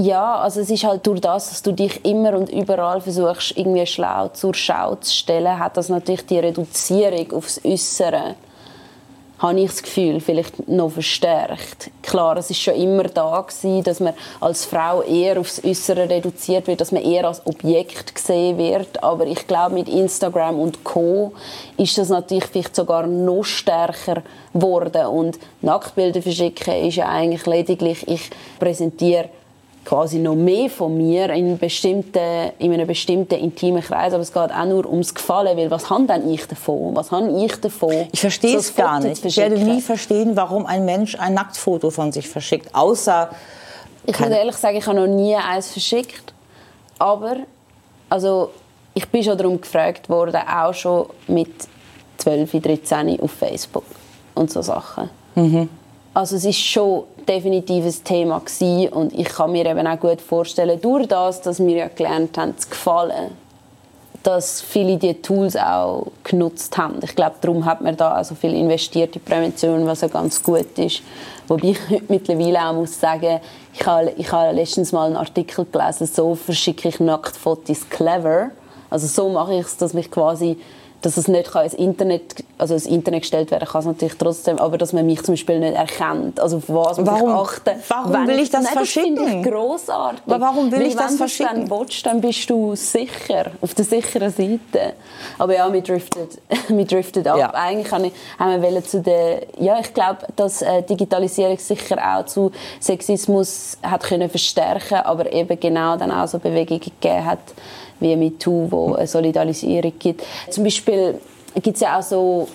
Ja, 0.00 0.36
also 0.36 0.60
es 0.60 0.70
ist 0.70 0.84
halt 0.84 1.06
durch 1.06 1.20
das, 1.20 1.48
dass 1.48 1.62
du 1.62 1.72
dich 1.72 2.04
immer 2.04 2.34
und 2.34 2.48
überall 2.50 3.00
versuchst, 3.00 3.56
irgendwie 3.56 3.86
schlau 3.86 4.28
zur 4.28 4.54
Schau 4.54 4.94
zu 4.96 5.12
stellen, 5.12 5.58
hat 5.58 5.76
das 5.76 5.88
natürlich 5.88 6.26
die 6.26 6.38
Reduzierung 6.38 7.32
aufs 7.32 7.60
Äußere, 7.64 8.36
habe 9.38 9.60
ich 9.60 9.70
das 9.70 9.82
Gefühl, 9.82 10.20
vielleicht 10.20 10.66
noch 10.68 10.90
verstärkt. 10.90 11.90
Klar, 12.02 12.38
es 12.38 12.50
ist 12.50 12.60
schon 12.60 12.74
immer 12.74 13.04
da 13.04 13.40
gewesen, 13.40 13.82
dass 13.82 14.00
man 14.00 14.14
als 14.40 14.64
Frau 14.64 15.02
eher 15.02 15.38
aufs 15.38 15.62
Äußere 15.62 16.08
reduziert 16.08 16.66
wird, 16.66 16.80
dass 16.80 16.92
man 16.92 17.02
eher 17.02 17.26
als 17.26 17.46
Objekt 17.46 18.14
gesehen 18.14 18.56
wird, 18.56 19.02
aber 19.02 19.26
ich 19.26 19.46
glaube, 19.46 19.74
mit 19.74 19.88
Instagram 19.88 20.58
und 20.58 20.84
Co. 20.84 21.32
ist 21.76 21.98
das 21.98 22.08
natürlich 22.08 22.46
vielleicht 22.46 22.76
sogar 22.76 23.06
noch 23.06 23.44
stärker 23.44 24.22
geworden 24.54 25.06
und 25.06 25.38
Nacktbilder 25.60 26.22
verschicken 26.22 26.86
ist 26.86 26.96
ja 26.96 27.08
eigentlich 27.08 27.44
lediglich, 27.46 28.08
ich 28.08 28.30
präsentiere 28.58 29.28
quasi 29.86 30.18
noch 30.18 30.34
mehr 30.34 30.68
von 30.68 30.96
mir 30.96 31.30
in, 31.30 31.56
bestimmten, 31.56 32.50
in 32.58 32.72
einem 32.72 32.86
bestimmten 32.86 33.36
intimen 33.36 33.80
Kreis. 33.80 34.12
Aber 34.12 34.22
es 34.22 34.32
geht 34.32 34.50
auch 34.50 34.66
nur 34.66 34.84
ums 34.86 35.14
Gefallen, 35.14 35.56
weil 35.56 35.70
was 35.70 35.88
habe 35.88 36.06
denn 36.06 36.28
ich 36.30 36.46
davon? 36.46 36.94
Was 36.94 37.12
habe 37.12 37.30
ich 37.42 37.54
davon? 37.60 38.08
ich 38.12 38.20
verstehe 38.20 38.52
so 38.52 38.58
es 38.58 38.74
gar 38.74 39.00
nicht. 39.00 39.24
Ich 39.24 39.36
werde 39.36 39.56
nie 39.56 39.80
verstehen, 39.80 40.36
warum 40.36 40.66
ein 40.66 40.84
Mensch 40.84 41.14
ein 41.18 41.34
Nacktfoto 41.34 41.90
von 41.90 42.12
sich 42.12 42.28
verschickt. 42.28 42.74
Außer 42.74 43.30
Ich 44.04 44.18
muss 44.18 44.28
ehrlich 44.28 44.56
sagen, 44.56 44.76
ich 44.76 44.86
habe 44.86 45.00
noch 45.00 45.06
nie 45.06 45.34
eins 45.34 45.70
verschickt. 45.70 46.34
Aber 46.98 47.36
also, 48.08 48.50
ich 48.94 49.08
bin 49.08 49.22
schon 49.22 49.38
darum 49.38 49.60
gefragt 49.60 50.08
worden, 50.08 50.40
auch 50.48 50.74
schon 50.74 51.06
mit 51.28 51.52
12, 52.18 52.50
13 52.50 53.20
auf 53.20 53.30
Facebook 53.30 53.84
und 54.34 54.50
so 54.50 54.62
Sachen. 54.62 55.10
Also 56.14 56.36
es 56.36 56.44
ist 56.44 56.58
schon 56.58 57.04
definitiv 57.28 57.84
ein 57.84 58.04
Thema 58.04 58.40
gewesen 58.40 58.88
und 58.92 59.12
ich 59.12 59.28
kann 59.28 59.52
mir 59.52 59.66
eben 59.66 59.86
auch 59.86 59.98
gut 59.98 60.20
vorstellen, 60.20 60.80
durch 60.80 61.06
das, 61.06 61.42
dass 61.42 61.58
wir 61.58 61.76
ja 61.76 61.88
gelernt 61.88 62.38
haben, 62.38 62.56
zu 62.56 62.68
gefallen, 62.68 63.32
dass 64.22 64.60
viele 64.60 64.96
die 64.96 65.14
Tools 65.14 65.56
auch 65.56 66.08
genutzt 66.24 66.76
haben. 66.76 66.98
Ich 67.02 67.14
glaube, 67.14 67.36
darum 67.40 67.64
hat 67.64 67.80
man 67.80 67.96
da 67.96 68.12
also 68.12 68.34
viel 68.34 68.54
investiert 68.54 69.14
in 69.14 69.22
Prävention, 69.22 69.86
was 69.86 70.00
ja 70.00 70.08
ganz 70.08 70.42
gut 70.42 70.76
ist. 70.78 71.02
Wobei 71.46 71.68
ich 71.68 72.08
mittlerweile 72.08 72.66
auch 72.66 72.72
muss 72.72 72.98
sagen, 72.98 73.40
ich 73.72 73.86
habe, 73.86 74.12
ich 74.16 74.32
habe 74.32 74.52
letztens 74.52 74.90
mal 74.90 75.06
einen 75.06 75.16
Artikel 75.16 75.64
gelesen, 75.70 76.06
so 76.06 76.34
verschicke 76.34 76.88
ich 76.88 76.98
Nacktfotos 76.98 77.88
clever. 77.88 78.50
Also 78.90 79.06
so 79.06 79.28
mache 79.28 79.54
ich 79.54 79.66
es, 79.66 79.76
dass 79.76 79.94
mich 79.94 80.10
quasi 80.10 80.58
dass 81.02 81.16
es 81.16 81.28
nicht 81.28 81.52
kann 81.52 81.64
ins 81.64 81.74
Internet, 81.74 82.44
also 82.58 82.74
ins 82.74 82.86
Internet 82.86 83.22
gestellt 83.22 83.50
werden 83.50 83.68
kann 83.68 83.80
es 83.80 83.86
natürlich 83.86 84.16
trotzdem, 84.16 84.58
aber 84.58 84.78
dass 84.78 84.92
man 84.92 85.06
mich 85.06 85.22
zum 85.22 85.34
Beispiel 85.34 85.58
nicht 85.60 85.74
erkennt. 85.76 86.40
Also 86.40 86.56
auf 86.58 86.64
was 86.68 86.98
muss 86.98 87.06
Warum- 87.06 87.28
ich 87.30 87.34
achten? 87.36 87.70
warum 87.88 88.12
wenn 88.12 88.26
will 88.28 88.38
ich 88.40 88.50
das 88.50 88.64
Nein, 88.64 88.72
Das 88.74 88.88
finde 88.88 89.20
verschicken? 89.20 89.40
ich 89.44 89.50
grossartig. 89.50 90.22
Aber 90.26 90.40
warum 90.40 90.72
will 90.72 90.80
Weil 90.80 90.86
ich 90.88 90.96
das 90.96 91.10
wenn 91.12 91.18
verschicken? 91.18 91.54
du 91.54 91.62
es 91.62 91.68
dann 91.68 91.80
willst, 91.80 92.06
dann 92.06 92.20
bist 92.20 92.50
du 92.50 92.74
sicher, 92.74 93.46
auf 93.60 93.74
der 93.74 93.84
sicheren 93.84 94.30
Seite. 94.30 94.94
Aber 95.38 95.54
ja, 95.54 95.72
wir 95.72 95.82
driftet, 95.82 96.38
wir 96.68 96.84
driftet 96.84 97.26
ab. 97.28 97.38
Ja. 97.38 97.50
Eigentlich 97.54 97.92
habe 97.92 98.06
ich, 98.08 98.12
haben 98.38 98.62
wir 98.62 98.84
zu 98.84 99.00
der, 99.00 99.42
ja, 99.58 99.78
ich 99.78 99.92
glaube, 99.94 100.18
dass 100.34 100.62
äh, 100.62 100.82
Digitalisierung 100.82 101.58
sicher 101.58 101.96
auch 101.98 102.24
zu 102.26 102.50
Sexismus 102.80 103.78
hat 103.82 104.02
können 104.04 104.28
verstärken, 104.30 104.96
aber 105.04 105.32
eben 105.32 105.58
genau 105.60 105.96
dann 105.96 106.10
auch 106.10 106.26
so 106.26 106.38
Bewegungen 106.38 106.80
gegeben 106.80 107.24
hat, 107.24 107.38
wie 108.00 108.16
MeToo, 108.16 108.68
wo 108.70 108.94
eine 108.94 109.06
Solidarisierung 109.06 109.92
gibt. 109.98 110.22
Zum 110.50 110.64
Beispiel 110.64 111.18
gibt 111.54 111.76
es 111.76 111.80
ja 111.80 111.98
auch 111.98 112.02
so 112.02 112.48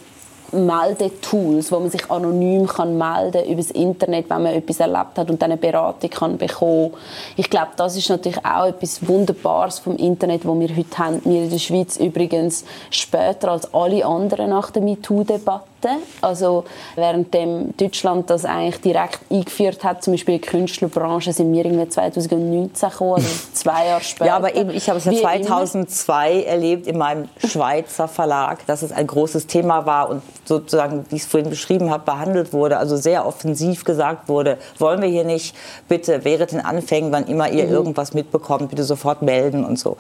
Meldetools, 0.52 1.72
wo 1.72 1.80
man 1.80 1.90
sich 1.90 2.10
anonym 2.12 2.68
kann 2.68 2.98
melden 2.98 3.46
über 3.46 3.62
das 3.62 3.72
Internet, 3.72 4.30
wenn 4.30 4.44
man 4.44 4.54
etwas 4.54 4.80
erlebt 4.80 5.18
hat 5.18 5.30
und 5.30 5.42
dann 5.42 5.52
eine 5.52 5.60
Beratung 5.60 6.10
kann 6.10 6.38
bekommen. 6.38 6.92
Ich 7.38 7.50
glaube, 7.50 7.70
das 7.78 7.96
ist 7.96 8.10
natürlich 8.10 8.44
auch 8.46 8.66
etwas 8.66 9.08
Wunderbares 9.08 9.80
vom 9.80 9.96
Internet, 9.96 10.46
wo 10.46 10.60
wir 10.60 10.76
heute 10.76 10.98
haben. 10.98 11.22
Wir 11.24 11.44
in 11.44 11.50
der 11.50 11.58
Schweiz 11.58 11.98
übrigens 11.98 12.66
später 12.90 13.52
als 13.52 13.74
alle 13.74 14.06
anderen 14.06 14.50
nach 14.50 14.72
der 14.72 14.82
MeToo-Debatte 14.82 15.71
Debatte. 15.82 16.02
Also 16.22 16.66
während 16.96 17.34
Deutschland 17.80 18.30
das 18.30 18.46
eigentlich 18.46 18.82
direkt 18.82 19.20
eingeführt 19.30 19.84
hat, 19.84 20.04
zum 20.04 20.14
Beispiel 20.14 20.36
in 20.36 20.42
der 20.42 20.50
Künstlerbranche, 20.50 21.34
sind 21.34 21.52
wir 21.52 21.66
irgendwie 21.66 21.88
2019 21.88 22.90
gekommen, 22.90 23.14
also 23.16 23.28
zwei 23.54 23.88
Jahre 23.88 24.04
später. 24.04 24.26
Ja, 24.26 24.36
aber 24.36 24.56
eben, 24.56 24.72
ich 24.72 24.88
habe 24.90 25.00
es 25.00 25.06
ja 25.06 25.14
2002 25.14 26.32
immer. 26.32 26.46
erlebt 26.46 26.88
in 26.88 26.98
meinem 26.98 27.30
Schweizer 27.46 28.08
Verlag, 28.08 28.66
dass 28.66 28.82
es 28.82 28.92
ein 28.92 29.08
großes 29.08 29.48
Thema 29.48 29.86
war 29.86 30.10
und 30.10 30.22
sozusagen, 30.46 31.06
wie 31.10 31.16
ich 31.16 31.24
es 31.24 31.28
vorhin 31.28 31.50
beschrieben 31.50 31.90
habe, 31.90 32.04
behandelt 32.06 32.54
wurde, 32.54 32.78
also 32.78 32.96
sehr 32.96 33.26
offensiv 33.26 33.84
gesagt 33.84 34.30
wurde, 34.30 34.58
wollen 34.78 35.02
wir 35.02 35.10
hier 35.10 35.24
nicht, 35.24 35.56
bitte 35.88 36.24
während 36.24 36.52
den 36.52 36.62
Anfängen, 36.62 37.12
wann 37.12 37.28
immer 37.28 37.50
ihr 37.50 37.66
mhm. 37.66 37.74
irgendwas 37.74 38.14
mitbekommt, 38.14 38.70
bitte 38.70 38.84
sofort 38.84 39.22
melden 39.22 39.66
und 39.66 39.80
so. 39.80 39.98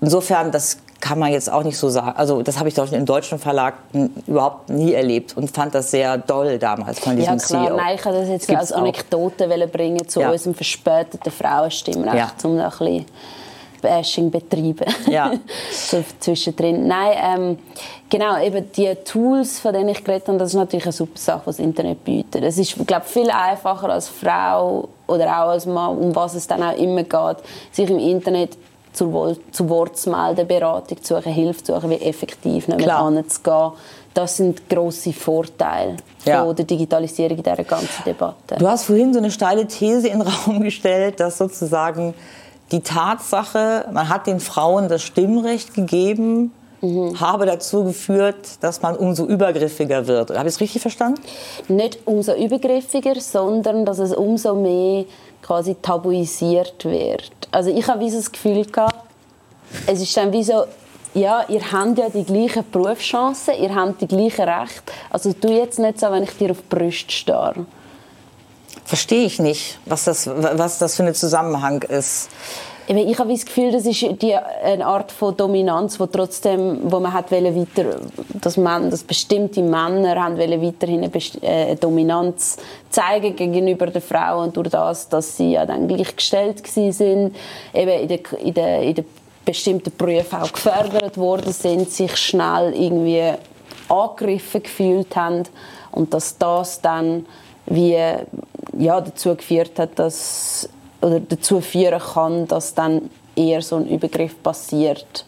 Insofern, 0.00 0.52
das 0.52 0.78
kann 1.00 1.18
man 1.18 1.32
jetzt 1.32 1.50
auch 1.50 1.62
nicht 1.62 1.78
so 1.78 1.88
sagen. 1.88 2.16
Also 2.16 2.42
das 2.42 2.58
habe 2.58 2.68
ich 2.68 2.74
doch 2.74 2.90
im 2.92 3.06
deutschen 3.06 3.38
Verlag 3.38 3.74
überhaupt 4.26 4.68
nie 4.68 4.92
erlebt 4.92 5.36
und 5.36 5.50
fand 5.50 5.74
das 5.74 5.90
sehr 5.90 6.18
doll 6.18 6.58
damals 6.58 6.98
von 6.98 7.16
diesem 7.16 7.38
ja, 7.38 7.44
klar. 7.44 7.66
CEO. 7.66 7.76
Nein, 7.76 7.94
ich 7.96 8.04
wollte 8.04 8.20
das 8.20 8.28
jetzt 8.28 8.50
als 8.50 8.72
Anekdote 8.72 9.46
bringen 9.68 10.08
zu 10.08 10.20
ja. 10.20 10.30
unserem 10.30 10.54
verspäteten 10.54 11.30
Frauenstimmrecht, 11.30 12.16
ja. 12.16 12.32
um 12.48 12.58
ein 12.58 12.70
bisschen 12.70 13.06
Bashing 13.80 14.30
betreiben. 14.30 14.86
Ja. 15.06 15.32
so 15.72 16.04
zwischendrin. 16.18 16.86
Nein, 16.86 17.12
ähm, 17.22 17.58
genau, 18.10 18.40
eben 18.42 18.70
die 18.72 18.92
Tools, 19.04 19.60
von 19.60 19.72
denen 19.72 19.90
ich 19.90 20.02
geredet 20.02 20.28
habe, 20.28 20.38
das 20.38 20.48
ist 20.48 20.56
natürlich 20.56 20.86
eine 20.86 20.92
super 20.92 21.18
Sache, 21.18 21.42
was 21.44 21.56
das 21.56 21.64
Internet 21.64 22.04
bietet. 22.04 22.42
Es 22.42 22.58
ist, 22.58 22.74
glaube 22.86 23.06
viel 23.06 23.30
einfacher 23.30 23.88
als 23.90 24.08
Frau 24.08 24.88
oder 25.06 25.26
auch 25.26 25.50
als 25.50 25.66
Mann, 25.66 25.96
um 25.96 26.14
was 26.14 26.34
es 26.34 26.46
dann 26.46 26.62
auch 26.62 26.76
immer 26.76 27.04
geht, 27.04 27.36
sich 27.72 27.88
im 27.88 27.98
Internet 27.98 28.58
zu, 28.98 29.36
zu 29.52 29.68
Wort 29.68 29.96
zu 29.96 30.10
melden, 30.10 30.46
Beratung 30.46 31.02
zu 31.02 31.16
suchen, 31.16 31.32
Hilfe 31.32 31.62
zu 31.62 31.74
suchen, 31.74 31.90
wie 31.90 31.96
effektiv 31.96 32.66
damit 32.66 32.88
anzugehen. 32.88 33.72
Das 34.14 34.36
sind 34.36 34.68
grosse 34.68 35.12
Vorteile 35.12 35.96
ja. 36.24 36.44
von 36.44 36.56
der 36.56 36.64
Digitalisierung 36.64 37.36
in 37.36 37.42
dieser 37.42 37.62
ganzen 37.62 38.04
Debatte. 38.04 38.56
Du 38.58 38.66
hast 38.66 38.84
vorhin 38.84 39.12
so 39.12 39.20
eine 39.20 39.30
steile 39.30 39.66
These 39.66 40.08
in 40.08 40.18
den 40.18 40.28
Raum 40.46 40.60
gestellt, 40.60 41.20
dass 41.20 41.38
sozusagen 41.38 42.14
die 42.72 42.80
Tatsache, 42.80 43.86
man 43.92 44.08
hat 44.08 44.26
den 44.26 44.40
Frauen 44.40 44.88
das 44.88 45.02
Stimmrecht 45.02 45.72
gegeben, 45.72 46.52
mhm. 46.80 47.20
habe 47.20 47.46
dazu 47.46 47.84
geführt, 47.84 48.60
dass 48.60 48.82
man 48.82 48.96
umso 48.96 49.24
übergriffiger 49.24 50.06
wird. 50.06 50.30
Habe 50.30 50.48
ich 50.48 50.56
es 50.56 50.60
richtig 50.60 50.82
verstanden? 50.82 51.20
Nicht 51.68 52.00
umso 52.04 52.34
übergriffiger, 52.34 53.20
sondern 53.20 53.84
dass 53.84 53.98
es 54.00 54.12
umso 54.12 54.54
mehr 54.54 55.04
quasi 55.48 55.74
tabuisiert 55.80 56.84
wird. 56.84 57.32
Also 57.50 57.70
ich 57.70 57.88
habe 57.88 58.04
das 58.04 58.30
Gefühl 58.30 58.66
gehabt, 58.66 59.08
es 59.86 59.98
ist 60.02 60.14
dann 60.14 60.30
wie 60.30 60.44
so, 60.44 60.64
ja, 61.14 61.42
ihr 61.48 61.72
habt 61.72 61.96
ja 61.96 62.10
die 62.10 62.22
gleichen 62.22 62.70
Berufschancen, 62.70 63.54
ihr 63.54 63.74
habt 63.74 64.02
die 64.02 64.06
gleichen 64.06 64.46
Rechte. 64.46 64.92
Also 65.08 65.32
tu 65.32 65.48
jetzt 65.48 65.78
nicht 65.78 65.98
so, 66.00 66.12
wenn 66.12 66.24
ich 66.24 66.36
dir 66.36 66.50
auf 66.50 66.58
die 66.58 66.76
Brust 66.76 67.10
starre. 67.10 67.64
Verstehe 68.84 69.24
ich 69.24 69.38
nicht, 69.38 69.78
was 69.86 70.04
das, 70.04 70.26
was 70.26 70.78
das 70.78 70.96
für 70.96 71.04
ein 71.04 71.14
Zusammenhang 71.14 71.80
ist 71.82 72.28
ich 72.96 73.18
habe 73.18 73.30
das 73.30 73.44
Gefühl, 73.44 73.70
das 73.70 73.84
ist 73.84 74.00
die, 74.22 74.34
eine 74.34 74.86
Art 74.86 75.12
von 75.12 75.36
Dominanz, 75.36 76.00
wo 76.00 76.06
trotzdem, 76.06 76.80
wo 76.90 76.98
man 77.00 77.12
hat 77.12 77.30
weiter, 77.30 78.00
dass, 78.40 78.56
man, 78.56 78.90
dass 78.90 79.02
bestimmte 79.02 79.62
Männer 79.62 80.16
haben 80.16 80.38
weiterhin 80.38 81.04
eine, 81.04 81.14
äh, 81.42 81.66
eine 81.66 81.76
Dominanz 81.76 82.56
zeigen 82.88 83.36
gegenüber 83.36 83.88
der 83.88 84.00
Frau 84.00 84.42
und 84.42 84.56
durch 84.56 84.70
das, 84.70 85.08
dass 85.08 85.36
sie 85.36 85.52
ja 85.52 85.66
dann 85.66 85.86
gleichgestellt 85.86 86.66
sind, 86.66 87.36
eben 87.74 87.90
in 87.90 88.08
der, 88.08 88.20
in 88.40 88.54
der, 88.54 88.82
in 88.82 88.94
der 88.94 89.04
bestimmten 89.44 89.94
Berufen 89.94 90.38
auch 90.40 90.52
gefördert 90.52 91.18
worden 91.18 91.52
sind, 91.52 91.90
sich 91.90 92.16
schnell 92.16 92.74
irgendwie 92.74 93.34
angegriffen 93.88 94.62
gefühlt 94.62 95.14
haben 95.14 95.44
und 95.92 96.14
dass 96.14 96.38
das 96.38 96.80
dann 96.80 97.26
wie 97.66 97.98
ja, 98.78 99.00
dazu 99.00 99.34
geführt 99.34 99.78
hat, 99.78 99.98
dass 99.98 100.68
oder 101.00 101.20
dazu 101.20 101.60
führen 101.60 102.00
kann, 102.00 102.46
dass 102.48 102.74
dann 102.74 103.10
eher 103.36 103.62
so 103.62 103.76
ein 103.76 103.88
Übergriff 103.88 104.42
passiert. 104.42 105.24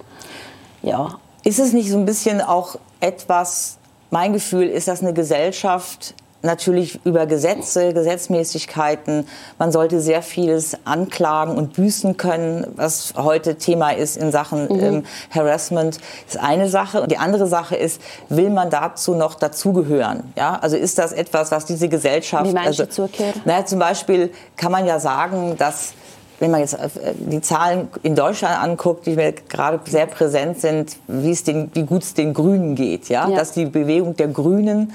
Ja. 0.83 1.19
Ist 1.45 1.59
es 1.59 1.73
nicht 1.73 1.91
so 1.91 1.97
ein 1.97 2.05
bisschen 2.05 2.41
auch 2.41 2.77
etwas, 3.01 3.79
mein 4.11 4.33
Gefühl 4.33 4.69
ist, 4.69 4.89
dass 4.89 5.03
eine 5.03 5.15
Gesellschaft 5.15 6.15
natürlich 6.43 7.01
über 7.05 7.27
Gesetze, 7.27 7.93
Gesetzmäßigkeiten. 7.93 9.27
Man 9.59 9.73
sollte 9.73 10.01
sehr 10.01 10.23
vieles 10.23 10.77
anklagen 10.85 11.57
und 11.57 11.75
büßen 11.75 12.17
können, 12.17 12.67
was 12.77 13.15
heute 13.17 13.57
Thema 13.57 13.91
ist 13.91 14.17
in 14.17 14.33
Sachen 14.33 14.65
mhm. 14.65 14.81
ähm, 14.81 15.03
Harassment. 15.31 15.99
Das 16.27 16.37
ist 16.37 16.41
eine 16.41 16.69
Sache. 16.69 17.03
Und 17.03 17.11
die 17.11 17.19
andere 17.19 17.47
Sache 17.47 17.77
ist, 17.77 18.01
will 18.29 18.51
man 18.51 18.71
dazu 18.71 19.15
noch 19.15 19.35
dazugehören? 19.35 20.33
Ja, 20.37 20.59
also 20.61 20.77
ist 20.77 20.99
das 20.99 21.13
etwas, 21.13 21.51
was 21.51 21.67
diese 21.67 21.89
Gesellschaft... 21.89 22.47
Wie 22.47 22.53
meinst 22.53 22.81
also, 22.81 22.83
du 22.85 22.89
dazugehören? 22.89 23.41
Naja, 23.45 23.67
zum 23.67 23.79
Beispiel 23.79 24.31
kann 24.57 24.73
man 24.73 24.87
ja 24.87 25.01
sagen, 25.01 25.57
dass 25.59 25.95
wenn 26.41 26.51
man 26.51 26.61
jetzt 26.61 26.75
äh, 26.75 26.89
die 27.15 27.41
Zahlen 27.41 27.89
in 28.03 28.17
Deutschland 28.17 28.61
anguckt, 28.61 29.07
die 29.07 29.15
mir 29.15 29.33
gerade 29.33 29.79
sehr 29.89 30.07
präsent 30.07 30.61
sind, 30.61 30.97
wie, 31.07 31.31
es 31.31 31.45
den, 31.45 31.71
wie 31.75 31.85
gut 31.85 32.03
es 32.03 32.15
den 32.15 32.35
Grünen 32.35 32.75
geht, 32.75 33.09
ja? 33.09 33.29
ja? 33.29 33.37
dass 33.37 33.53
die 33.53 33.67
Bewegung 33.67 34.17
der 34.17 34.29
Grünen 34.29 34.93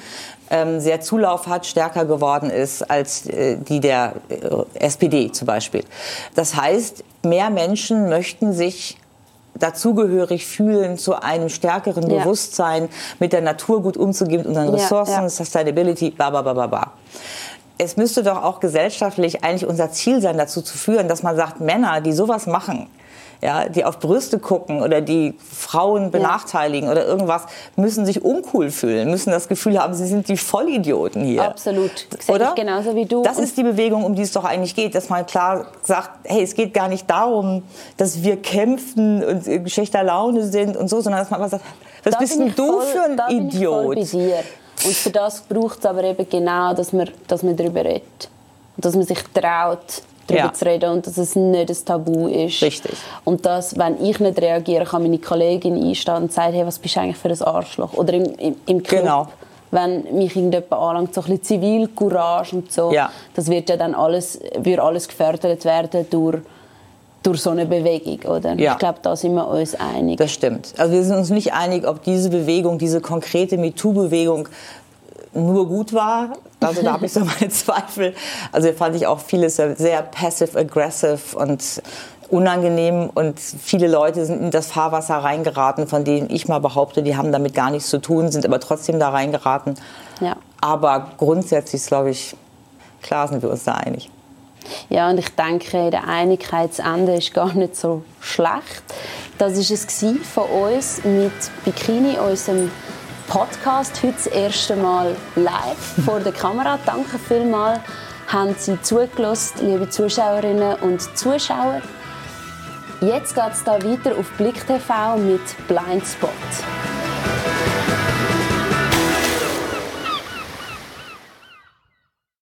ähm, 0.50 0.80
sehr 0.80 1.02
Zulauf 1.02 1.48
hat, 1.48 1.66
stärker 1.66 2.06
geworden 2.06 2.50
ist 2.50 2.90
als 2.90 3.28
äh, 3.28 3.58
die 3.58 3.80
der 3.80 4.14
äh, 4.30 4.36
SPD 4.76 5.32
zum 5.32 5.48
Beispiel. 5.48 5.84
Das 6.36 6.56
heißt, 6.56 7.04
mehr 7.24 7.50
Menschen 7.50 8.10
möchten 8.10 8.52
sich 8.52 8.98
dazugehörig 9.58 10.46
fühlen 10.46 10.98
zu 10.98 11.22
einem 11.22 11.50
stärkeren 11.50 12.10
ja. 12.10 12.20
Bewusstsein, 12.20 12.90
mit 13.20 13.32
der 13.32 13.42
Natur 13.42 13.82
gut 13.82 13.96
umzugehen, 13.96 14.40
mit 14.40 14.48
unseren 14.48 14.70
Ressourcen, 14.70 15.14
ja, 15.14 15.22
ja. 15.22 15.30
Sustainability, 15.30 16.10
bla 16.12 16.30
bla 16.30 16.42
bla 16.42 16.54
bla 16.54 16.68
bla 16.68 16.92
es 17.78 17.98
müsste 17.98 18.24
doch 18.24 18.42
auch 18.44 18.60
gesellschaftlich 18.60 19.44
eigentlich 19.44 19.68
unser 19.68 19.92
Ziel 19.92 20.22
sein, 20.22 20.38
dazu 20.38 20.62
zu 20.62 20.78
führen, 20.78 21.08
dass 21.08 21.24
man 21.24 21.36
sagt, 21.36 21.60
Männer, 21.60 22.02
die 22.02 22.14
sowas 22.14 22.48
machen, 22.48 22.88
ja, 23.42 23.68
die 23.68 23.84
auf 23.84 24.00
Brüste 24.00 24.40
gucken 24.40 24.82
oder 24.82 25.02
die 25.02 25.36
Frauen 25.38 26.10
benachteiligen 26.10 26.88
ja. 26.88 26.92
oder 26.94 27.06
irgendwas, 27.06 27.44
müssen 27.76 28.06
sich 28.06 28.24
uncool 28.24 28.72
fühlen, 28.72 29.12
müssen 29.12 29.32
das 29.32 29.48
Gefühl 29.48 29.80
haben, 29.80 29.94
sie 29.94 30.08
sind 30.08 30.28
die 30.30 30.38
Vollidioten 30.38 31.24
hier. 31.24 31.44
Absolut. 31.44 32.08
oder? 32.28 32.50
Ich 32.50 32.56
genauso 32.56 32.96
wie 32.96 33.06
du. 33.06 33.24
Das 33.24 33.38
ist 33.38 33.58
die 33.58 33.64
Bewegung, 33.64 34.04
um 34.04 34.16
die 34.16 34.22
es 34.22 34.32
doch 34.32 34.46
eigentlich 34.46 34.76
geht, 34.76 34.96
dass 34.96 35.10
man 35.10 35.26
klar 35.26 35.68
sagt, 35.84 36.12
hey, 36.24 36.44
es 36.44 36.56
geht 36.56 36.74
gar 36.74 36.88
nicht 36.88 37.10
darum, 37.10 37.64
dass 37.98 38.24
wir 38.24 38.42
kämpfen 38.42 39.24
und 39.24 39.48
in 39.48 39.70
schlechter 39.70 40.04
Laune 40.04 40.46
sind 40.46 40.78
und 40.78 40.90
so, 40.90 41.02
sondern 41.02 41.22
dass 41.22 41.30
man 41.30 41.42
einfach 41.42 41.60
sagt, 41.60 41.66
was 42.04 42.14
da 42.14 42.20
bist 42.20 42.40
denn 42.40 42.54
du 42.56 42.68
voll, 42.68 42.86
für 42.86 43.04
ein 43.04 43.48
Idiot? 43.48 43.98
Und 44.86 44.94
für 44.94 45.10
das 45.10 45.42
braucht 45.42 45.80
es 45.80 45.86
aber 45.86 46.04
eben 46.04 46.28
genau, 46.30 46.74
dass 46.74 46.94
man, 46.94 47.10
dass 47.28 47.44
man 47.44 47.56
darüber 47.56 47.84
redet. 47.84 48.30
Und 48.76 48.86
dass 48.86 48.96
man 48.96 49.06
sich 49.06 49.20
traut, 49.34 50.02
darüber 50.28 50.46
ja. 50.46 50.54
zu 50.54 50.66
reden 50.66 50.92
und 50.92 51.08
dass 51.08 51.18
es 51.18 51.36
nicht 51.36 51.70
ein 51.70 51.86
Tabu 51.86 52.28
ist. 52.28 52.62
Richtig. 52.62 52.94
Und 53.24 53.46
dass, 53.46 53.78
wenn 53.78 54.04
ich 54.04 54.20
nicht 54.20 54.42
reagiere, 54.42 54.86
kann 54.86 55.04
meine 55.04 55.20
Kollegin 55.20 55.76
einstehen 55.82 56.16
und 56.16 56.34
sagen, 56.34 56.54
hey, 56.54 56.66
was 56.66 56.80
bist 56.80 56.96
du 56.96 57.02
eigentlich 57.02 57.18
für 57.18 57.30
ein 57.30 57.42
Arschloch? 57.42 57.94
Oder 57.94 58.14
im, 58.14 58.26
im, 58.36 58.56
im 58.66 58.84
Club. 58.84 59.02
Genau. 59.02 59.28
Wenn 59.72 60.16
mich 60.16 60.36
irgendjemand 60.36 60.72
anlangt, 60.72 61.14
so 61.14 61.22
ein 61.22 61.38
bisschen 61.38 61.44
Zivilcourage 61.44 62.56
und 62.56 62.72
so, 62.72 62.92
ja. 62.92 63.12
das 63.34 63.48
wird 63.50 63.70
ja 63.70 63.76
dann 63.76 63.94
alles, 63.94 64.40
wird 64.58 64.80
alles 64.80 65.08
gefördert 65.08 65.66
werden 65.66 66.06
durch, 66.10 66.40
durch 67.26 67.42
so 67.42 67.50
eine 67.50 67.66
Bewegung, 67.66 68.20
oder? 68.30 68.54
Ja. 68.54 68.74
Ich 68.74 68.78
glaube, 68.78 69.00
da 69.02 69.16
sind 69.16 69.34
wir 69.34 69.48
uns 69.48 69.76
einig. 69.76 70.18
Das 70.18 70.32
stimmt. 70.32 70.74
Also 70.78 70.94
wir 70.94 71.04
sind 71.04 71.16
uns 71.16 71.30
nicht 71.30 71.54
einig, 71.54 71.88
ob 71.88 72.04
diese 72.04 72.30
Bewegung, 72.30 72.78
diese 72.78 73.02
konkrete 73.02 73.58
MeToo-Bewegung 73.58 74.48
nur 75.34 75.68
gut 75.68 75.94
war. 75.94 76.34
Also 76.60 76.82
da 76.82 76.94
habe 76.94 77.06
ich 77.06 77.14
so 77.14 77.20
meine 77.40 77.50
Zweifel. 77.50 78.14
Also 78.52 78.72
fand 78.74 78.96
ich 78.96 79.08
auch 79.08 79.20
vieles 79.20 79.56
sehr 79.56 80.02
passive-aggressive 80.02 81.38
und 81.38 81.82
unangenehm 82.30 83.10
und 83.14 83.40
viele 83.40 83.88
Leute 83.88 84.26
sind 84.26 84.42
in 84.42 84.52
das 84.52 84.68
Fahrwasser 84.68 85.18
reingeraten, 85.18 85.88
von 85.88 86.04
denen 86.04 86.30
ich 86.30 86.48
mal 86.48 86.60
behaupte, 86.60 87.04
die 87.04 87.16
haben 87.16 87.32
damit 87.32 87.54
gar 87.54 87.70
nichts 87.70 87.90
zu 87.90 88.00
tun, 88.00 88.32
sind 88.32 88.46
aber 88.46 88.60
trotzdem 88.60 89.00
da 89.00 89.10
reingeraten. 89.10 89.76
Ja. 90.22 90.36
Aber 90.60 91.12
grundsätzlich, 91.18 91.86
glaube 91.86 92.10
ich, 92.10 92.36
klar 93.04 93.28
sind 93.28 93.44
wir 93.44 93.52
uns 93.52 93.64
da 93.64 93.74
einig. 93.74 94.10
Ja, 94.90 95.10
und 95.10 95.18
ich 95.18 95.30
denke, 95.30 95.90
der 95.92 96.08
Einigkeitsende 96.08 97.16
ist 97.16 97.34
gar 97.34 97.54
nicht 97.54 97.76
so 97.76 98.04
schlecht. 98.20 98.84
Das 99.38 99.54
war 99.54 99.76
es 99.76 100.28
von 100.28 100.44
uns 100.46 101.04
mit 101.04 101.34
Bikini, 101.64 102.18
unserem 102.18 102.72
Podcast 103.28 104.02
heute 104.04 104.14
das 104.14 104.28
erste 104.28 104.76
Mal 104.76 105.16
live 105.36 106.06
vor 106.06 106.20
der 106.20 106.32
Kamera. 106.32 106.78
Danke 106.86 107.18
vielmals, 107.18 107.80
haben 108.28 108.56
Sie 108.58 108.80
zugelassen, 108.82 109.68
liebe 109.68 109.90
Zuschauerinnen 109.90 110.76
und 110.82 111.02
Zuschauer. 111.18 111.82
Jetzt 113.02 113.36
geht 113.36 113.52
es 113.52 113.64
da 113.64 113.74
weiter 113.84 114.18
auf 114.18 114.30
Blick 114.38 114.66
TV 114.66 115.18
mit 115.18 115.42
Blindspot. 115.68 116.30